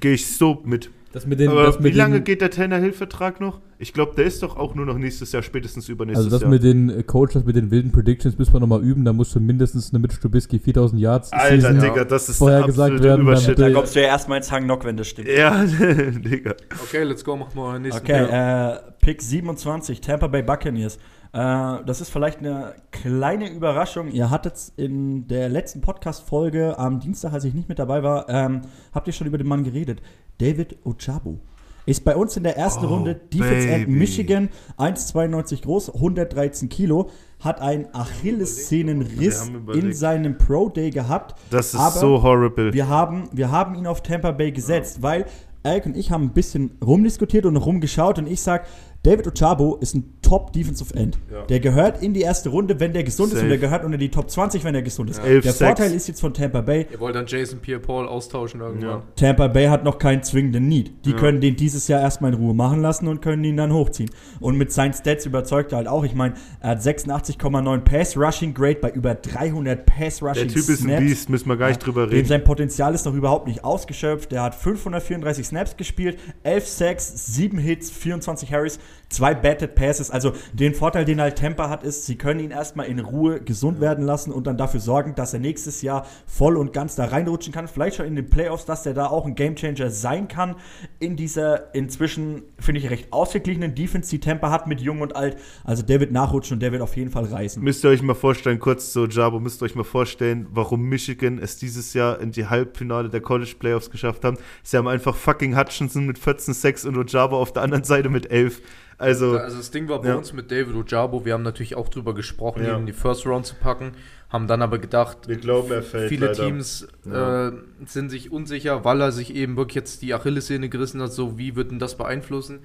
Gehe 0.00 0.14
ich 0.14 0.36
so 0.36 0.62
mit. 0.64 0.90
Das 1.12 1.26
mit 1.26 1.38
den, 1.40 1.50
Aber 1.50 1.64
das 1.64 1.82
wie 1.82 1.90
lange 1.90 2.22
geht 2.22 2.40
der 2.40 2.50
Tanner 2.50 2.78
Hill-Vertrag 2.78 3.38
noch? 3.38 3.60
Ich 3.78 3.92
glaube, 3.92 4.14
der 4.16 4.24
ist 4.24 4.42
doch 4.42 4.56
auch 4.56 4.74
nur 4.74 4.86
noch 4.86 4.96
nächstes 4.96 5.32
Jahr, 5.32 5.42
spätestens 5.42 5.88
übernächstes 5.88 6.24
Jahr. 6.24 6.32
Also 6.32 6.36
das 6.36 6.42
Jahr. 6.42 6.50
mit 6.50 6.62
den 6.62 6.88
äh, 6.88 7.02
Coaches, 7.02 7.44
mit 7.44 7.54
den 7.54 7.70
wilden 7.70 7.92
Predictions 7.92 8.38
müssen 8.38 8.54
wir 8.54 8.60
nochmal 8.60 8.82
üben. 8.82 9.04
Da 9.04 9.12
muss 9.12 9.30
schon 9.30 9.44
mindestens 9.44 9.90
eine 9.90 9.98
Mitch 9.98 10.18
Trubisky 10.20 10.58
4000 10.58 11.00
Yards 11.00 11.32
Alter, 11.32 11.54
Season 11.54 11.80
Digga, 11.80 12.04
das 12.04 12.30
ist 12.30 12.38
vorher 12.38 12.62
gesagt 12.62 13.02
werden. 13.02 13.22
Übershit. 13.22 13.58
Da 13.58 13.70
kommst 13.70 13.94
du 13.94 14.00
ja 14.00 14.06
erstmal 14.06 14.38
ins 14.38 14.50
Hang-Knock, 14.50 14.84
wenn 14.84 14.96
das 14.96 15.08
stimmt. 15.08 15.28
Ja, 15.28 15.64
Digga. 15.64 16.54
Okay, 16.82 17.02
let's 17.02 17.22
go, 17.22 17.36
machen 17.36 17.54
wir 17.54 17.78
nächsten 17.78 18.02
Okay, 18.02 18.72
äh, 18.72 18.78
Pick 19.00 19.20
27, 19.20 20.00
Tampa 20.00 20.28
Bay 20.28 20.42
Buccaneers. 20.42 20.98
Äh, 21.32 21.84
das 21.86 22.00
ist 22.00 22.10
vielleicht 22.10 22.38
eine 22.38 22.74
kleine 22.90 23.50
Überraschung. 23.50 24.10
Ihr 24.10 24.30
hattet 24.30 24.72
in 24.76 25.26
der 25.28 25.48
letzten 25.48 25.80
Podcast-Folge 25.80 26.78
am 26.78 27.00
Dienstag, 27.00 27.32
als 27.32 27.44
ich 27.44 27.54
nicht 27.54 27.68
mit 27.68 27.78
dabei 27.78 28.02
war, 28.02 28.28
ähm, 28.28 28.62
habt 28.92 29.06
ihr 29.06 29.12
schon 29.14 29.26
über 29.26 29.38
den 29.38 29.48
Mann 29.48 29.64
geredet. 29.64 30.02
David 30.38 30.76
Ochabu. 30.84 31.38
Ist 31.84 32.04
bei 32.04 32.14
uns 32.14 32.36
in 32.36 32.44
der 32.44 32.56
ersten 32.56 32.84
oh, 32.84 32.90
Runde 32.90 33.16
Defense 33.16 33.68
End 33.68 33.88
Michigan, 33.88 34.50
1,92 34.78 35.62
groß, 35.62 35.94
113 35.94 36.68
Kilo, 36.68 37.10
hat 37.40 37.60
einen 37.60 37.92
Achillessehnenriss 37.92 39.50
in 39.74 39.92
seinem 39.92 40.38
Pro 40.38 40.68
Day 40.68 40.90
gehabt. 40.90 41.34
Das 41.50 41.74
ist 41.74 41.94
so 41.94 42.22
horrible. 42.22 42.72
Wir 42.72 42.88
haben, 42.88 43.28
wir 43.32 43.50
haben 43.50 43.74
ihn 43.74 43.88
auf 43.88 44.00
Tampa 44.02 44.30
Bay 44.30 44.52
gesetzt, 44.52 44.98
ja. 44.98 45.02
weil 45.02 45.26
Alec 45.64 45.86
und 45.86 45.96
ich 45.96 46.10
haben 46.10 46.24
ein 46.24 46.32
bisschen 46.32 46.72
rumdiskutiert 46.84 47.46
und 47.46 47.56
rumgeschaut 47.56 48.18
und 48.18 48.28
ich 48.28 48.40
sage, 48.40 48.64
David 49.02 49.26
Ochabo 49.26 49.76
ist 49.76 49.94
ein 49.94 50.18
Top 50.32 50.50
Defensive 50.50 50.94
End. 50.94 51.18
Ja. 51.30 51.42
Der 51.42 51.60
gehört 51.60 52.02
in 52.02 52.14
die 52.14 52.22
erste 52.22 52.48
Runde, 52.48 52.80
wenn 52.80 52.94
der 52.94 53.04
gesund 53.04 53.32
Safe. 53.32 53.40
ist 53.40 53.42
und 53.42 53.50
der 53.50 53.58
gehört 53.58 53.84
unter 53.84 53.98
die 53.98 54.08
Top 54.08 54.30
20, 54.30 54.64
wenn 54.64 54.74
er 54.74 54.80
gesund 54.80 55.10
ist. 55.10 55.20
Ja. 55.22 55.40
Der 55.40 55.52
Vorteil 55.52 55.92
ist 55.92 56.08
jetzt 56.08 56.22
von 56.22 56.32
Tampa 56.32 56.62
Bay. 56.62 56.86
Ihr 56.90 57.00
wollt 57.00 57.14
dann 57.14 57.26
Jason 57.26 57.58
Pierre-Paul 57.58 58.08
austauschen 58.08 58.62
irgendwann. 58.62 58.88
Ja. 58.88 59.02
Tampa 59.14 59.48
Bay 59.48 59.66
hat 59.66 59.84
noch 59.84 59.98
keinen 59.98 60.22
zwingenden 60.22 60.68
Need. 60.68 61.04
Die 61.04 61.12
können 61.12 61.42
den 61.42 61.56
dieses 61.56 61.86
Jahr 61.86 62.00
erstmal 62.00 62.32
in 62.32 62.38
Ruhe 62.38 62.54
machen 62.54 62.80
lassen 62.80 63.08
und 63.08 63.20
können 63.20 63.44
ihn 63.44 63.58
dann 63.58 63.74
hochziehen. 63.74 64.08
Und 64.40 64.56
mit 64.56 64.72
seinen 64.72 64.94
Stats 64.94 65.26
überzeugt 65.26 65.72
er 65.72 65.76
halt 65.76 65.88
auch. 65.88 66.02
Ich 66.02 66.14
meine, 66.14 66.32
er 66.60 66.70
hat 66.70 66.80
86,9 66.80 67.80
Pass 67.80 68.16
Rushing 68.16 68.54
Grade 68.54 68.76
bei 68.76 68.88
über 68.88 69.14
300 69.14 69.84
Pass 69.84 70.22
Rushing 70.22 70.48
Der 70.48 70.54
Typ 70.54 70.66
ist 70.66 70.88
ein 70.88 70.98
Beast, 70.98 71.28
müssen 71.28 71.46
wir 71.50 71.58
gar 71.58 71.68
nicht 71.68 71.84
drüber 71.84 72.10
reden. 72.10 72.26
Sein 72.26 72.42
Potenzial 72.42 72.94
ist 72.94 73.04
noch 73.04 73.14
überhaupt 73.14 73.46
nicht 73.46 73.64
ausgeschöpft. 73.64 74.32
Er 74.32 74.44
hat 74.44 74.54
534 74.54 75.46
Snaps 75.46 75.76
gespielt, 75.76 76.18
11 76.42 76.66
Sacks, 76.66 77.26
7 77.34 77.58
Hits, 77.58 77.90
24 77.90 78.50
Harris 78.50 78.78
zwei 79.12 79.34
Batted 79.34 79.74
Passes. 79.74 80.10
Also 80.10 80.21
den 80.52 80.74
Vorteil, 80.74 81.04
den 81.04 81.20
halt 81.20 81.38
Tampa 81.38 81.68
hat, 81.68 81.82
ist, 81.82 82.06
sie 82.06 82.16
können 82.16 82.40
ihn 82.40 82.50
erstmal 82.50 82.86
in 82.86 83.00
Ruhe 83.00 83.40
gesund 83.40 83.80
werden 83.80 84.04
lassen 84.04 84.32
und 84.32 84.46
dann 84.46 84.56
dafür 84.56 84.80
sorgen, 84.80 85.14
dass 85.14 85.34
er 85.34 85.40
nächstes 85.40 85.82
Jahr 85.82 86.06
voll 86.26 86.56
und 86.56 86.72
ganz 86.72 86.94
da 86.94 87.06
reinrutschen 87.06 87.52
kann. 87.52 87.68
Vielleicht 87.68 87.96
schon 87.96 88.06
in 88.06 88.16
den 88.16 88.30
Playoffs, 88.30 88.64
dass 88.64 88.86
er 88.86 88.94
da 88.94 89.06
auch 89.06 89.26
ein 89.26 89.34
Gamechanger 89.34 89.90
sein 89.90 90.28
kann 90.28 90.56
in 90.98 91.16
dieser 91.16 91.74
inzwischen, 91.74 92.42
finde 92.58 92.80
ich, 92.80 92.90
recht 92.90 93.12
ausgeglichenen 93.12 93.74
Defense, 93.74 94.10
die 94.10 94.20
Tampa 94.20 94.50
hat 94.50 94.66
mit 94.66 94.80
Jung 94.80 95.00
und 95.00 95.16
Alt. 95.16 95.36
Also 95.64 95.82
der 95.82 96.00
wird 96.00 96.12
nachrutschen 96.12 96.56
und 96.56 96.60
der 96.60 96.72
wird 96.72 96.82
auf 96.82 96.96
jeden 96.96 97.10
Fall 97.10 97.24
reißen. 97.24 97.62
Müsst 97.62 97.84
ihr 97.84 97.90
euch 97.90 98.02
mal 98.02 98.14
vorstellen, 98.14 98.58
kurz 98.58 98.92
so, 98.92 99.06
Jabo, 99.06 99.40
müsst 99.40 99.62
ihr 99.62 99.66
euch 99.66 99.74
mal 99.74 99.84
vorstellen, 99.84 100.46
warum 100.50 100.82
Michigan 100.82 101.38
es 101.38 101.56
dieses 101.56 101.94
Jahr 101.94 102.20
in 102.20 102.32
die 102.32 102.46
Halbfinale 102.46 103.08
der 103.08 103.20
College 103.20 103.54
Playoffs 103.58 103.90
geschafft 103.90 104.24
haben. 104.24 104.38
Sie 104.62 104.76
haben 104.76 104.88
einfach 104.88 105.16
fucking 105.16 105.56
Hutchinson 105.56 106.06
mit 106.06 106.18
14 106.18 106.54
6 106.54 106.84
und 106.86 106.96
Ojabo 106.96 107.36
auf 107.36 107.52
der 107.52 107.62
anderen 107.62 107.84
Seite 107.84 108.08
mit 108.08 108.30
11. 108.30 108.60
Also, 108.98 109.36
also 109.36 109.56
das 109.56 109.70
Ding 109.70 109.88
war 109.88 110.00
bei 110.00 110.08
ja. 110.08 110.14
uns 110.14 110.32
mit 110.32 110.50
David 110.50 110.74
Ojabo, 110.74 111.24
wir 111.24 111.32
haben 111.34 111.42
natürlich 111.42 111.74
auch 111.74 111.88
drüber 111.88 112.14
gesprochen, 112.14 112.64
ja. 112.64 112.74
ihn 112.74 112.80
in 112.80 112.86
die 112.86 112.92
First 112.92 113.26
Round 113.26 113.46
zu 113.46 113.54
packen, 113.56 113.92
haben 114.28 114.46
dann 114.46 114.62
aber 114.62 114.78
gedacht, 114.78 115.28
wir 115.28 115.36
glauben, 115.36 115.72
er 115.72 115.82
fällt 115.82 116.08
viele 116.08 116.26
leider. 116.26 116.44
Teams 116.44 116.86
ja. 117.04 117.48
äh, 117.48 117.52
sind 117.86 118.10
sich 118.10 118.30
unsicher, 118.30 118.84
weil 118.84 119.00
er 119.00 119.12
sich 119.12 119.34
eben 119.34 119.56
wirklich 119.56 119.76
jetzt 119.76 120.02
die 120.02 120.14
Achillessehne 120.14 120.68
gerissen 120.68 121.00
hat, 121.02 121.12
so 121.12 121.38
wie 121.38 121.56
wird 121.56 121.70
denn 121.70 121.78
das 121.78 121.96
beeinflussen? 121.96 122.60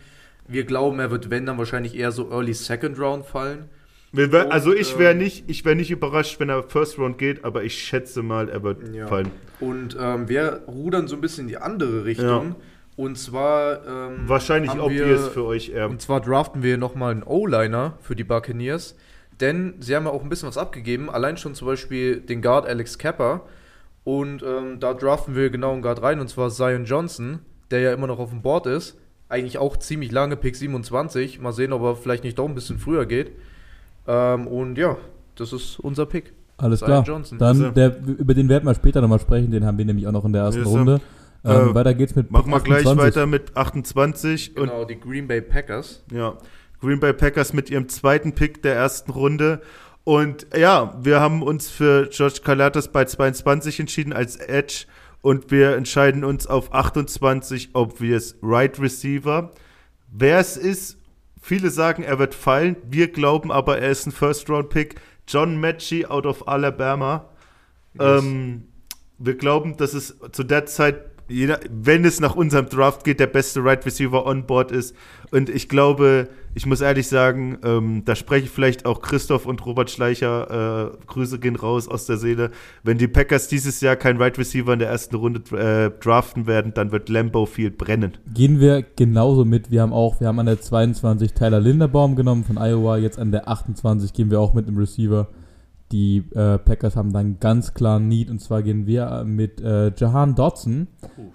Wir 0.47 0.63
glauben, 0.63 0.99
er 0.99 1.11
wird, 1.11 1.29
wenn, 1.29 1.45
dann 1.45 1.57
wahrscheinlich 1.57 1.95
eher 1.95 2.11
so 2.11 2.29
Early 2.31 2.53
Second 2.53 2.99
Round 2.99 3.25
fallen. 3.25 3.69
Wär, 4.13 4.51
also 4.51 4.73
ich 4.73 4.97
wäre 4.97 5.11
ähm, 5.11 5.17
nicht, 5.17 5.65
wär 5.65 5.75
nicht 5.75 5.91
überrascht, 5.91 6.39
wenn 6.39 6.49
er 6.49 6.63
First 6.63 6.97
Round 6.97 7.17
geht, 7.17 7.43
aber 7.43 7.63
ich 7.63 7.77
schätze 7.77 8.23
mal, 8.23 8.47
er 8.47 8.63
wird 8.63 8.79
fallen. 9.09 9.31
Und 9.59 9.97
ähm, 9.99 10.29
wir 10.29 10.63
rudern 10.67 11.07
so 11.07 11.15
ein 11.15 11.21
bisschen 11.21 11.43
in 11.43 11.47
die 11.49 11.57
andere 11.57 12.05
Richtung. 12.05 12.55
Und 12.97 13.17
zwar. 13.17 13.85
Ähm, 13.87 14.27
Wahrscheinlich 14.27 14.71
obvious 14.71 15.29
für 15.29 15.45
euch 15.45 15.69
eher. 15.69 15.89
Und 15.89 16.01
zwar 16.01 16.19
draften 16.19 16.63
wir 16.63 16.77
nochmal 16.77 17.11
einen 17.11 17.23
O-Liner 17.23 17.93
für 18.01 18.15
die 18.15 18.25
Buccaneers. 18.25 18.95
Denn 19.39 19.75
sie 19.79 19.95
haben 19.95 20.05
ja 20.05 20.11
auch 20.11 20.23
ein 20.23 20.29
bisschen 20.29 20.49
was 20.49 20.57
abgegeben. 20.57 21.09
Allein 21.09 21.37
schon 21.37 21.53
zum 21.53 21.67
Beispiel 21.67 22.19
den 22.19 22.41
Guard 22.41 22.65
Alex 22.65 22.97
Kappa. 22.97 23.41
Und 24.03 24.41
ähm, 24.41 24.79
da 24.79 24.95
draften 24.95 25.35
wir 25.35 25.51
genau 25.51 25.73
einen 25.73 25.83
Guard 25.83 26.01
rein. 26.01 26.19
Und 26.19 26.27
zwar 26.27 26.49
Zion 26.49 26.85
Johnson, 26.85 27.39
der 27.69 27.81
ja 27.81 27.93
immer 27.93 28.07
noch 28.07 28.17
auf 28.17 28.31
dem 28.31 28.41
Board 28.41 28.65
ist. 28.65 28.97
Eigentlich 29.29 29.59
auch 29.59 29.77
ziemlich 29.77 30.11
lange, 30.11 30.35
Pick 30.35 30.55
27. 30.55 31.39
Mal 31.39 31.53
sehen, 31.53 31.73
ob 31.73 31.83
er 31.83 31.95
vielleicht 31.95 32.23
nicht 32.23 32.39
doch 32.39 32.47
ein 32.47 32.55
bisschen 32.55 32.79
früher 32.79 33.05
geht. 33.05 33.31
Ähm, 34.07 34.47
und 34.47 34.75
ja, 34.77 34.97
das 35.35 35.53
ist 35.53 35.79
unser 35.79 36.07
Pick. 36.07 36.33
Alles 36.57 36.79
Zion 36.79 36.87
klar. 36.87 37.03
Johnson. 37.03 37.37
Dann, 37.37 37.75
der, 37.75 37.95
über 37.99 38.33
den 38.33 38.49
werden 38.49 38.65
wir 38.65 38.73
später 38.73 39.01
nochmal 39.01 39.19
sprechen. 39.19 39.51
Den 39.51 39.65
haben 39.65 39.77
wir 39.77 39.85
nämlich 39.85 40.07
auch 40.07 40.11
noch 40.11 40.25
in 40.25 40.33
der 40.33 40.43
ersten 40.43 40.63
Runde. 40.63 40.99
Ähm, 41.43 41.69
Äh, 41.71 41.75
weiter 41.75 41.93
geht's 41.93 42.15
mit 42.15 42.31
Machen 42.31 42.51
wir 42.51 42.59
gleich 42.59 42.85
28. 42.85 42.97
weiter 43.15 43.25
mit 43.27 43.55
28 43.55 44.57
und 44.57 44.69
Genau, 44.69 44.85
die 44.85 44.99
Green 44.99 45.27
Bay 45.27 45.41
Packers. 45.41 46.03
Ja, 46.11 46.37
Green 46.81 46.99
Bay 46.99 47.13
Packers 47.13 47.53
mit 47.53 47.69
ihrem 47.69 47.89
zweiten 47.89 48.33
Pick 48.33 48.61
der 48.63 48.75
ersten 48.75 49.11
Runde. 49.11 49.61
Und 50.03 50.47
ja, 50.55 50.97
wir 51.01 51.19
haben 51.19 51.41
uns 51.43 51.69
für 51.69 52.07
George 52.09 52.39
Kalatas 52.43 52.87
bei 52.91 53.03
22 53.05 53.79
entschieden 53.81 54.13
als 54.13 54.37
Edge 54.37 54.85
und 55.21 55.51
wir 55.51 55.75
entscheiden 55.75 56.23
uns 56.23 56.47
auf 56.47 56.73
28 56.73 57.71
obvious 57.73 58.35
Right 58.41 58.79
Receiver. 58.79 59.51
Wer 60.09 60.39
es 60.39 60.55
ist, 60.55 60.97
viele 61.41 61.69
sagen, 61.69 62.03
er 62.03 62.19
wird 62.19 62.33
fallen. 62.33 62.77
Wir 62.89 63.11
glauben 63.11 63.51
aber, 63.51 63.79
er 63.79 63.89
ist 63.89 64.05
ein 64.05 64.11
First-Round-Pick. 64.13 64.95
John 65.27 65.59
Mechie 65.59 66.05
out 66.05 66.25
of 66.25 66.47
Alabama. 66.47 67.25
Yes. 67.99 68.23
Ähm, 68.23 68.63
wir 69.17 69.35
glauben, 69.35 69.75
dass 69.75 69.93
es 69.93 70.17
zu 70.31 70.43
der 70.43 70.65
Zeit, 70.67 71.01
jeder, 71.27 71.59
wenn 71.69 72.05
es 72.05 72.19
nach 72.19 72.35
unserem 72.35 72.69
Draft 72.69 73.03
geht, 73.03 73.19
der 73.19 73.27
beste 73.27 73.63
Right 73.63 73.85
Receiver 73.85 74.25
on 74.25 74.45
board 74.45 74.71
ist. 74.71 74.95
Und 75.31 75.49
ich 75.49 75.67
glaube, 75.67 76.29
ich 76.55 76.65
muss 76.65 76.81
ehrlich 76.81 77.07
sagen, 77.07 77.57
ähm, 77.63 78.03
da 78.05 78.15
spreche 78.15 78.45
ich 78.45 78.49
vielleicht 78.49 78.85
auch 78.85 79.01
Christoph 79.01 79.45
und 79.45 79.65
Robert 79.65 79.91
Schleicher, 79.91 80.93
äh, 80.93 81.05
Grüße 81.05 81.39
gehen 81.39 81.55
raus 81.55 81.87
aus 81.87 82.05
der 82.05 82.17
Seele. 82.17 82.51
Wenn 82.83 82.97
die 82.97 83.07
Packers 83.07 83.47
dieses 83.47 83.81
Jahr 83.81 83.95
keinen 83.95 84.21
Right 84.21 84.37
Receiver 84.37 84.71
in 84.71 84.79
der 84.79 84.89
ersten 84.89 85.15
Runde 85.15 85.41
äh, 85.55 85.91
draften 86.01 86.47
werden, 86.47 86.73
dann 86.73 86.91
wird 86.91 87.09
Lambeau 87.09 87.45
Field 87.45 87.77
brennen. 87.77 88.13
Gehen 88.33 88.59
wir 88.59 88.85
genauso 88.95 89.43
mit. 89.43 89.69
Wir 89.69 89.81
haben 89.81 89.93
auch, 89.93 90.19
wir 90.19 90.27
haben 90.27 90.39
an 90.39 90.45
der 90.45 90.61
22 90.61 91.33
Tyler 91.33 91.59
Linderbaum 91.59 92.15
genommen 92.15 92.43
von 92.45 92.57
Iowa. 92.57 92.97
Jetzt 92.97 93.19
an 93.19 93.31
der 93.31 93.49
28 93.49 94.13
gehen 94.13 94.31
wir 94.31 94.39
auch 94.39 94.53
mit 94.53 94.67
dem 94.67 94.77
Receiver. 94.77 95.27
Die 95.91 96.17
äh, 96.35 96.57
Packers 96.57 96.95
haben 96.97 97.13
dann 97.13 97.39
ganz 97.39 97.73
klar 97.73 97.99
Need 97.99 98.29
und 98.29 98.39
zwar 98.39 98.61
gehen 98.61 98.85
wir 98.87 99.07
äh, 99.07 99.23
mit 99.23 99.61
äh, 99.61 99.93
Jahan 99.95 100.35
Dodson 100.35 100.87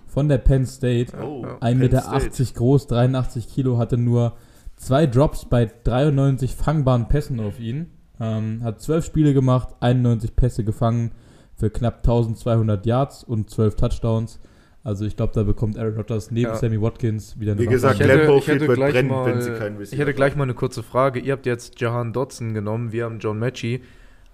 von 0.06 0.28
der 0.28 0.38
Penn 0.38 0.66
State. 0.66 1.12
Oh, 1.16 1.42
ja. 1.42 1.56
1,80 1.58 1.74
Meter 1.74 2.54
groß, 2.54 2.86
83 2.86 3.48
Kilo, 3.48 3.78
hatte 3.78 3.96
nur 3.96 4.34
zwei 4.76 5.06
Drops 5.06 5.46
bei 5.46 5.70
93 5.84 6.54
fangbaren 6.54 7.08
Pässen 7.08 7.40
auf 7.40 7.58
ihn. 7.60 7.86
Ähm, 8.20 8.62
hat 8.62 8.80
12 8.80 9.06
Spiele 9.06 9.32
gemacht, 9.32 9.70
91 9.80 10.36
Pässe 10.36 10.64
gefangen 10.64 11.12
für 11.54 11.70
knapp 11.70 11.98
1200 11.98 12.84
Yards 12.84 13.24
und 13.24 13.48
12 13.48 13.76
Touchdowns. 13.76 14.38
Also 14.84 15.04
ich 15.04 15.16
glaube, 15.16 15.32
da 15.34 15.44
bekommt 15.44 15.78
Aaron 15.78 15.94
Rodgers 15.94 16.30
neben 16.30 16.50
Ja. 16.50 16.56
Sammy 16.56 16.80
Watkins 16.80 17.38
wieder 17.38 17.52
eine 17.52 17.60
Wie 17.60 17.66
gesagt, 17.66 18.00
Ich 18.00 18.00
hätte, 18.00 18.18
Lambeau 18.18 18.38
ich 18.38 18.48
hätte 18.48 18.58
Field 18.58 18.68
wird 18.68 18.76
gleich 18.78 18.92
brennen, 18.94 19.08
mal, 19.08 19.26
wenn 19.26 19.40
sie 19.40 19.52
keinen 19.52 19.76
Receiver 19.76 19.94
Ich 19.94 20.00
hätte 20.00 20.14
gleich 20.14 20.36
mal 20.36 20.42
eine 20.42 20.54
kurze 20.54 20.82
Frage. 20.82 21.20
Ihr 21.20 21.32
habt 21.32 21.46
jetzt 21.46 21.80
Jahan 21.80 22.12
Dodson 22.12 22.52
genommen, 22.52 22.90
wir 22.92 23.04
haben 23.04 23.18
John 23.20 23.38
Matchy. 23.38 23.80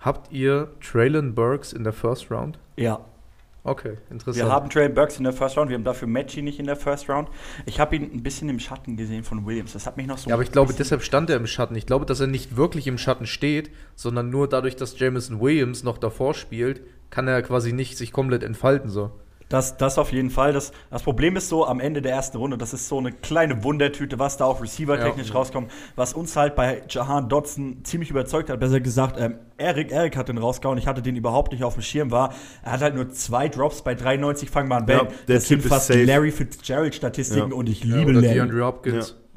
Habt 0.01 0.33
ihr 0.33 0.69
Traylon 0.81 1.35
Burks 1.35 1.73
in 1.73 1.85
der 1.85 1.93
First 1.93 2.31
Round? 2.31 2.59
Ja. 2.77 3.01
Okay, 3.65 3.99
interessant. 4.09 4.47
Wir 4.47 4.51
haben 4.51 4.71
Trey 4.71 4.89
Burks 4.89 5.19
in 5.19 5.25
der 5.25 5.33
First 5.33 5.59
Round, 5.59 5.69
wir 5.69 5.75
haben 5.75 5.85
dafür 5.85 6.09
Matchy 6.09 6.41
nicht 6.41 6.59
in 6.59 6.65
der 6.65 6.77
First 6.77 7.11
Round. 7.11 7.29
Ich 7.67 7.81
habe 7.81 7.97
ihn 7.97 8.11
ein 8.15 8.23
bisschen 8.23 8.49
im 8.49 8.59
Schatten 8.59 8.97
gesehen 8.97 9.25
von 9.25 9.45
Williams. 9.45 9.73
Das 9.75 9.85
hat 9.85 9.97
mich 9.97 10.07
noch 10.07 10.17
so. 10.17 10.31
ja, 10.31 10.35
aber 10.35 10.43
ich 10.43 10.53
glaube, 10.53 10.73
deshalb 10.73 11.03
stand 11.03 11.29
er 11.29 11.37
im 11.37 11.47
Schatten. 11.47 11.75
Ich 11.75 11.85
glaube, 11.85 12.07
dass 12.07 12.21
er 12.21 12.29
nicht 12.29 12.57
wirklich 12.57 12.87
im 12.87 12.97
Schatten 12.97 13.27
steht, 13.27 13.71
sondern 13.95 14.31
nur 14.31 14.49
dadurch, 14.49 14.77
dass 14.77 14.99
Jameson 14.99 15.41
Williams 15.41 15.83
noch 15.83 15.99
davor 15.99 16.33
spielt, 16.33 16.81
kann 17.11 17.29
er 17.29 17.43
quasi 17.43 17.73
nicht 17.73 17.99
sich 17.99 18.13
komplett 18.13 18.43
entfalten 18.43 18.89
so. 18.89 19.11
Das, 19.49 19.79
das 19.79 19.97
auf 19.97 20.13
jeden 20.13 20.29
Fall. 20.31 20.53
Das, 20.53 20.73
das 20.91 21.03
Problem 21.03 21.35
ist 21.37 21.49
so, 21.49 21.67
am 21.67 21.81
Ende 21.81 22.03
der 22.03 22.13
ersten 22.13 22.37
Runde, 22.37 22.59
das 22.59 22.75
ist 22.75 22.87
so 22.89 22.99
eine 22.99 23.13
kleine 23.13 23.65
Wundertüte, 23.65 24.19
was 24.19 24.37
da 24.37 24.45
auch 24.45 24.61
receiver-technisch 24.63 25.29
Ja. 25.29 25.35
rauskommt. 25.35 25.71
Was 25.97 26.13
uns 26.13 26.37
halt 26.37 26.55
bei 26.55 26.83
Jahan 26.89 27.31
Dodson 27.31 27.79
ziemlich 27.83 28.11
überzeugt 28.11 28.51
hat, 28.51 28.61
besser 28.61 28.81
gesagt, 28.81 29.17
ähm, 29.19 29.37
Eric, 29.57 29.91
Eric 29.91 30.17
hat 30.19 30.29
den 30.29 30.37
rausgehauen. 30.39 30.77
Ich 30.79 30.87
hatte 30.87 31.01
den 31.01 31.17
überhaupt 31.17 31.53
nicht 31.53 31.65
auf 31.65 31.75
dem 31.75 31.83
Schirm 31.83 32.11
war. 32.11 32.35
Er 32.63 32.73
hat 32.73 32.83
halt 32.83 32.95
nur 32.95 33.11
zwei 33.11 33.49
Drops 33.49 33.83
bei 33.83 33.95
93 33.95 34.51
fangbaren 34.51 34.85
Bällen. 34.87 35.07
Ja, 35.07 35.13
der 35.29 35.37
das 35.37 35.45
Typ 35.49 35.63
sind 35.63 35.69
fast 35.71 35.87
safe. 35.87 36.05
Larry 36.05 36.31
Fitzgerald-Statistiken 36.31 37.51
Ja. 37.51 37.57
und 37.57 37.69
ich 37.69 37.85
Ja, 37.85 37.97
liebe 37.97 38.11
oder 38.11 38.21
Larry. 38.21 38.35
DeAndre 38.35 38.65
Hopkins. 38.67 39.09
Ja, 39.11 39.28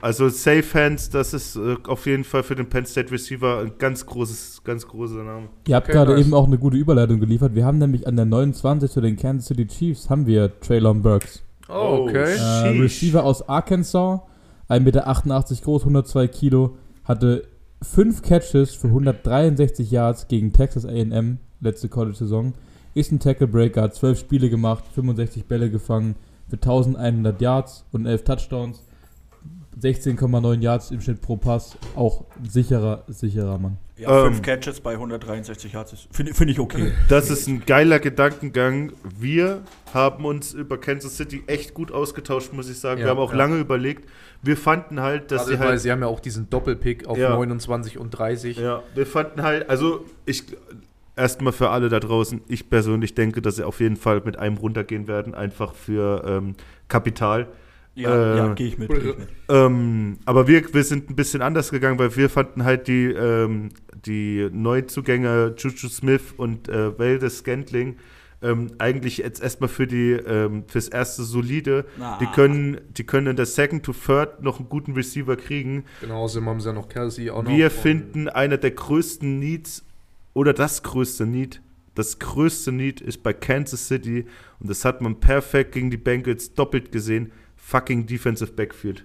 also 0.00 0.28
Safe 0.28 0.64
Hands, 0.74 1.10
das 1.10 1.34
ist 1.34 1.56
äh, 1.56 1.76
auf 1.88 2.06
jeden 2.06 2.22
Fall 2.24 2.42
für 2.44 2.54
den 2.54 2.68
Penn 2.68 2.86
State 2.86 3.10
Receiver 3.10 3.60
ein 3.60 3.72
ganz 3.78 4.06
großes, 4.06 4.62
ganz 4.64 4.86
großer 4.86 5.24
Name. 5.24 5.48
Ihr 5.66 5.74
habt 5.76 5.88
Okay, 5.88 5.92
gerade 5.96 6.12
nice. 6.14 6.20
eben 6.26 6.34
auch 6.34 6.46
eine 6.46 6.58
gute 6.58 6.76
Überleitung 6.76 7.18
geliefert. 7.18 7.54
Wir 7.54 7.64
haben 7.64 7.78
nämlich 7.78 8.06
an 8.06 8.14
der 8.16 8.26
29 8.26 8.90
zu 8.90 9.00
den 9.00 9.16
Kansas 9.16 9.48
City 9.48 9.66
Chiefs 9.66 10.08
haben 10.08 10.26
wir 10.26 10.60
Traylon 10.60 11.02
Burks. 11.02 11.42
Oh, 11.68 12.04
okay. 12.06 12.36
Oh, 12.38 12.66
Äh. 12.66 12.78
Receiver 12.80 13.24
aus 13.24 13.48
Arkansas, 13.48 14.20
1,88 14.68 14.80
Meter 14.80 15.62
groß, 15.64 15.82
102 15.82 16.28
Kilo, 16.28 16.76
hatte 17.04 17.48
5 17.82 18.22
Catches 18.22 18.74
für 18.74 18.86
163 18.88 19.90
Yards 19.90 20.28
gegen 20.28 20.52
Texas 20.52 20.84
A&M 20.86 21.38
letzte 21.60 21.88
College-Saison. 21.88 22.54
Ist 22.94 23.10
ein 23.12 23.18
Tackle-Breaker, 23.18 23.82
hat 23.82 23.94
12 23.94 24.20
Spiele 24.20 24.48
gemacht, 24.48 24.84
65 24.94 25.46
Bälle 25.46 25.70
gefangen 25.70 26.14
für 26.48 26.56
1100 26.56 27.40
Yards 27.40 27.84
und 27.92 28.06
11 28.06 28.24
Touchdowns. 28.24 28.82
16,9 29.80 30.60
Yards 30.60 30.90
im 30.90 31.00
Schnitt 31.00 31.20
pro 31.20 31.36
Pass. 31.36 31.76
Auch 31.94 32.24
ein 32.42 32.48
sicherer, 32.48 33.04
sicherer 33.08 33.58
Mann. 33.58 33.76
Ja, 33.98 34.10
Ähm. 34.26 34.34
fünf 34.34 34.42
Catches 34.42 34.80
bei 34.80 34.92
163 34.92 35.72
Yards. 35.72 36.08
Finde 36.10 36.34
find 36.34 36.50
ich 36.50 36.58
okay. 36.58 36.92
Das 37.08 37.30
ist 37.30 37.46
ein 37.46 37.64
geiler 37.66 37.98
Gedankengang. 37.98 38.92
Wir 39.18 39.62
haben 39.92 40.24
uns 40.24 40.52
über 40.52 40.78
Kansas 40.78 41.16
City 41.16 41.42
echt 41.46 41.74
gut 41.74 41.92
ausgetauscht, 41.92 42.52
muss 42.52 42.68
ich 42.70 42.78
sagen. 42.78 43.00
Ja, 43.00 43.06
Wir 43.06 43.10
haben 43.10 43.18
auch 43.18 43.32
ja. 43.32 43.38
lange 43.38 43.58
überlegt. 43.58 44.08
Wir 44.42 44.56
fanden 44.56 45.00
halt, 45.00 45.30
dass 45.30 45.42
Gerade 45.42 45.52
sie 45.56 45.60
weil 45.60 45.68
halt 45.68 45.80
sie 45.80 45.92
haben 45.92 46.00
ja 46.00 46.06
auch 46.08 46.20
diesen 46.20 46.48
Doppelpick 46.50 47.06
auf 47.06 47.18
Ja. 47.18 47.30
29 47.30 47.98
und 47.98 48.10
30. 48.10 48.58
Ja, 48.58 48.82
wir 48.94 49.06
fanden 49.06 49.42
halt, 49.42 49.68
also 49.70 50.04
ich 50.26 50.44
erstmal 51.16 51.52
für 51.52 51.70
alle 51.70 51.88
da 51.88 51.98
draußen, 52.00 52.42
ich 52.48 52.68
persönlich 52.68 53.14
denke, 53.14 53.40
dass 53.42 53.56
sie 53.56 53.64
auf 53.64 53.80
jeden 53.80 53.96
Fall 53.96 54.20
mit 54.24 54.38
einem 54.38 54.58
runtergehen 54.58 55.08
werden, 55.08 55.34
einfach 55.34 55.74
für 55.74 56.22
ähm, 56.26 56.54
Kapital. 56.88 57.46
Ja, 57.96 58.34
Äh, 58.34 58.36
ja 58.36 58.54
gehe 58.54 58.68
ich 58.68 58.78
mit. 58.78 58.88
Geh 58.88 58.96
ich 58.96 59.18
mit. 59.18 59.28
Ähm, 59.48 60.18
aber 60.24 60.46
wir, 60.46 60.72
wir 60.72 60.84
sind 60.84 61.10
ein 61.10 61.16
bisschen 61.16 61.42
anders 61.42 61.70
gegangen, 61.70 61.98
weil 61.98 62.14
wir 62.14 62.30
fanden 62.30 62.64
halt 62.64 62.86
die, 62.86 63.06
ähm, 63.06 63.70
die 64.04 64.48
Neuzugänge 64.52 65.54
Juju 65.56 65.88
Smith 65.88 66.34
und 66.36 66.68
äh, 66.68 66.96
Valdez 66.98 67.38
Scantling 67.38 67.96
ähm, 68.42 68.72
eigentlich 68.78 69.18
jetzt 69.18 69.42
erstmal 69.42 69.68
für 69.68 69.86
die 69.86 70.12
ähm, 70.12 70.64
fürs 70.66 70.88
erste 70.88 71.22
solide. 71.22 71.86
Na. 71.98 72.18
Die 72.18 72.26
können, 72.26 72.80
die 72.96 73.04
können 73.04 73.28
in 73.28 73.36
der 73.36 73.46
Second 73.46 73.84
to 73.84 73.92
Third 73.92 74.42
noch 74.42 74.58
einen 74.58 74.68
guten 74.68 74.92
Receiver 74.92 75.36
kriegen. 75.36 75.84
Genau, 76.00 76.22
außerdem 76.22 76.48
haben 76.48 76.60
sie 76.60 76.68
ja 76.68 76.72
noch 76.74 76.88
Kelsey 76.88 77.30
auch 77.30 77.42
noch. 77.42 77.50
Wir 77.50 77.70
finden 77.70 78.28
einer 78.28 78.58
der 78.58 78.72
größten 78.72 79.38
Needs 79.38 79.84
oder 80.34 80.52
das 80.52 80.82
größte 80.82 81.26
Need. 81.26 81.62
Das 81.94 82.18
größte 82.18 82.72
Need 82.72 83.00
ist 83.00 83.22
bei 83.22 83.32
Kansas 83.32 83.88
City 83.88 84.26
und 84.60 84.68
das 84.68 84.84
hat 84.84 85.00
man 85.00 85.18
perfekt 85.18 85.72
gegen 85.72 85.90
die 85.90 85.96
Bengals 85.96 86.52
doppelt 86.52 86.92
gesehen. 86.92 87.32
Fucking 87.68 88.06
Defensive 88.06 88.52
Backfield. 88.52 89.04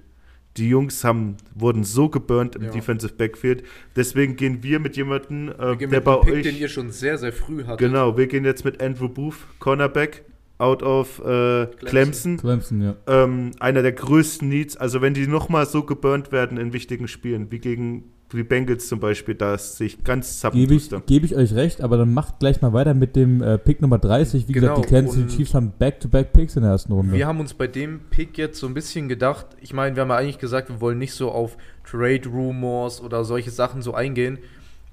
Die 0.58 0.70
Jungs 0.70 1.04
haben, 1.04 1.38
wurden 1.56 1.84
so 1.84 2.10
geburnt 2.10 2.56
im 2.56 2.64
Ja. 2.66 2.70
Defensive 2.70 3.14
Backfield. 3.14 3.64
Deswegen 3.96 4.36
gehen 4.36 4.62
wir 4.62 4.80
mit 4.80 4.96
jemandem, 4.98 5.50
äh, 5.50 5.58
Wir 5.58 5.76
gehen 5.78 5.90
der 5.90 6.00
mit 6.00 6.04
bei 6.06 6.14
dem 6.16 6.22
Pick, 6.26 6.34
euch. 6.36 6.44
den 6.44 6.58
ihr 6.58 6.70
schon 6.70 6.92
sehr, 6.92 7.18
sehr 7.18 7.34
früh 7.34 7.64
hattet. 7.64 7.80
genau, 7.80 8.18
wir 8.18 8.28
gehen 8.28 8.46
jetzt 8.46 8.64
mit 8.64 8.80
Andrew 8.80 9.10
Booth, 9.10 9.38
Cornerback, 9.58 10.26
out 10.60 10.84
of 10.84 11.18
äh, 11.26 11.66
Clemson. 11.86 12.38
Clemson, 12.38 12.82
ja. 12.84 12.96
Ähm, 13.08 13.52
einer 13.60 13.82
der 13.82 13.94
größten 13.94 14.48
Needs. 14.48 14.78
Also 14.78 15.02
wenn 15.02 15.16
die 15.16 15.26
nochmal 15.26 15.66
so 15.66 15.82
geburnt 15.84 16.32
werden 16.32 16.58
in 16.60 16.72
wichtigen 16.72 17.08
Spielen, 17.08 17.52
wie 17.52 17.58
gegen 17.60 18.12
die 18.38 18.44
Bengals 18.44 18.88
zum 18.88 19.00
Beispiel, 19.00 19.36
da 19.36 19.58
sehe 19.58 19.88
ich 19.88 20.04
ganz 20.04 20.46
Gebe 20.52 20.74
ich, 20.76 20.90
gebe 21.06 21.26
ich 21.26 21.36
euch 21.36 21.54
recht, 21.54 21.82
aber 21.82 21.98
dann 21.98 22.14
macht 22.14 22.40
gleich 22.40 22.62
mal 22.62 22.74
weiter 22.74 22.94
mit 22.94 23.16
dem 23.16 23.42
äh, 23.42 23.58
Pick 23.58 23.82
Nummer 23.82 23.98
30. 23.98 24.48
Wie 24.48 24.54
Genau, 24.54 24.76
gesagt, 24.76 24.90
die 24.90 24.94
Kansas 24.96 25.16
City 25.16 25.38
Chiefs 25.38 25.54
haben 25.54 25.74
Back-to-Back-Picks 25.78 26.56
in 26.56 26.64
der 26.64 26.72
ersten 26.72 26.94
Runde. 26.94 27.14
Wir 27.14 27.28
haben 27.28 27.40
uns 27.40 27.54
bei 27.54 27.68
dem 27.68 28.00
Pick 28.10 28.38
jetzt 28.38 28.60
so 28.60 28.68
ein 28.68 28.74
bisschen 28.74 29.10
gedacht, 29.10 29.48
ich 29.60 29.74
meine, 29.74 29.96
wir 29.96 30.02
haben 30.02 30.10
ja 30.10 30.18
eigentlich 30.18 30.40
gesagt, 30.40 30.70
wir 30.70 30.82
wollen 30.82 30.98
nicht 30.98 31.14
so 31.14 31.32
auf 31.32 31.58
Trade 31.84 32.28
Rumors 32.30 33.02
oder 33.02 33.24
solche 33.26 33.52
Sachen 33.52 33.82
so 33.82 33.94
eingehen. 33.94 34.40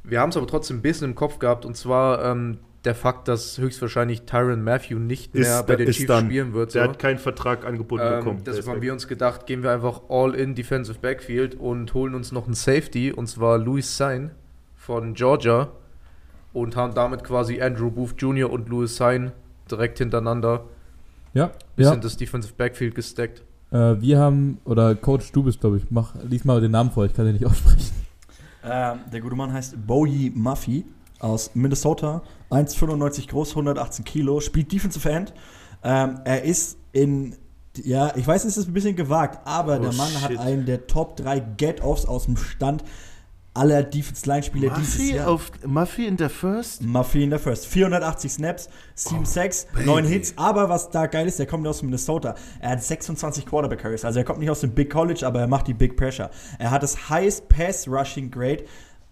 Wir 0.04 0.20
haben 0.20 0.30
es 0.30 0.36
aber 0.36 0.46
trotzdem 0.46 0.78
ein 0.78 0.82
bisschen 0.82 1.10
im 1.10 1.14
Kopf 1.14 1.38
gehabt 1.38 1.64
und 1.64 1.76
zwar 1.76 2.24
ähm, 2.24 2.58
der 2.84 2.94
Fakt, 2.94 3.26
dass 3.28 3.58
höchstwahrscheinlich 3.58 4.22
Tyron 4.22 4.62
Matthew 4.62 4.98
nicht 4.98 5.34
mehr 5.34 5.60
Ist- 5.60 5.66
bei 5.66 5.76
den 5.76 5.90
Chiefs 5.90 6.06
dann. 6.06 6.26
spielen 6.26 6.52
wird. 6.54 6.74
Der 6.74 6.84
so. 6.84 6.90
hat 6.90 6.98
keinen 6.98 7.18
Vertrag 7.18 7.66
angeboten 7.66 8.02
Ähm, 8.06 8.18
bekommen. 8.18 8.44
Der 8.44 8.54
deshalb 8.54 8.76
haben 8.76 8.82
wir 8.82 8.92
uns 8.92 9.08
gedacht, 9.08 9.46
gehen 9.46 9.62
wir 9.62 9.72
einfach 9.72 10.02
all 10.08 10.34
in 10.34 10.54
Defensive 10.54 10.98
Backfield 11.00 11.54
und 11.56 11.92
holen 11.94 12.14
uns 12.14 12.30
noch 12.32 12.44
einen 12.46 12.54
Safety 12.54 13.12
und 13.12 13.26
zwar 13.26 13.58
Louis 13.58 13.96
Sain 13.96 14.30
von 14.76 15.14
Georgia 15.14 15.68
und 16.52 16.76
haben 16.76 16.94
damit 16.94 17.24
quasi 17.24 17.60
Andrew 17.60 17.90
Booth 17.90 18.14
Jr. 18.18 18.50
und 18.50 18.68
Louis 18.68 18.96
Sain 18.96 19.32
direkt 19.70 19.98
hintereinander 19.98 20.64
ja, 21.34 21.50
bisschen 21.76 21.94
ja. 21.94 22.00
das 22.00 22.16
Defensive 22.16 22.54
Backfield 22.56 22.94
gesteckt. 22.94 23.42
Äh, 23.70 24.00
wir 24.00 24.18
haben, 24.18 24.58
oder 24.64 24.94
Coach, 24.94 25.30
du 25.32 25.42
bist, 25.42 25.60
glaube 25.60 25.76
ich, 25.76 25.84
mach, 25.90 26.14
lies 26.26 26.44
mal 26.44 26.60
den 26.60 26.70
Namen 26.70 26.90
vor, 26.90 27.04
ich 27.04 27.12
kann 27.12 27.26
den 27.26 27.34
nicht 27.34 27.44
aussprechen. 27.46 27.90
Ähm, 28.64 28.98
der 29.12 29.20
gute 29.20 29.34
Mann 29.36 29.52
heißt 29.52 29.86
Bowie 29.86 30.32
Muffy 30.34 30.84
aus 31.20 31.50
Minnesota. 31.54 32.22
1,95 32.50 33.28
groß, 33.28 33.50
118 33.50 34.04
Kilo, 34.04 34.40
spielt 34.40 34.72
Defensive 34.72 35.08
End. 35.10 35.32
Ähm, 35.82 36.20
er 36.24 36.42
ist 36.44 36.78
in, 36.92 37.36
ja, 37.76 38.12
ich 38.16 38.26
weiß, 38.26 38.44
es 38.44 38.56
ist 38.56 38.68
ein 38.68 38.72
bisschen 38.72 38.96
gewagt, 38.96 39.40
aber 39.46 39.76
Oh, 39.78 39.82
der 39.82 39.92
Mann 39.92 40.20
hat 40.22 40.30
shit. 40.30 40.38
einen 40.40 40.66
der 40.66 40.86
Top 40.86 41.16
3 41.16 41.40
Get-Offs 41.56 42.04
aus 42.06 42.24
dem 42.24 42.36
Stand. 42.36 42.82
aller 43.54 43.82
Defense-Line-Spieler 43.82 44.72
dieses 44.78 45.10
Jahr. 45.10 45.28
auf, 45.28 45.50
Muffy 45.66 46.06
in 46.06 46.16
der 46.16 46.30
First? 46.30 46.80
Muffy 46.82 47.24
in 47.24 47.30
der 47.30 47.40
First. 47.40 47.66
480 47.66 48.32
Snaps, 48.32 48.68
7 48.94 49.24
Sacks, 49.24 49.66
Oh, 49.72 49.74
Baby. 49.78 49.86
9 49.86 50.04
Hits. 50.04 50.34
Aber 50.36 50.68
was 50.68 50.90
da 50.90 51.06
geil 51.06 51.26
ist, 51.26 51.40
er 51.40 51.46
kommt 51.46 51.66
aus 51.66 51.82
Minnesota. 51.82 52.36
Er 52.60 52.70
hat 52.70 52.84
26 52.84 53.46
Quarterback 53.46 53.80
Carries. 53.80 54.04
Also 54.04 54.20
er 54.20 54.24
kommt 54.24 54.38
nicht 54.38 54.50
aus 54.50 54.60
dem 54.60 54.70
Big 54.70 54.90
College, 54.90 55.26
aber 55.26 55.40
er 55.40 55.48
macht 55.48 55.66
die 55.66 55.74
Big 55.74 55.96
Pressure. 55.96 56.30
Er 56.60 56.70
hat 56.70 56.84
das 56.84 57.08
Highest 57.10 57.48
Pass 57.48 57.88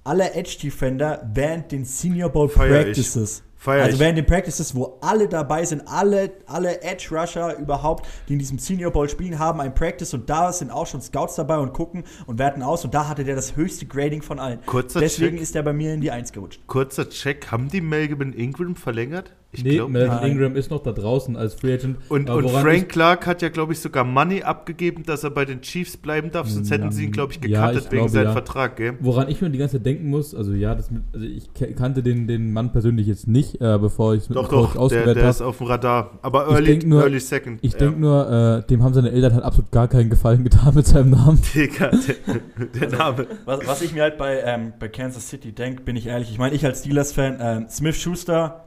Aller 0.07 0.37
Edge 0.37 0.57
Defender 0.63 1.29
während 1.35 1.73
den 1.73 1.85
Senior 1.85 2.31
Bowl 2.31 2.49
Feier 2.49 2.79
ich. 2.79 2.85
Practices. 2.87 3.43
Feier 3.57 3.83
also 3.83 3.95
ich. 3.95 4.01
während 4.01 4.19
den 4.19 4.27
Practices, 4.27 4.73
wo 4.77 4.99
alle 5.01 5.27
dabei 5.27 5.65
sind, 5.65 5.83
alle, 5.87 6.31
alle 6.47 6.81
Edge 6.81 7.09
Rusher 7.11 7.59
überhaupt, 7.59 8.07
die 8.29 8.35
in 8.35 8.39
diesem 8.39 8.61
Senior 8.61 8.93
Bowl 8.93 9.09
spielen, 9.09 9.41
haben 9.41 9.61
ein 9.61 9.75
Practice 9.75 10.15
und 10.15 10.31
da 10.31 10.53
sind 10.53 10.71
auch 10.71 10.87
schon 10.87 11.01
Scouts 11.03 11.35
dabei 11.35 11.59
und 11.59 11.73
gucken 11.73 12.05
und 12.27 12.39
werten 12.39 12.63
aus 12.63 12.85
und 12.85 12.95
da 12.95 13.09
hatte 13.09 13.25
der 13.25 13.35
das 13.35 13.57
höchste 13.57 13.87
Grading 13.87 14.23
von 14.23 14.39
allen. 14.39 14.65
Kurzer 14.65 15.01
Deswegen 15.01 15.39
Check. 15.39 15.43
ist 15.43 15.57
er 15.57 15.65
bei 15.65 15.73
mir 15.73 15.93
in 15.95 16.01
die 16.01 16.13
1 16.13 16.33
gerutscht. 16.33 16.61
Kurzer 16.69 17.09
Check. 17.11 17.51
Haben 17.51 17.69
die 17.69 17.81
Melvin 17.81 18.33
Ingram 18.33 18.77
verlängert? 18.77 19.33
Ich 19.57 19.65
nee, 19.65 19.77
glaub 19.77 19.91
Melvin 19.91 20.11
nein. 20.17 20.31
Ingram 20.33 20.57
ist 20.57 20.71
noch 20.71 20.83
da 20.83 20.93
draußen 20.93 21.37
als 21.37 21.55
Free 21.55 21.75
Agent. 21.75 21.97
Und, 22.09 22.29
und 22.31 22.49
Frank 22.51 22.89
Clark 22.89 23.27
hat 23.27 23.43
ja, 23.43 23.49
glaube 23.49 23.73
ich, 23.73 23.81
sogar 23.81 24.05
Money 24.05 24.43
abgegeben, 24.43 25.03
dass 25.05 25.25
er 25.25 25.31
bei 25.31 25.45
den 25.45 25.61
Chiefs 25.63 25.97
bleiben 25.97 26.31
darf, 26.31 26.49
sonst 26.49 26.71
hätten 26.71 26.93
sie 26.93 27.05
ihn, 27.05 27.13
glaube 27.13 27.33
ich, 27.33 27.49
Ja, 27.49 27.67
gecuttet 27.69 27.85
ich 27.87 27.93
wegen 27.93 27.97
glaube, 28.03 28.11
seinem 28.13 28.25
ja. 28.27 28.33
Vertrag, 28.33 28.77
gell? 28.77 28.95
Woran 29.01 29.29
ich 29.29 29.41
mir 29.41 29.51
die 29.51 29.59
ganze 29.59 29.77
Zeit 29.77 29.87
denken 29.87 30.09
muss, 30.11 30.35
also 30.35 30.53
ja, 30.53 30.75
das 30.75 30.91
also 31.13 31.27
ich 31.27 31.49
kannte 31.77 32.03
den, 32.03 32.27
den 32.27 32.53
Mann 32.53 32.73
persönlich 32.73 33.07
jetzt 33.07 33.27
nicht, 33.27 33.61
äh, 33.61 33.79
bevor 33.79 34.15
ich 34.15 34.23
es 34.23 34.29
mit 34.29 34.37
Doch, 34.37 34.49
doch, 34.49 34.89
der, 34.89 35.15
der 35.15 35.29
ist 35.31 35.41
habe. 35.41 35.49
auf 35.51 35.59
dem 35.59 35.67
Radar. 35.67 36.19
Aber 36.23 36.49
early, 36.49 36.79
nur- 36.85 37.03
early 37.03 37.21
second. 37.21 37.59
Ich 37.63 37.73
ja. 37.73 37.79
denke 37.79 38.01
nur, 38.01 38.63
äh, 38.65 38.67
dem 38.69 38.83
haben 38.83 38.95
seine 38.95 39.11
Eltern 39.11 39.35
halt 39.35 39.45
absolut 39.45 39.71
gar 39.73 39.89
keinen 39.89 40.11
Gefallen 40.11 40.45
getan 40.45 40.75
mit 40.75 40.87
seinem 40.87 41.11
Namen. 41.11 41.41
Digga, 41.55 41.91
der, 41.91 42.89
der 42.89 42.91
Name. 42.99 43.27
Was, 43.45 43.67
was 43.67 43.83
ich 43.83 43.93
mir 43.93 44.03
halt 44.03 44.19
bei, 44.19 44.41
ähm, 44.45 44.73
bei 44.79 44.89
Kansas 44.89 45.29
City 45.29 45.53
denke, 45.53 45.83
bin 45.83 45.97
ich 45.97 46.07
ehrlich, 46.07 46.31
ich 46.31 46.39
meine, 46.39 46.55
ich 46.55 46.65
als 46.65 46.81
Steelers-Fan, 46.81 47.39
ähm, 47.41 47.67
Smith 47.71 47.97
Schuster, 47.97 48.66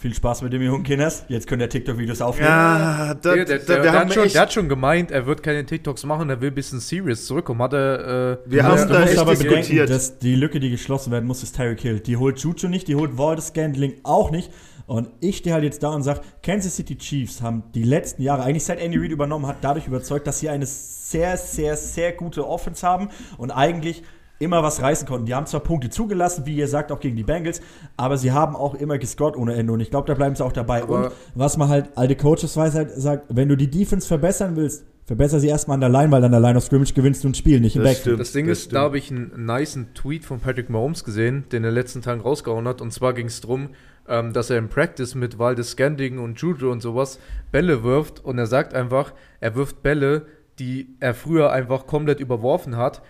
viel 0.00 0.14
Spaß 0.14 0.42
mit 0.42 0.52
dem 0.52 0.62
jungen 0.62 0.84
Kinders. 0.84 1.24
Jetzt 1.26 1.48
können 1.48 1.58
der 1.58 1.68
TikTok-Videos 1.68 2.20
aufnehmen. 2.22 2.48
Ja, 2.48 3.14
da, 3.14 3.34
Der, 3.34 3.44
der, 3.44 3.82
wir 3.82 3.92
haben 3.92 4.08
hat 4.08 4.14
schon, 4.14 4.28
der 4.28 4.40
hat 4.42 4.52
schon 4.52 4.68
gemeint, 4.68 5.10
er 5.10 5.26
wird 5.26 5.42
keine 5.42 5.66
TikToks 5.66 6.04
machen, 6.06 6.30
er 6.30 6.40
will 6.40 6.50
ein 6.50 6.54
bisschen 6.54 6.78
serious 6.78 7.26
zurückkommen. 7.26 7.60
Hat 7.60 7.72
er, 7.72 8.38
äh, 8.38 8.38
Wir 8.46 8.62
Du 8.62 8.68
haben 8.68 8.88
da 8.88 9.02
echt 9.02 9.18
aber 9.18 9.32
bedenken, 9.32 9.56
diskutiert. 9.56 9.90
dass 9.90 10.18
die 10.20 10.36
Lücke, 10.36 10.60
die 10.60 10.70
geschlossen 10.70 11.10
werden 11.10 11.26
muss, 11.26 11.42
ist 11.42 11.56
Tyreek 11.56 11.80
Hill. 11.80 11.98
Die 11.98 12.16
holt 12.16 12.38
Juju 12.38 12.68
nicht, 12.68 12.86
die 12.86 12.94
holt 12.94 13.18
Waldes 13.18 13.48
Scandling 13.48 13.94
auch 14.04 14.30
nicht. 14.30 14.52
Und 14.86 15.10
ich 15.20 15.38
stehe 15.38 15.52
halt 15.52 15.64
jetzt 15.64 15.82
da 15.82 15.88
und 15.88 16.02
sage, 16.04 16.20
Kansas 16.44 16.76
City 16.76 16.96
Chiefs 16.96 17.42
haben 17.42 17.64
die 17.74 17.82
letzten 17.82 18.22
Jahre, 18.22 18.44
eigentlich 18.44 18.64
seit 18.64 18.80
Andy 18.80 18.98
Reid 18.98 19.10
übernommen 19.10 19.46
hat, 19.48 19.56
dadurch 19.62 19.86
überzeugt, 19.86 20.26
dass 20.28 20.38
sie 20.38 20.48
eine 20.48 20.64
sehr, 20.64 21.36
sehr, 21.36 21.76
sehr 21.76 22.12
gute 22.12 22.46
Offense 22.48 22.86
haben 22.86 23.08
und 23.36 23.50
eigentlich 23.50 24.02
immer 24.38 24.62
was 24.62 24.80
reißen 24.82 25.06
konnten. 25.08 25.26
Die 25.26 25.34
haben 25.34 25.46
zwar 25.46 25.60
Punkte 25.60 25.90
zugelassen, 25.90 26.46
wie 26.46 26.54
ihr 26.56 26.68
sagt, 26.68 26.92
auch 26.92 27.00
gegen 27.00 27.16
die 27.16 27.24
Bengals, 27.24 27.60
aber 27.96 28.16
sie 28.16 28.32
haben 28.32 28.54
auch 28.56 28.74
immer 28.74 28.98
gescored 28.98 29.36
ohne 29.36 29.54
Ende 29.54 29.72
und 29.72 29.80
ich 29.80 29.90
glaube, 29.90 30.06
da 30.06 30.14
bleiben 30.14 30.34
sie 30.36 30.44
auch 30.44 30.52
dabei. 30.52 30.82
Aber- 30.82 31.06
und 31.06 31.12
was 31.34 31.56
man 31.56 31.68
halt, 31.68 31.90
alte 31.96 32.16
Coaches 32.16 32.56
weiß 32.56 32.74
halt, 32.74 32.90
sagt, 32.92 33.26
wenn 33.28 33.48
du 33.48 33.56
die 33.56 33.68
Defense 33.70 34.06
verbessern 34.06 34.56
willst, 34.56 34.84
verbessere 35.04 35.40
sie 35.40 35.48
erstmal 35.48 35.74
an 35.76 35.80
der 35.80 35.88
Line, 35.88 36.10
weil 36.12 36.22
an 36.22 36.30
der 36.30 36.40
Line 36.40 36.56
of 36.58 36.64
Scrimmage 36.64 36.92
gewinnst 36.92 37.24
du 37.24 37.28
ein 37.28 37.34
Spiel, 37.34 37.60
nicht 37.60 37.76
im 37.76 37.82
Das 37.82 37.92
Backfield. 37.94 38.04
stimmt. 38.16 38.20
Das 38.20 38.32
Ding 38.32 38.46
das 38.46 38.58
ist, 38.58 38.64
stimmt. 38.64 38.74
da 38.76 38.80
habe 38.82 38.98
ich 38.98 39.10
einen 39.10 39.46
niceen 39.46 39.94
Tweet 39.94 40.24
von 40.26 40.38
Patrick 40.38 40.68
Mahomes 40.70 41.02
gesehen, 41.02 41.44
den 41.50 41.64
er 41.64 41.70
in 41.70 41.74
den 41.74 41.80
letzten 41.80 42.02
Tagen 42.02 42.20
rausgehauen 42.20 42.68
hat. 42.68 42.80
Und 42.82 42.92
zwar 42.92 43.14
ging 43.14 43.26
es 43.26 43.40
darum, 43.40 43.70
ähm, 44.06 44.32
dass 44.34 44.50
er 44.50 44.58
im 44.58 44.68
Practice 44.68 45.14
mit 45.14 45.38
Waldes 45.38 45.70
Scanding 45.70 46.18
und 46.18 46.38
Juju 46.40 46.70
und 46.70 46.82
sowas 46.82 47.18
Bälle 47.50 47.82
wirft. 47.84 48.22
Und 48.22 48.38
er 48.38 48.46
sagt 48.46 48.74
einfach, 48.74 49.14
er 49.40 49.54
wirft 49.54 49.82
Bälle, 49.82 50.26
die 50.58 50.94
er 51.00 51.14
früher 51.14 51.52
einfach 51.52 51.86
komplett 51.86 52.20
überworfen 52.20 52.76
hat, 52.76 53.00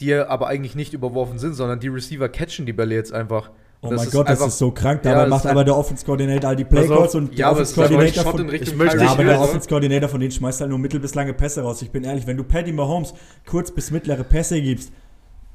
die 0.00 0.10
er 0.10 0.30
aber 0.30 0.46
eigentlich 0.48 0.74
nicht 0.74 0.92
überworfen 0.94 1.38
sind, 1.38 1.54
sondern 1.54 1.80
die 1.80 1.88
Receiver 1.88 2.28
catchen 2.28 2.66
die 2.66 2.72
Bälle 2.72 2.94
jetzt 2.94 3.12
einfach. 3.12 3.50
Oh 3.82 3.90
Das 3.90 4.02
mein 4.04 4.10
Gott, 4.10 4.28
das 4.28 4.40
ist 4.40 4.58
so 4.58 4.70
krank. 4.70 5.04
Ja, 5.04 5.10
Dabei 5.12 5.20
das 5.24 5.30
macht 5.30 5.46
aber 5.46 5.56
halt- 5.58 5.68
der 5.68 5.76
Offense 5.76 6.04
Coordinator 6.04 6.48
all 6.50 6.56
die 6.56 6.64
Playcalls 6.64 7.14
und 7.14 7.30
der 7.32 7.38
Ja, 7.38 7.46
aber 7.48 7.60
Offense 7.60 7.74
Coordinator 7.74 8.24
von, 8.24 8.40
in 8.40 8.48
Richtung 8.48 8.68
Ich 8.72 8.76
möchte- 8.76 8.96
ja, 8.98 9.08
aber 9.10 9.24
der 9.24 9.40
Offense 9.40 9.68
Coordinator 9.68 10.08
von 10.08 10.18
denen 10.20 10.32
schmeißt 10.32 10.60
halt 10.62 10.70
nur 10.70 10.78
mittel 10.78 10.98
bis 10.98 11.14
lange 11.14 11.34
Pässe 11.34 11.60
raus. 11.62 11.82
Ich 11.82 11.90
bin 11.90 12.02
ehrlich, 12.04 12.26
wenn 12.26 12.36
du 12.38 12.42
Paddy 12.44 12.72
Mahomes 12.72 13.12
kurz 13.46 13.70
bis 13.70 13.90
mittlere 13.90 14.24
Pässe 14.24 14.60
gibst, 14.62 14.92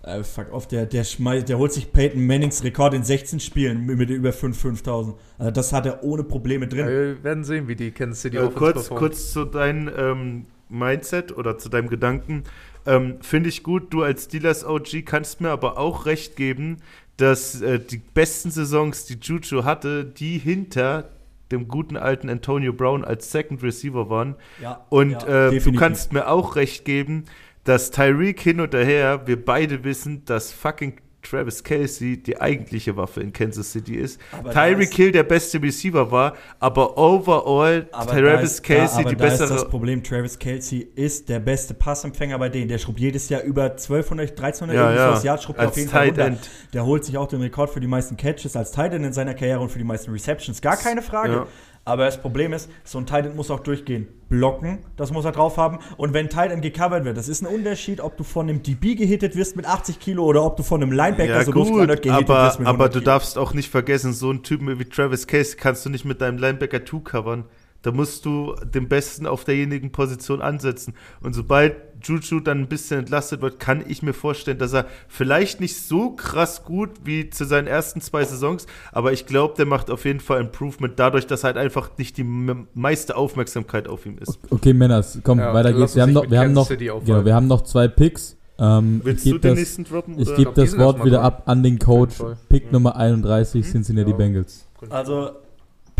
äh, 0.04 0.24
fuck 0.24 0.54
off, 0.54 0.68
der, 0.68 0.86
der 0.86 1.04
schmeißt, 1.04 1.50
der 1.50 1.58
holt 1.58 1.74
sich 1.74 1.92
Peyton 1.92 2.26
Mannings 2.26 2.64
Rekord 2.64 2.94
in 2.94 3.04
16 3.04 3.40
Spielen 3.40 3.86
mit 3.86 4.10
über 4.12 4.32
5 4.34 4.58
5000. 4.60 5.16
Also 5.40 5.52
das 5.52 5.74
hat 5.74 5.88
er 5.88 6.04
ohne 6.04 6.24
Probleme 6.24 6.68
drin. 6.68 6.88
Wir 6.88 7.24
werden 7.24 7.44
sehen, 7.44 7.68
wie 7.68 7.76
die 7.76 7.92
Kansas 7.92 8.22
City 8.22 8.38
Äh, 8.38 8.42
Offense 8.42 8.58
kurz, 8.58 8.74
performt. 8.76 9.00
kurz 9.00 9.32
zu 9.32 9.46
deinem 9.46 9.90
ähm, 9.98 10.46
Mindset 10.70 11.36
oder 11.36 11.58
zu 11.58 11.70
deinem 11.70 11.90
Gedanken. 11.90 12.44
Ähm, 12.86 13.18
Finde 13.22 13.50
ich 13.50 13.64
gut, 13.64 13.94
du 13.94 14.04
als 14.04 14.26
Steelers 14.26 14.66
OG 14.66 15.06
kannst 15.06 15.42
mir 15.42 15.50
aber 15.50 15.78
auch 15.78 16.06
recht 16.06 16.36
geben, 16.36 16.78
dass 17.18 17.62
äh, 17.62 17.80
die 17.80 17.98
besten 17.98 18.50
Saisons, 18.52 19.06
die 19.06 19.18
Juju 19.22 19.64
hatte, 19.64 20.06
die 20.06 20.38
hinter 20.38 21.10
dem 21.52 21.68
guten 21.68 21.98
alten 21.98 22.30
Antonio 22.30 22.74
Brown 22.74 23.04
als 23.04 23.32
Second 23.32 23.62
Receiver 23.62 24.10
waren. 24.10 24.36
Ja, 24.62 24.86
Und 24.90 25.12
ja, 25.12 25.50
äh, 25.50 25.60
du 25.60 25.74
kannst 25.74 26.14
mir 26.14 26.28
auch 26.28 26.56
recht 26.56 26.86
geben, 26.86 27.26
dass 27.64 27.92
Tyreek 27.92 28.40
hin 28.40 28.60
und 28.60 28.74
her, 28.74 29.28
wir 29.28 29.44
beide 29.44 29.84
wissen, 29.84 30.26
dass 30.26 30.52
fucking 30.52 30.98
Travis 31.22 31.64
Kelsey 31.64 32.18
die 32.22 32.40
eigentliche 32.42 32.98
Waffe 32.98 33.22
in 33.22 33.32
Kansas 33.32 33.72
City 33.72 33.96
ist. 33.96 34.20
Aber 34.32 34.52
Tyreek 34.52 34.90
ist- 34.90 34.94
Hill 34.96 35.12
der 35.12 35.24
beste 35.24 35.62
Receiver 35.62 36.12
war, 36.12 36.36
aber 36.60 36.98
overall 36.98 37.88
Aber 37.92 38.12
Travis 38.12 38.54
ist, 38.54 38.64
Kelsey 38.64 39.04
da, 39.04 39.10
die 39.10 39.16
da 39.16 39.26
ist 39.28 39.40
das 39.40 39.50
bessere. 39.52 39.70
Problem, 39.70 40.04
Travis 40.04 40.38
Kelsey 40.40 40.80
ist 40.96 41.30
der 41.30 41.40
beste 41.40 41.74
Passempfänger 41.74 42.38
bei 42.40 42.50
denen. 42.50 42.68
Der 42.68 42.78
schrubbt 42.78 43.00
jedes 43.00 43.30
Jahr 43.30 43.42
über 43.44 43.64
1200, 43.78 44.30
1300 44.32 44.76
Ja, 44.76 44.94
ja, 45.16 45.22
Jahr, 45.22 45.38
schrubbt 45.38 45.60
auf 45.60 45.76
jeden 45.78 45.90
Fall 45.90 46.08
runter. 46.08 46.38
Der 46.74 46.86
holt 46.86 47.06
sich 47.06 47.18
auch 47.18 47.28
den 47.28 47.42
Rekord 47.42 47.70
für 47.70 47.80
die 47.80 47.88
meisten 47.88 48.18
Catches 48.18 48.56
als 48.56 48.72
Tight 48.72 48.94
End 48.94 49.06
in 49.06 49.14
seiner 49.14 49.34
Karriere 49.34 49.60
und 49.60 49.70
für 49.70 49.80
die 49.80 49.86
meisten 49.86 50.12
Receptions. 50.12 50.62
Gar 50.62 50.78
keine 50.78 51.02
Frage. 51.02 51.34
Ja. 51.34 51.48
Aber 51.84 52.06
das 52.06 52.22
Problem 52.22 52.54
ist, 52.54 52.70
so 52.84 53.00
ein 53.00 53.08
Tight 53.08 53.26
End 53.26 53.36
muss 53.36 53.50
auch 53.50 53.60
durchgehen. 53.60 54.08
Blocken, 54.30 54.80
das 54.98 55.12
muss 55.12 55.26
er 55.26 55.32
drauf 55.32 55.58
haben. 55.58 55.80
Und 55.98 56.14
wenn 56.14 56.30
Tight 56.30 56.52
End 56.52 56.62
gecovert 56.62 57.06
wird, 57.06 57.18
das 57.18 57.28
ist 57.28 57.42
ein 57.42 57.48
Unterschied, 57.48 58.00
ob 58.02 58.18
du 58.18 58.24
von 58.24 58.48
einem 58.48 58.62
DB 58.62 58.96
gehittet 58.96 59.36
wirst 59.36 59.56
mit 59.56 59.66
80 59.66 60.00
Kilo 60.00 60.24
oder 60.24 60.46
ob 60.46 60.58
du 60.58 60.64
von 60.64 60.82
einem 60.82 60.92
Linebacker 60.92 61.40
Ja, 61.40 61.44
so 61.44 61.52
gut, 61.52 61.74
gehittet 61.88 62.06
aber, 62.08 62.46
wirst 62.46 62.60
mit 62.60 62.68
aber 62.68 62.86
100 62.86 62.96
du 62.96 63.00
Kilo. 63.00 63.06
darfst 63.12 63.38
auch 63.38 63.54
nicht 63.54 63.70
vergessen, 63.70 64.14
so 64.14 64.30
einen 64.30 64.44
Typen 64.44 64.80
wie 64.80 64.86
Travis 64.86 65.26
Case 65.26 65.58
kannst 65.58 65.86
du 65.86 65.90
nicht 65.90 66.06
mit 66.06 66.22
deinem 66.22 66.38
Linebacker 66.38 66.86
2 66.86 67.00
covern. 67.00 67.46
Da 67.84 67.92
musst 67.92 68.26
du 68.26 68.56
den 68.74 68.88
Besten 68.88 69.26
auf 69.26 69.44
derjenigen 69.44 69.92
Position 69.92 70.42
ansetzen. 70.42 70.94
Und 71.22 71.34
sobald 71.34 71.76
Juju 72.04 72.40
dann 72.40 72.60
ein 72.62 72.68
bisschen 72.68 73.00
entlastet 73.00 73.42
wird, 73.42 73.60
kann 73.60 73.84
ich 73.88 74.02
mir 74.04 74.14
vorstellen, 74.14 74.58
dass 74.58 74.74
er 74.74 74.86
vielleicht 75.08 75.60
nicht 75.62 75.78
so 75.80 76.12
krass 76.12 76.64
gut 76.64 76.90
wie 77.04 77.30
zu 77.30 77.46
seinen 77.46 77.68
ersten 77.68 78.02
zwei 78.02 78.24
Saisons, 78.24 78.66
aber 78.92 79.14
ich 79.14 79.26
glaube, 79.28 79.54
der 79.56 79.66
macht 79.68 79.92
auf 79.92 80.06
jeden 80.06 80.20
Fall 80.20 80.42
Improvement 80.42 80.94
dadurch, 80.98 81.28
dass 81.28 81.44
halt 81.44 81.58
einfach 81.58 81.92
nicht 81.98 82.18
die 82.18 82.24
me- 82.24 82.66
meiste 82.74 83.16
Aufmerksamkeit 83.16 83.88
auf 83.88 84.06
ihm 84.08 84.18
ist. 84.20 84.40
Okay, 84.50 84.74
Männers, 84.74 85.20
komm, 85.24 85.38
Ja, 85.40 85.54
weiter 85.54 85.74
geht's. 85.74 85.96
Wir 85.96 86.02
haben 86.04 86.14
noch, 86.14 86.30
wir 86.30 86.40
haben 86.40 86.54
noch, 86.54 86.68
genau, 86.70 87.26
wir 87.26 87.36
haben 87.36 87.48
noch 87.48 87.62
zwei 87.62 87.88
Picks. 87.88 88.36
Ähm, 88.60 89.02
Willst 89.04 89.26
ich 89.26 89.32
du 89.32 89.38
gebe 89.38 89.42
den 89.42 89.52
das, 89.52 89.60
nächsten 89.60 89.84
droppen? 89.86 90.20
ich 90.20 90.28
oder? 90.28 90.36
geb 90.38 90.46
glaub, 90.46 90.56
die 90.56 90.62
das 90.62 90.78
Wort 90.78 91.06
wieder 91.06 91.18
dran. 91.18 91.26
ab 91.26 91.44
an 91.48 91.64
den 91.64 91.80
Coach. 91.80 92.16
Pick 92.50 92.72
Nummer 92.72 92.96
31, 92.96 93.66
Cincinnati 93.66 94.12
Ja. 94.12 94.16
Bengals. 94.18 94.66
Also 94.90 95.32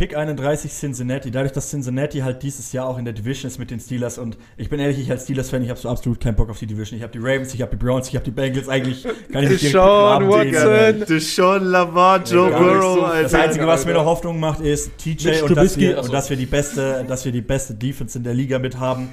Pick 0.02 0.18
31 0.18 0.72
Cincinnati, 0.72 1.30
dadurch, 1.30 1.52
dass 1.52 1.70
Cincinnati 1.70 2.22
halt 2.22 2.42
dieses 2.42 2.72
Jahr 2.72 2.88
auch 2.88 2.98
in 2.98 3.06
der 3.06 3.14
Division 3.14 3.48
ist 3.52 3.60
mit 3.60 3.70
den 3.70 3.80
Steelers 3.80 4.18
und 4.18 4.36
ich 4.58 4.68
bin 4.68 4.80
ehrlich, 4.80 4.98
ich 4.98 5.12
als 5.12 5.26
Steelers-Fan, 5.26 5.62
ich 5.62 5.70
habe 5.70 5.80
so 5.80 5.90
absolut 5.90 6.20
keinen 6.20 6.36
Bock 6.36 6.50
auf 6.50 6.58
die 6.58 6.66
Division. 6.66 6.98
Ich 6.98 7.04
habe 7.04 7.14
die 7.14 7.20
Ravens, 7.20 7.54
ich 7.54 7.62
habe 7.62 7.78
die 7.78 7.86
Browns, 7.86 8.08
ich 8.08 8.16
habe 8.16 8.26
die 8.26 8.32
Bengals, 8.32 8.68
eigentlich 8.68 9.04
kann 9.32 9.44
ich 9.44 9.50
nicht 9.52 9.64
den- 9.66 9.74
Watson, 9.76 11.06
Deshaun 11.08 11.66
Lamar, 11.66 12.24
Joe 12.24 12.50
Burrow. 12.50 13.12
Das 13.22 13.36
Einzige, 13.36 13.68
was 13.68 13.86
mir 13.86 13.94
noch 13.94 14.06
Hoffnung 14.06 14.40
macht, 14.40 14.62
ist 14.62 14.90
TJ 14.98 15.44
und 15.44 15.56
dass, 15.56 15.78
wir, 15.78 16.02
und 16.02 16.12
dass 16.12 16.32
wir 16.32 16.38
die 16.38 16.48
beste, 16.48 17.06
dass 17.08 17.24
wir 17.24 17.32
die 17.32 17.42
beste 17.42 17.76
Defense 17.76 18.18
in 18.18 18.24
der 18.24 18.34
Liga 18.34 18.58
mit 18.58 18.80
haben. 18.80 19.10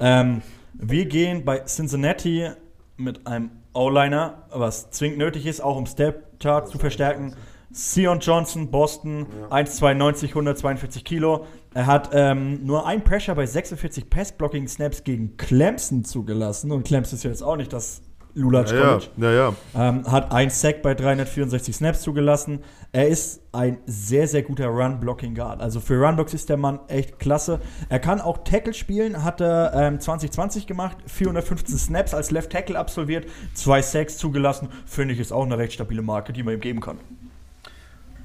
Ähm, 0.00 0.40
wir 0.72 1.04
gehen 1.04 1.44
bei 1.44 1.58
Cincinnati 1.66 2.48
mit 2.96 3.26
einem 3.26 3.50
O-Liner, 3.74 4.44
was 4.50 4.90
zwingend 4.92 5.18
nötig 5.18 5.44
ist, 5.44 5.62
auch 5.62 5.76
um 5.76 5.84
Step-Chart 5.84 6.66
zu 6.68 6.78
verstärken. 6.78 7.34
Sion 7.72 8.20
Johnson, 8.20 8.70
Boston, 8.70 9.26
1,92, 9.50 10.28
142 10.28 11.04
Kilo. 11.04 11.46
Er 11.74 11.86
hat 11.86 12.10
ähm, 12.12 12.64
nur 12.64 12.86
ein 12.86 13.02
Pressure 13.02 13.34
bei 13.34 13.46
46 13.46 14.10
Pass-Blocking-Snaps 14.10 15.04
gegen 15.04 15.36
Clemson 15.36 16.04
zugelassen. 16.04 16.70
Und 16.70 16.84
Clemson 16.84 17.16
ist 17.16 17.24
ja 17.24 17.30
jetzt 17.30 17.42
auch 17.42 17.56
nicht 17.56 17.72
das 17.72 18.02
Lulatsch 18.34 18.72
Ja, 18.72 18.76
ja, 18.78 18.84
College. 18.86 19.06
ja, 19.18 19.32
ja. 19.32 19.54
Ähm, 19.74 20.10
hat 20.10 20.32
ein 20.32 20.48
Sack 20.50 20.80
bei 20.82 20.94
364 20.94 21.76
Snaps 21.76 22.00
zugelassen. 22.00 22.60
Er 22.92 23.08
ist 23.08 23.42
ein 23.52 23.78
sehr, 23.86 24.26
sehr 24.26 24.42
guter 24.42 24.68
Run-Blocking-Guard. 24.68 25.60
Also 25.60 25.80
für 25.80 25.98
Runblocks 26.02 26.32
ist 26.34 26.48
der 26.48 26.56
Mann 26.56 26.80
echt 26.88 27.18
klasse. 27.18 27.60
Er 27.90 27.98
kann 28.00 28.20
auch 28.20 28.38
Tackle 28.44 28.72
spielen, 28.74 29.22
hat 29.22 29.40
er 29.42 29.72
ähm, 29.74 30.00
2020 30.00 30.66
gemacht, 30.66 30.96
415 31.06 31.76
Snaps 31.76 32.14
als 32.14 32.30
Left 32.30 32.50
Tackle 32.52 32.78
absolviert, 32.78 33.26
zwei 33.54 33.82
Sacks 33.82 34.16
zugelassen. 34.16 34.68
Finde 34.86 35.12
ich 35.14 35.20
ist 35.20 35.32
auch 35.32 35.44
eine 35.44 35.58
recht 35.58 35.74
stabile 35.74 36.02
Marke, 36.02 36.32
die 36.32 36.42
man 36.42 36.54
ihm 36.54 36.60
geben 36.60 36.80
kann. 36.80 36.98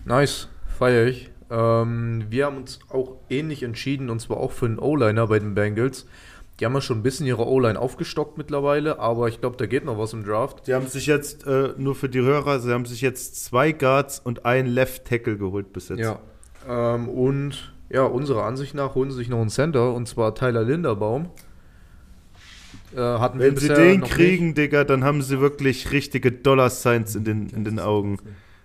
Nice, 0.08 0.48
feiere 0.78 1.08
ich. 1.08 1.30
Ähm, 1.50 2.26
wir 2.30 2.46
haben 2.46 2.58
uns 2.58 2.80
auch 2.90 3.18
ähnlich 3.30 3.64
entschieden, 3.64 4.10
und 4.10 4.20
zwar 4.22 4.38
auch 4.38 4.52
für 4.52 4.66
einen 4.66 4.80
O-Liner 4.80 5.28
bei 5.28 5.40
den 5.40 5.54
Bengals. 5.54 6.06
die 6.60 6.66
haben 6.66 6.74
ja 6.74 6.82
schon 6.82 7.00
ein 7.00 7.04
bisschen 7.04 7.28
ihre 7.28 7.46
O-Line 7.46 7.78
aufgestockt 7.78 8.38
mittlerweile, 8.38 9.00
aber 9.00 9.28
ich 9.28 9.42
glaube, 9.42 9.58
da 9.58 9.68
geht 9.68 9.86
noch 9.86 10.00
was 10.00 10.14
im 10.14 10.24
Draft. 10.24 10.66
Die 10.66 10.74
haben 10.74 10.88
sich 10.88 11.06
jetzt, 11.06 11.46
äh, 11.46 11.74
nur 11.78 11.94
für 11.94 12.10
die 12.10 12.22
Hörer, 12.22 12.60
sie 12.60 12.72
haben 12.72 12.86
sich 12.86 13.02
jetzt 13.02 13.44
zwei 13.46 13.74
Guards 13.74 14.20
und 14.20 14.46
einen 14.46 14.68
Left 14.68 15.06
Tackle 15.06 15.38
geholt 15.38 15.72
bis 15.72 15.90
jetzt. 15.90 16.00
Ja. 16.00 16.20
Ähm, 16.68 17.10
und 17.10 17.74
ja, 17.90 18.04
unserer 18.04 18.44
Ansicht 18.44 18.74
nach 18.74 18.96
holen 18.96 19.12
sie 19.12 19.18
sich 19.18 19.30
noch 19.30 19.40
einen 19.40 19.50
Center 19.50 19.94
und 19.94 20.08
zwar 20.08 20.34
Tyler 20.34 20.64
Linderbaum. 20.64 21.30
Äh, 22.96 23.02
hatten 23.02 23.40
Wenn 23.40 23.58
sie 23.58 23.68
den 23.68 24.02
kriegen, 24.02 24.48
nicht. 24.48 24.58
Digga, 24.58 24.84
dann 24.84 25.04
haben 25.04 25.22
sie 25.22 25.40
wirklich 25.40 25.92
richtige 25.92 26.32
Dollar-Signs 26.32 27.16
in 27.16 27.24
den, 27.24 27.50
in 27.50 27.66
den 27.66 27.80
Augen. 27.80 28.18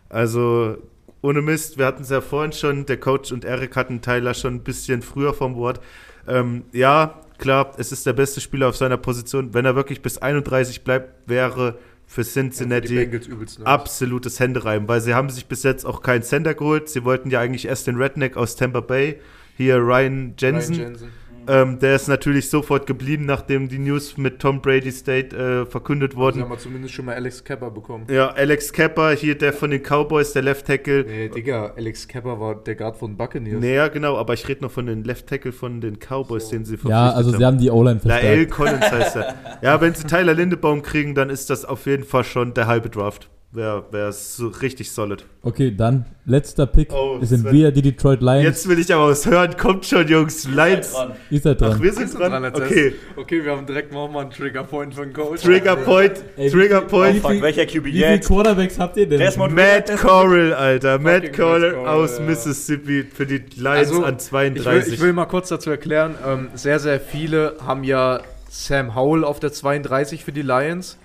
Also, 0.09 0.79
ohne 1.23 1.41
Mist, 1.41 1.79
wir 1.79 1.87
hatten 1.87 2.03
es 2.03 2.11
ja 2.11 2.21
vorhin 2.21 2.53
schon, 2.53 2.85
der 2.85 2.99
Coach 2.99 3.33
und 3.33 3.45
Eric 3.45 3.77
hatten 3.77 4.03
Tyler 4.03 4.35
schon 4.35 4.57
ein 4.57 4.63
bisschen 4.65 5.03
früher 5.03 5.33
vom 5.33 5.55
Wort. 5.57 5.81
Ähm, 6.27 6.65
ja, 6.73 7.21
klar, 7.39 7.73
es 7.79 7.93
ist 7.93 8.05
der 8.07 8.13
beste 8.13 8.41
Spieler 8.41 8.69
auf 8.69 8.77
seiner 8.77 8.97
Position. 8.97 9.55
Wenn 9.55 9.65
er 9.65 9.77
wirklich 9.77 10.03
bis 10.03 10.19
31 10.19 10.83
bleibt, 10.83 11.29
wäre 11.29 11.79
für 12.07 12.25
Cincinnati 12.25 12.95
ja, 12.95 13.21
für 13.21 13.67
absolutes 13.67 14.39
Händereiben, 14.39 14.87
weil 14.87 15.01
sie 15.01 15.15
haben 15.15 15.31
sich 15.31 15.47
bis 15.47 15.63
jetzt 15.63 15.87
auch 15.87 16.03
keinen 16.03 16.23
Center 16.23 16.55
geholt. 16.55 16.89
Sie 16.89 17.05
wollten 17.05 17.31
ja 17.31 17.41
eigentlich 17.41 17.67
erst 17.67 17.87
den 17.87 17.97
Redneck 17.97 18.37
aus 18.37 18.57
Tampa 18.57 18.81
Bay, 18.81 19.21
hier 19.57 19.77
Ryan 19.77 20.35
Jensen. 20.39 20.75
Ryan 20.75 20.85
Jensen. 20.89 21.22
Ähm, 21.49 21.79
der 21.79 21.97
ist 21.97 22.09
natürlich 22.09 22.49
sofort 22.49 22.87
geblieben, 22.87 23.25
nachdem 23.27 23.69
die 23.69 23.79
News 23.79 24.17
mit 24.17 24.39
Tom 24.39 24.61
Brady 24.61 24.93
State 24.93 25.37
äh, 25.37 25.67
verkündet 25.67 26.15
wurden. 26.17 26.39
Also 26.39 26.45
haben 26.45 26.51
wir 26.51 26.59
zumindest 26.59 26.95
schon 26.95 27.05
mal 27.07 27.15
Alex 27.15 27.43
Kepper 27.43 27.71
bekommen. 27.71 28.07
Ja, 28.11 28.29
Alex 28.29 28.73
Kepper, 28.73 29.13
hier 29.13 29.37
der 29.37 29.53
von 29.53 29.71
den 29.71 29.83
Cowboys, 29.83 30.33
der 30.33 30.43
Left 30.43 30.67
Tackle. 30.67 31.05
Nee, 31.05 31.29
Digga, 31.29 31.73
Alex 31.77 32.07
Kepper 32.07 32.39
war 32.39 32.55
der 32.55 32.75
Guard 32.77 32.97
von 32.97 33.17
Buccaneers. 33.17 33.61
Naja, 33.61 33.89
genau, 33.89 34.17
aber 34.17 34.35
ich 34.35 34.47
rede 34.49 34.63
noch 34.63 34.71
von 34.71 34.87
den 34.87 35.05
Left 35.05 35.27
Tackle 35.27 35.53
von 35.53 35.81
den 35.81 35.99
Cowboys, 35.99 36.47
so. 36.47 36.53
den 36.53 36.65
sie 36.65 36.77
verpflichtet 36.77 36.97
haben. 36.97 37.11
Ja, 37.11 37.17
also 37.17 37.37
sie 37.37 37.45
haben 37.45 37.59
die 37.59 37.71
O-Line 37.71 38.01
verstärkt. 38.01 38.25
Lael 38.25 38.47
Collins 38.47 38.91
heißt 38.91 39.17
er. 39.17 39.35
ja, 39.63 39.81
wenn 39.81 39.95
sie 39.95 40.07
Tyler 40.07 40.35
Lindebaum 40.35 40.83
kriegen, 40.83 41.15
dann 41.15 41.31
ist 41.31 41.51
das 41.51 41.65
auf 41.65 41.87
jeden 41.87 42.05
Fall 42.05 42.25
schon 42.25 42.55
der 42.55 42.67
halbe 42.67 42.89
Draft 42.89 43.32
wäre 43.53 43.85
wär 43.91 44.13
so 44.13 44.49
richtig 44.49 44.91
solid. 44.91 45.25
Okay, 45.43 45.75
dann 45.77 46.07
letzter 46.25 46.67
Pick 46.67 46.93
oh, 46.93 47.19
sind 47.23 47.51
wir 47.53 47.71
die 47.71 47.83
Detroit 47.83 48.23
Lions. 48.23 48.45
Jetzt 48.45 48.69
will 48.69 48.79
ich 48.79 48.93
aber 48.93 49.09
was 49.09 49.27
hören. 49.27 49.57
Kommt 49.57 49.85
schon, 49.85 50.09
Jungs. 50.09 50.49
Lions. 50.49 50.95
Ist 51.31 51.45
er 51.45 51.55
dran? 51.55 51.75
Ach, 51.77 51.83
wir 51.83 51.93
sind 51.93 52.19
dran. 52.19 52.31
dran 52.31 52.55
okay. 52.55 52.95
okay, 53.17 53.45
wir 53.45 53.53
haben 53.53 53.67
direkt 53.67 53.93
nochmal 53.93 54.23
einen 54.23 54.33
Trigger 54.33 54.65
Point 54.65 54.95
von 54.95 55.13
Coach. 55.13 55.43
Trigger 55.43 55.77
Point. 55.77 56.25
Ey, 56.37 56.51
Trigger 56.51 56.81
Point. 56.81 57.21
Oh, 57.23 57.29
fuck, 57.29 57.43
welcher 57.43 57.67
QB 57.67 57.85
Wie 57.85 57.93
viele 57.93 58.21
Quarterbacks 58.21 58.79
habt 58.79 58.97
ihr 58.97 59.09
denn? 59.09 59.19
Desmond 59.19 59.55
Matt 59.55 59.97
Corral, 59.99 60.55
Alter. 60.55 60.99
Matt 60.99 61.33
Corral 61.35 61.75
aus 61.75 62.19
ja. 62.19 62.25
Mississippi 62.25 63.05
für 63.05 63.27
die 63.27 63.43
Lions 63.57 63.91
also, 63.91 64.05
an 64.05 64.19
32. 64.19 64.65
Ich 64.65 64.87
will, 64.89 64.95
ich 64.95 65.01
will, 65.01 65.13
mal 65.13 65.27
kurz 65.27 65.49
dazu 65.49 65.71
erklären. 65.71 66.15
Ähm, 66.27 66.49
sehr, 66.55 66.79
sehr 66.79 67.01
viele 67.01 67.57
haben 67.65 67.85
ja 67.85 68.21
Sam 68.49 68.95
Howell 68.95 69.25
auf 69.25 69.41
der 69.41 69.53
32 69.53 70.25
für 70.25 70.33
die 70.33 70.43
Lions 70.43 70.99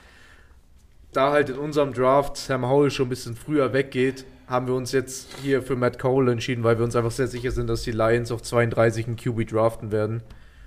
da 1.17 1.31
halt 1.31 1.49
in 1.49 1.57
unserem 1.57 1.93
Draft 1.93 2.37
Sam 2.37 2.67
Howell 2.67 2.91
schon 2.91 3.07
ein 3.07 3.09
bisschen 3.09 3.35
früher 3.35 3.73
weggeht, 3.73 4.25
haben 4.45 4.67
wir 4.67 4.75
uns 4.75 4.91
jetzt 4.91 5.27
hier 5.41 5.61
für 5.61 5.75
Matt 5.75 5.99
Cole 5.99 6.31
entschieden, 6.31 6.63
weil 6.63 6.77
wir 6.77 6.85
uns 6.85 6.95
einfach 6.95 7.11
sehr 7.11 7.27
sicher 7.27 7.51
sind, 7.51 7.67
dass 7.67 7.81
die 7.81 7.91
Lions 7.91 8.31
auf 8.31 8.41
32 8.41 9.07
einen 9.07 9.15
QB 9.17 9.47
draften 9.49 9.91
werden. 9.91 10.21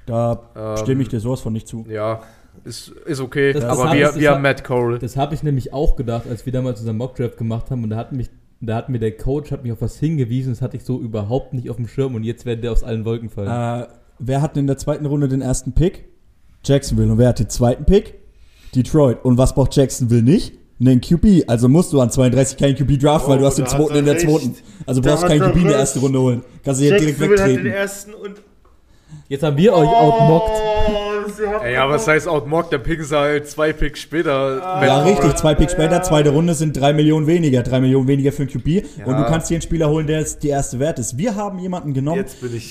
Da 0.07 0.51
ähm, 0.57 0.77
stimme 0.77 1.03
ich 1.03 1.09
dir 1.09 1.21
sowas 1.21 1.41
von 1.41 1.53
nicht 1.53 1.69
zu. 1.69 1.87
Ja, 1.89 2.23
ist, 2.65 2.89
ist 2.89 3.21
okay, 3.21 3.53
das, 3.53 3.65
aber 3.65 3.85
das 3.85 3.95
wir, 3.95 4.21
wir 4.21 4.31
haben 4.33 4.43
Matt 4.43 4.65
Cole. 4.65 4.99
Das 4.99 5.17
habe 5.17 5.35
ich 5.35 5.43
nämlich 5.43 5.73
auch 5.73 5.97
gedacht, 5.97 6.25
als 6.29 6.45
wir 6.45 6.53
damals 6.53 6.81
unseren 6.81 6.97
Mockdraft 6.97 7.39
gemacht 7.39 7.71
haben 7.71 7.85
und 7.85 7.91
da 7.91 7.97
hat 7.97 8.13
mich 8.13 8.29
da 8.63 8.77
hat 8.77 8.91
mir 8.91 8.99
der 8.99 9.17
Coach 9.17 9.53
hat 9.53 9.63
mich 9.63 9.73
auf 9.73 9.81
was 9.81 9.99
hingewiesen, 9.99 10.53
das 10.53 10.61
hatte 10.61 10.77
ich 10.77 10.85
so 10.85 11.01
überhaupt 11.01 11.55
nicht 11.55 11.71
auf 11.71 11.77
dem 11.77 11.89
Schirm 11.89 12.15
und 12.15 12.25
jetzt 12.25 12.45
werden 12.45 12.61
der 12.61 12.73
aus 12.73 12.83
allen 12.83 13.07
Wolken 13.07 13.31
fallen. 13.31 13.85
Äh, 13.85 13.87
wer 14.19 14.43
hat 14.43 14.57
in 14.59 14.67
der 14.67 14.77
zweiten 14.77 15.07
Runde 15.07 15.29
den 15.29 15.41
ersten 15.41 15.73
Pick? 15.73 16.09
Jacksonville. 16.63 17.11
Und 17.11 17.17
wer 17.17 17.29
hat 17.29 17.39
den 17.39 17.49
zweiten 17.49 17.87
Pick? 17.87 18.20
Detroit. 18.75 19.25
Und 19.25 19.39
was 19.39 19.55
braucht 19.55 19.75
Jacksonville 19.75 20.23
nicht? 20.23 20.55
Einen 20.81 21.01
QB. 21.01 21.45
Also 21.47 21.69
musst 21.69 21.93
du 21.93 22.01
an 22.01 22.11
32 22.11 22.57
keinen 22.57 22.75
QB 22.75 22.99
draften, 23.01 23.29
oh, 23.29 23.33
weil 23.33 23.39
du 23.39 23.47
hast 23.47 23.59
den 23.59 23.67
zweiten 23.67 23.97
in 23.97 24.05
der 24.07 24.19
zweiten. 24.19 24.55
Also 24.87 25.03
brauchst 25.03 25.25
du 25.25 25.29
keinen 25.29 25.43
QB 25.43 25.57
in 25.57 25.69
der 25.69 25.77
ersten 25.77 25.99
Runde 25.99 26.21
holen. 26.21 26.43
Kannst 26.65 26.81
du 26.81 26.87
hier 26.87 26.99
direkt 26.99 27.21
wegtreten. 27.21 27.59
Hat 27.59 27.65
den 27.65 27.73
ersten 27.73 28.15
und 28.15 28.43
Jetzt 29.29 29.45
haben 29.45 29.57
wir 29.57 29.73
oh, 29.73 29.77
euch 29.77 29.89
outmockt. 29.89 30.63
Ey, 31.63 31.75
ja, 31.75 31.89
was 31.89 32.07
heißt 32.09 32.27
outmockt? 32.27 32.73
Der 32.73 32.79
Pick 32.79 33.01
ist 33.01 33.13
halt 33.13 33.49
zwei 33.49 33.73
Picks 33.73 34.01
später. 34.01 34.61
Ah, 34.61 34.85
ja, 34.85 35.03
richtig. 35.03 35.37
Zwei 35.37 35.55
Picks 35.55 35.73
später, 35.73 35.97
ja. 35.97 36.03
zweite 36.03 36.31
Runde 36.31 36.55
sind 36.55 36.77
drei 36.77 36.93
Millionen 36.93 37.27
weniger. 37.27 37.63
Drei 37.63 37.81
Millionen 37.81 38.09
weniger 38.09 38.33
für 38.33 38.43
einen 38.43 38.51
QB. 38.51 38.69
Ja. 38.69 39.07
Und 39.07 39.17
du 39.17 39.25
kannst 39.27 39.49
hier 39.49 39.57
einen 39.57 39.63
Spieler 39.63 39.89
holen, 39.89 40.07
der 40.07 40.19
jetzt 40.19 40.43
die 40.43 40.49
erste 40.49 40.79
Wert 40.81 40.99
ist. 40.99 41.17
Wir 41.17 41.37
haben 41.37 41.59
jemanden 41.61 41.95
genommen, 41.95 42.25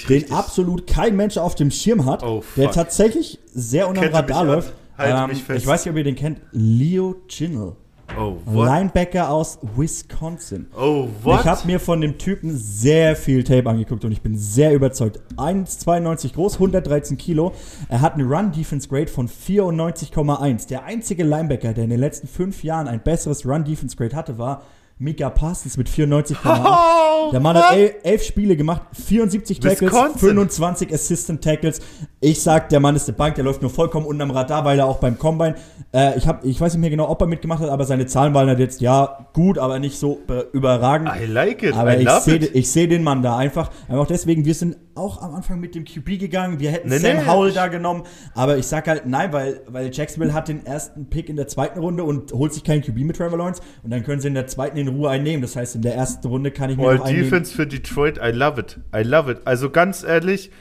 den 0.09 0.31
absolut 0.31 0.85
kein 0.85 1.15
Mensch 1.15 1.37
auf 1.37 1.55
dem 1.55 1.71
Schirm 1.71 2.05
hat, 2.05 2.23
oh, 2.23 2.43
der 2.57 2.71
tatsächlich 2.71 3.39
sehr 3.53 3.87
unter 3.87 4.01
dem 4.01 4.13
Radar 4.13 4.43
läuft. 4.43 4.73
Halt 4.99 5.15
ähm, 5.15 5.29
mich 5.29 5.43
fest. 5.43 5.61
Ich 5.61 5.67
weiß 5.67 5.85
nicht, 5.85 5.91
ob 5.91 5.97
ihr 5.97 6.03
den 6.03 6.15
kennt. 6.15 6.41
Leo 6.51 7.15
Chinnell. 7.27 7.73
Oh, 8.17 8.37
what? 8.45 8.65
Linebacker 8.65 9.29
aus 9.29 9.59
Wisconsin. 9.75 10.67
Oh, 10.75 11.07
what? 11.23 11.41
Ich 11.41 11.45
habe 11.45 11.67
mir 11.67 11.79
von 11.79 12.01
dem 12.01 12.17
Typen 12.17 12.55
sehr 12.57 13.15
viel 13.15 13.43
Tape 13.43 13.69
angeguckt 13.69 14.03
und 14.03 14.11
ich 14.11 14.21
bin 14.21 14.35
sehr 14.35 14.73
überzeugt. 14.73 15.19
1,92 15.37 16.33
groß, 16.33 16.55
113 16.55 17.17
Kilo. 17.17 17.53
Er 17.87 18.01
hat 18.01 18.15
eine 18.15 18.23
Run-Defense-Grade 18.23 19.07
von 19.07 19.29
94,1. 19.29 20.67
Der 20.67 20.85
einzige 20.85 21.23
Linebacker, 21.23 21.73
der 21.73 21.83
in 21.83 21.91
den 21.91 21.99
letzten 21.99 22.27
fünf 22.27 22.63
Jahren 22.63 22.87
ein 22.87 23.01
besseres 23.01 23.45
Run-Defense-Grade 23.45 24.15
hatte, 24.15 24.37
war 24.37 24.63
Mika 25.01 25.29
Parsons 25.29 25.77
mit 25.77 25.87
94,8. 25.87 26.35
Oh, 26.43 27.31
der 27.31 27.39
Mann 27.39 27.55
hat 27.55 27.73
elf, 27.73 27.93
elf, 28.03 28.21
Spiele 28.23 28.57
gemacht, 28.57 28.81
74 28.91 29.61
Tackles, 29.61 29.81
Wisconsin. 29.93 30.19
25 30.19 30.93
Assistant 30.93 31.41
Tackles. 31.41 31.79
Ich 32.19 32.41
sag, 32.43 32.67
der 32.67 32.81
Mann 32.81 32.97
ist 32.97 33.07
eine 33.07 33.15
Bank, 33.15 33.35
der 33.35 33.45
läuft 33.45 33.61
nur 33.61 33.71
vollkommen 33.71 34.05
unterm 34.05 34.29
Radar, 34.31 34.65
weil 34.65 34.77
er 34.77 34.87
auch 34.87 34.97
beim 34.97 35.17
Combine, 35.17 35.55
äh, 35.93 36.17
ich, 36.17 36.27
hab, 36.27 36.43
ich 36.43 36.59
weiß 36.59 36.73
nicht 36.73 36.81
mehr 36.81 36.89
genau, 36.89 37.09
ob 37.09 37.21
er 37.21 37.27
mitgemacht 37.27 37.61
hat, 37.61 37.69
aber 37.69 37.85
seine 37.85 38.07
Zahlen 38.07 38.33
waren 38.33 38.49
halt 38.49 38.59
jetzt, 38.59 38.81
ja, 38.81 39.27
gut, 39.31 39.57
aber 39.57 39.79
nicht 39.79 39.97
so 39.97 40.19
überragend. 40.51 41.09
I 41.17 41.25
like 41.25 41.63
it, 41.63 41.75
aber 41.75 41.97
I 41.97 42.03
ich 42.03 42.23
sehe 42.23 42.63
seh 42.65 42.87
den 42.87 43.03
Mann 43.03 43.21
da 43.21 43.37
einfach. 43.37 43.71
Einfach 43.87 44.07
deswegen, 44.07 44.43
wir 44.43 44.53
sind 44.53 44.75
auch 44.99 45.21
am 45.21 45.33
Anfang 45.33 45.59
mit 45.59 45.73
dem 45.73 45.85
QB 45.85 46.19
gegangen. 46.19 46.59
Wir 46.59 46.71
hätten 46.71 46.89
nee, 46.89 46.97
Sam 46.97 47.17
nee, 47.17 47.25
Howell 47.25 47.53
da 47.53 47.67
genommen. 47.67 48.03
Aber 48.35 48.57
ich 48.57 48.67
sag 48.67 48.87
halt 48.87 49.05
nein, 49.05 49.33
weil, 49.33 49.61
weil 49.67 49.89
Jacksonville 49.91 50.33
hat 50.33 50.47
den 50.47 50.65
ersten 50.65 51.09
Pick 51.09 51.29
in 51.29 51.35
der 51.35 51.47
zweiten 51.47 51.79
Runde 51.79 52.03
und 52.03 52.31
holt 52.33 52.53
sich 52.53 52.63
keinen 52.63 52.81
QB 52.81 52.97
mit 52.97 53.17
Trevor 53.17 53.37
Lawrence. 53.37 53.61
Und 53.83 53.91
dann 53.91 54.03
können 54.03 54.21
sie 54.21 54.27
in 54.27 54.35
der 54.35 54.47
zweiten 54.47 54.77
in 54.77 54.87
Ruhe 54.89 55.09
einnehmen. 55.09 55.41
Das 55.41 55.55
heißt, 55.55 55.75
in 55.75 55.81
der 55.81 55.95
ersten 55.95 56.27
Runde 56.27 56.51
kann 56.51 56.69
ich 56.69 56.77
mir 56.77 56.87
All 56.87 56.97
noch 56.97 57.07
Defense 57.07 57.53
für 57.53 57.65
Detroit, 57.65 58.17
I 58.17 58.31
love 58.31 58.59
it. 58.59 58.79
I 58.95 59.01
love 59.01 59.31
it. 59.31 59.39
Also 59.45 59.69
ganz 59.69 60.03
ehrlich, 60.03 60.51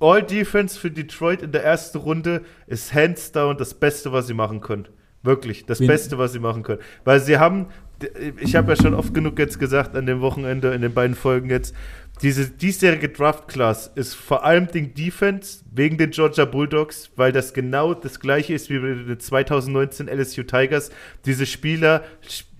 All 0.00 0.22
Defense 0.22 0.78
für 0.78 0.90
Detroit 0.90 1.42
in 1.42 1.52
der 1.52 1.62
ersten 1.62 1.98
Runde 1.98 2.42
ist 2.66 2.92
hands 2.92 3.30
down 3.30 3.56
das 3.56 3.74
Beste, 3.74 4.12
was 4.12 4.26
sie 4.26 4.34
machen 4.34 4.60
können. 4.60 4.88
Wirklich, 5.22 5.66
das 5.66 5.78
Wen? 5.78 5.86
Beste, 5.86 6.18
was 6.18 6.32
sie 6.32 6.40
machen 6.40 6.64
können. 6.64 6.80
Weil 7.04 7.20
sie 7.20 7.38
haben, 7.38 7.66
ich 8.40 8.56
habe 8.56 8.72
ja 8.72 8.82
schon 8.82 8.94
oft 8.94 9.14
genug 9.14 9.38
jetzt 9.38 9.60
gesagt 9.60 9.94
an 9.94 10.06
dem 10.06 10.20
Wochenende, 10.20 10.74
in 10.74 10.82
den 10.82 10.92
beiden 10.92 11.14
Folgen 11.14 11.48
jetzt, 11.50 11.74
diese 12.22 12.48
diesjährige 12.48 13.08
Draft-Class 13.08 13.92
ist 13.96 14.14
vor 14.14 14.44
allem 14.44 14.68
Ding 14.68 14.94
Defense 14.94 15.64
wegen 15.72 15.98
den 15.98 16.10
Georgia 16.10 16.44
Bulldogs, 16.44 17.10
weil 17.16 17.32
das 17.32 17.52
genau 17.52 17.94
das 17.94 18.20
gleiche 18.20 18.54
ist 18.54 18.70
wie 18.70 18.78
bei 18.78 18.94
den 18.94 19.18
2019 19.18 20.06
LSU 20.06 20.44
Tigers. 20.44 20.90
Diese 21.24 21.46
Spieler 21.46 22.04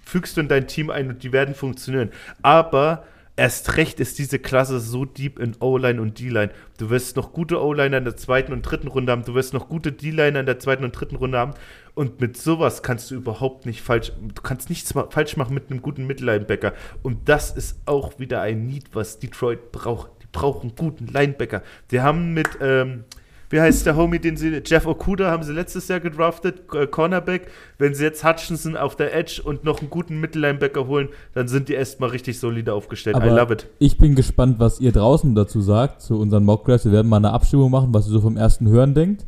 fügst 0.05 0.37
du 0.37 0.41
in 0.41 0.49
dein 0.49 0.67
Team 0.67 0.91
ein 0.91 1.09
und 1.09 1.23
die 1.23 1.33
werden 1.33 1.55
funktionieren. 1.55 2.11
Aber 2.43 3.05
erst 3.37 3.77
recht 3.77 4.01
ist 4.01 4.19
diese 4.19 4.41
Klasse 4.41 4.81
so 4.81 5.05
deep 5.05 5.39
in 5.39 5.55
O-Line 5.61 6.03
und 6.03 6.19
D-Line. 6.19 6.51
Du 6.79 6.91
wirst 6.91 7.17
noch 7.17 7.33
gute 7.33 7.63
O-Liner 7.63 7.99
in 7.99 8.05
der 8.05 8.17
zweiten 8.17 8.53
und 8.53 8.63
dritten 8.63 8.89
Runde 8.89 9.13
haben, 9.13 9.25
du 9.25 9.35
wirst 9.35 9.55
noch 9.55 9.69
gute 9.69 9.93
D-Liner 9.93 10.41
in 10.41 10.47
der 10.47 10.59
zweiten 10.59 10.85
und 10.85 10.93
dritten 10.93 11.17
Runde 11.17 11.39
haben. 11.39 11.55
Und 11.95 12.21
mit 12.21 12.39
sowas 12.39 12.83
kannst 12.83 13.11
du 13.11 13.17
überhaupt 13.17 13.67
nicht 13.67 13.83
falsch, 13.83 14.13
du 14.21 14.43
kannst 14.43 14.71
nichts 14.71 14.95
falsch 15.11 15.37
machen 15.37 15.53
mit 15.53 15.71
einem 15.71 15.83
guten 15.83 16.07
Mittellinebacker. 16.07 16.73
Und 17.03 17.29
das 17.29 17.51
ist 17.51 17.81
auch 17.85 18.19
wieder 18.19 18.41
ein 18.41 18.67
Need, 18.67 18.95
was 18.95 19.19
Detroit 19.19 19.73
braucht. 19.73 20.11
Die 20.23 20.27
brauchen 20.33 20.71
einen 20.71 20.77
guten 20.77 21.07
Linebacker. 21.07 21.63
Die 21.91 22.01
haben 22.01 22.33
mit, 22.33 22.49
ähm, 22.63 23.05
wie 23.51 23.61
heißt 23.61 23.85
der 23.85 23.95
Homie, 23.95 24.19
den 24.19 24.39
sie, 24.39 24.63
Jeff 24.65 24.87
Okuda 24.87 25.31
haben 25.31 25.43
sie 25.43 25.53
letztes 25.53 25.89
Jahr 25.89 26.01
gedraftet, 26.01 26.63
äh, 26.73 26.87
Cornerback. 26.87 27.49
Wenn 27.77 27.95
sie 27.95 28.05
jetzt 28.05 28.25
Hutchinson 28.25 28.75
auf 28.75 28.97
der 28.97 29.15
Edge 29.15 29.43
und 29.45 29.65
noch 29.65 29.81
einen 29.81 29.91
guten 29.91 30.19
Mittellinebacker 30.19 30.87
holen, 30.87 31.11
dann 31.35 31.47
sind 31.47 31.69
die 31.69 31.75
erstmal 31.75 32.09
richtig 32.09 32.41
solide 32.41 32.73
aufgestellt. 32.73 33.17
Aber 33.17 33.27
I 33.27 33.39
love 33.39 33.53
it. 33.53 33.67
Ich 33.79 33.99
bin 33.99 34.15
gespannt, 34.15 34.59
was 34.59 34.81
ihr 34.81 34.93
draußen 34.93 35.35
dazu 35.35 35.61
sagt, 35.61 36.01
zu 36.01 36.19
unseren 36.19 36.45
Mockdrafts. 36.45 36.87
Wir 36.87 36.93
werden 36.93 37.11
mal 37.11 37.19
eine 37.19 37.33
Abstimmung 37.33 37.71
machen, 37.71 37.93
was 37.93 38.07
ihr 38.07 38.13
so 38.13 38.23
vom 38.23 38.39
ersten 38.39 38.67
Hören 38.71 38.95
denkt. 38.95 39.27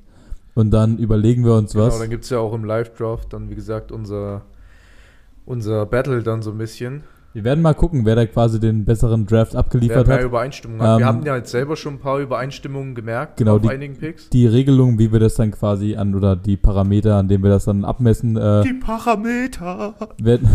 Und 0.54 0.70
dann 0.70 0.98
überlegen 0.98 1.44
wir 1.44 1.54
uns 1.54 1.72
genau, 1.72 1.86
was. 1.86 1.94
Genau, 1.94 2.02
dann 2.04 2.10
gibt 2.10 2.24
es 2.24 2.30
ja 2.30 2.38
auch 2.38 2.54
im 2.54 2.64
Live-Draft 2.64 3.32
dann, 3.32 3.50
wie 3.50 3.54
gesagt, 3.54 3.90
unser, 3.90 4.42
unser 5.46 5.86
Battle 5.86 6.22
dann 6.22 6.42
so 6.42 6.50
ein 6.50 6.58
bisschen. 6.58 7.02
Wir 7.34 7.42
werden 7.42 7.62
mal 7.62 7.74
gucken, 7.74 8.04
wer 8.04 8.14
da 8.14 8.26
quasi 8.26 8.60
den 8.60 8.84
besseren 8.84 9.26
Draft 9.26 9.56
abgeliefert 9.56 10.06
wer 10.06 10.18
hat. 10.18 10.22
Übereinstimmungen 10.22 10.86
ähm, 10.86 10.98
Wir 10.98 11.06
haben 11.06 11.26
ja 11.26 11.34
jetzt 11.34 11.50
selber 11.50 11.74
schon 11.74 11.94
ein 11.94 11.98
paar 11.98 12.20
Übereinstimmungen 12.20 12.94
gemerkt 12.94 13.38
genau, 13.38 13.56
auf 13.56 13.62
die, 13.62 13.70
einigen 13.70 13.96
Picks. 13.96 14.30
Die 14.30 14.46
Regelung, 14.46 15.00
wie 15.00 15.10
wir 15.10 15.18
das 15.18 15.34
dann 15.34 15.50
quasi 15.50 15.96
an, 15.96 16.14
oder 16.14 16.36
die 16.36 16.56
Parameter, 16.56 17.16
an 17.16 17.26
denen 17.26 17.42
wir 17.42 17.50
das 17.50 17.64
dann 17.64 17.84
abmessen. 17.84 18.36
Äh, 18.36 18.62
die 18.62 18.74
Parameter! 18.74 19.94
Werden, 20.22 20.48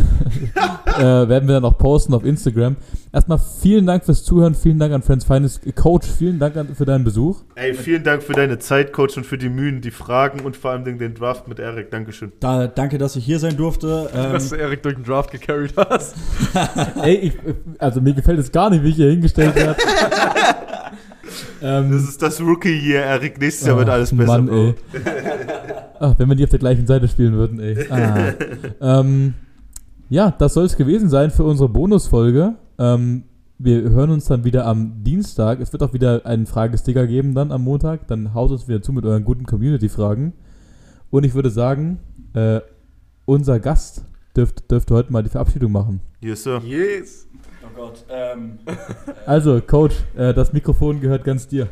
äh, 0.97 1.01
werden 1.01 1.49
wir 1.49 1.55
dann 1.55 1.65
auch 1.65 1.77
posten 1.77 2.13
auf 2.13 2.23
Instagram. 2.23 2.77
Erstmal 3.11 3.39
vielen 3.39 3.85
Dank 3.85 4.05
fürs 4.05 4.23
Zuhören, 4.23 4.55
vielen 4.55 4.79
Dank 4.79 4.93
an 4.93 5.01
Friends 5.01 5.25
Finest 5.25 5.61
Coach, 5.75 6.07
vielen 6.07 6.39
Dank 6.39 6.55
an, 6.57 6.75
für 6.75 6.85
deinen 6.85 7.03
Besuch. 7.03 7.41
Ey, 7.55 7.73
vielen 7.73 8.03
Dank 8.03 8.23
für 8.23 8.33
deine 8.33 8.59
Zeit, 8.59 8.93
Coach, 8.93 9.17
und 9.17 9.25
für 9.25 9.37
die 9.37 9.49
Mühen, 9.49 9.81
die 9.81 9.91
Fragen 9.91 10.41
und 10.41 10.55
vor 10.57 10.71
allem 10.71 10.83
den 10.83 11.13
Draft 11.13 11.47
mit 11.47 11.59
Erik. 11.59 11.91
Dankeschön. 11.91 12.31
Da, 12.39 12.67
danke, 12.67 12.97
dass 12.97 13.15
ich 13.15 13.25
hier 13.25 13.39
sein 13.39 13.57
durfte. 13.57 14.09
Ähm, 14.13 14.33
Dass 14.33 14.49
du 14.49 14.55
Erik 14.55 14.83
durch 14.83 14.95
den 14.95 15.03
Draft 15.03 15.31
gecarried 15.31 15.73
hast. 15.77 16.15
Ey, 17.03 17.15
ich, 17.15 17.33
also 17.79 18.01
mir 18.01 18.13
gefällt 18.13 18.39
es 18.39 18.51
gar 18.51 18.69
nicht, 18.69 18.83
wie 18.83 18.89
ich 18.89 18.95
hier 18.95 19.09
hingestellt 19.09 19.55
werde. 19.55 19.75
ähm, 21.61 21.91
Das 21.91 22.03
ist 22.03 22.21
das 22.21 22.39
Rookie-Year, 22.41 23.03
Erik. 23.03 23.39
Nächstes 23.39 23.67
Jahr 23.67 23.77
wird 23.77 23.89
alles 23.89 24.15
besser. 24.15 24.41
Mann, 24.41 24.49
ey. 24.49 24.75
Ach, 25.99 26.15
wenn 26.17 26.29
wir 26.29 26.35
die 26.35 26.43
auf 26.43 26.49
der 26.49 26.59
gleichen 26.59 26.87
Seite 26.87 27.07
spielen 27.07 27.33
würden, 27.33 27.59
ey. 27.59 27.87
Ah. 27.89 28.33
ähm, 28.81 29.33
ja, 30.09 30.31
das 30.31 30.53
soll 30.53 30.65
es 30.65 30.75
gewesen 30.75 31.09
sein 31.09 31.29
für 31.29 31.43
unsere 31.43 31.69
Bonusfolge. 31.69 32.55
Ähm, 32.79 33.25
wir 33.59 33.81
hören 33.81 34.09
uns 34.09 34.25
dann 34.25 34.45
wieder 34.45 34.65
am 34.65 35.03
Dienstag. 35.03 35.59
Es 35.59 35.73
wird 35.73 35.83
auch 35.83 35.93
wieder 35.93 36.25
einen 36.25 36.45
Fragesticker 36.45 37.05
geben 37.07 37.35
dann 37.35 37.51
am 37.51 37.63
Montag. 37.63 38.07
Dann 38.07 38.33
haut 38.33 38.51
uns 38.51 38.67
wieder 38.69 38.81
zu 38.81 38.93
mit 38.93 39.05
euren 39.05 39.25
guten 39.25 39.45
Community-Fragen. 39.45 40.31
Und 41.11 41.25
ich 41.25 41.33
würde 41.33 41.49
sagen, 41.49 41.99
äh, 42.33 42.61
unser 43.25 43.59
Gast 43.59 44.03
dürfte, 44.35 44.63
dürfte 44.63 44.93
heute 44.93 45.11
mal 45.11 45.23
die 45.23 45.29
Verabschiedung 45.29 45.73
machen. 45.73 45.99
Yes, 46.21 46.43
Sir. 46.43 46.61
Yes. 46.65 47.27
oh 47.65 47.75
Gott. 47.75 48.05
Ähm, 48.09 48.59
Also, 49.25 49.59
Coach, 49.59 49.95
äh, 50.15 50.33
das 50.33 50.53
Mikrofon 50.53 51.01
gehört 51.01 51.25
ganz 51.25 51.47
dir. 51.47 51.67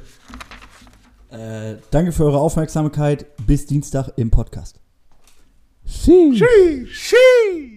äh, 1.30 1.76
danke 1.92 2.12
für 2.12 2.26
eure 2.26 2.40
Aufmerksamkeit. 2.40 3.26
Bis 3.48 3.66
Dienstag 3.66 4.10
im 4.18 4.30
Podcast. 4.30 4.82
Sheesh. 5.86 6.40
She, 6.40 6.86
she. 6.88 7.77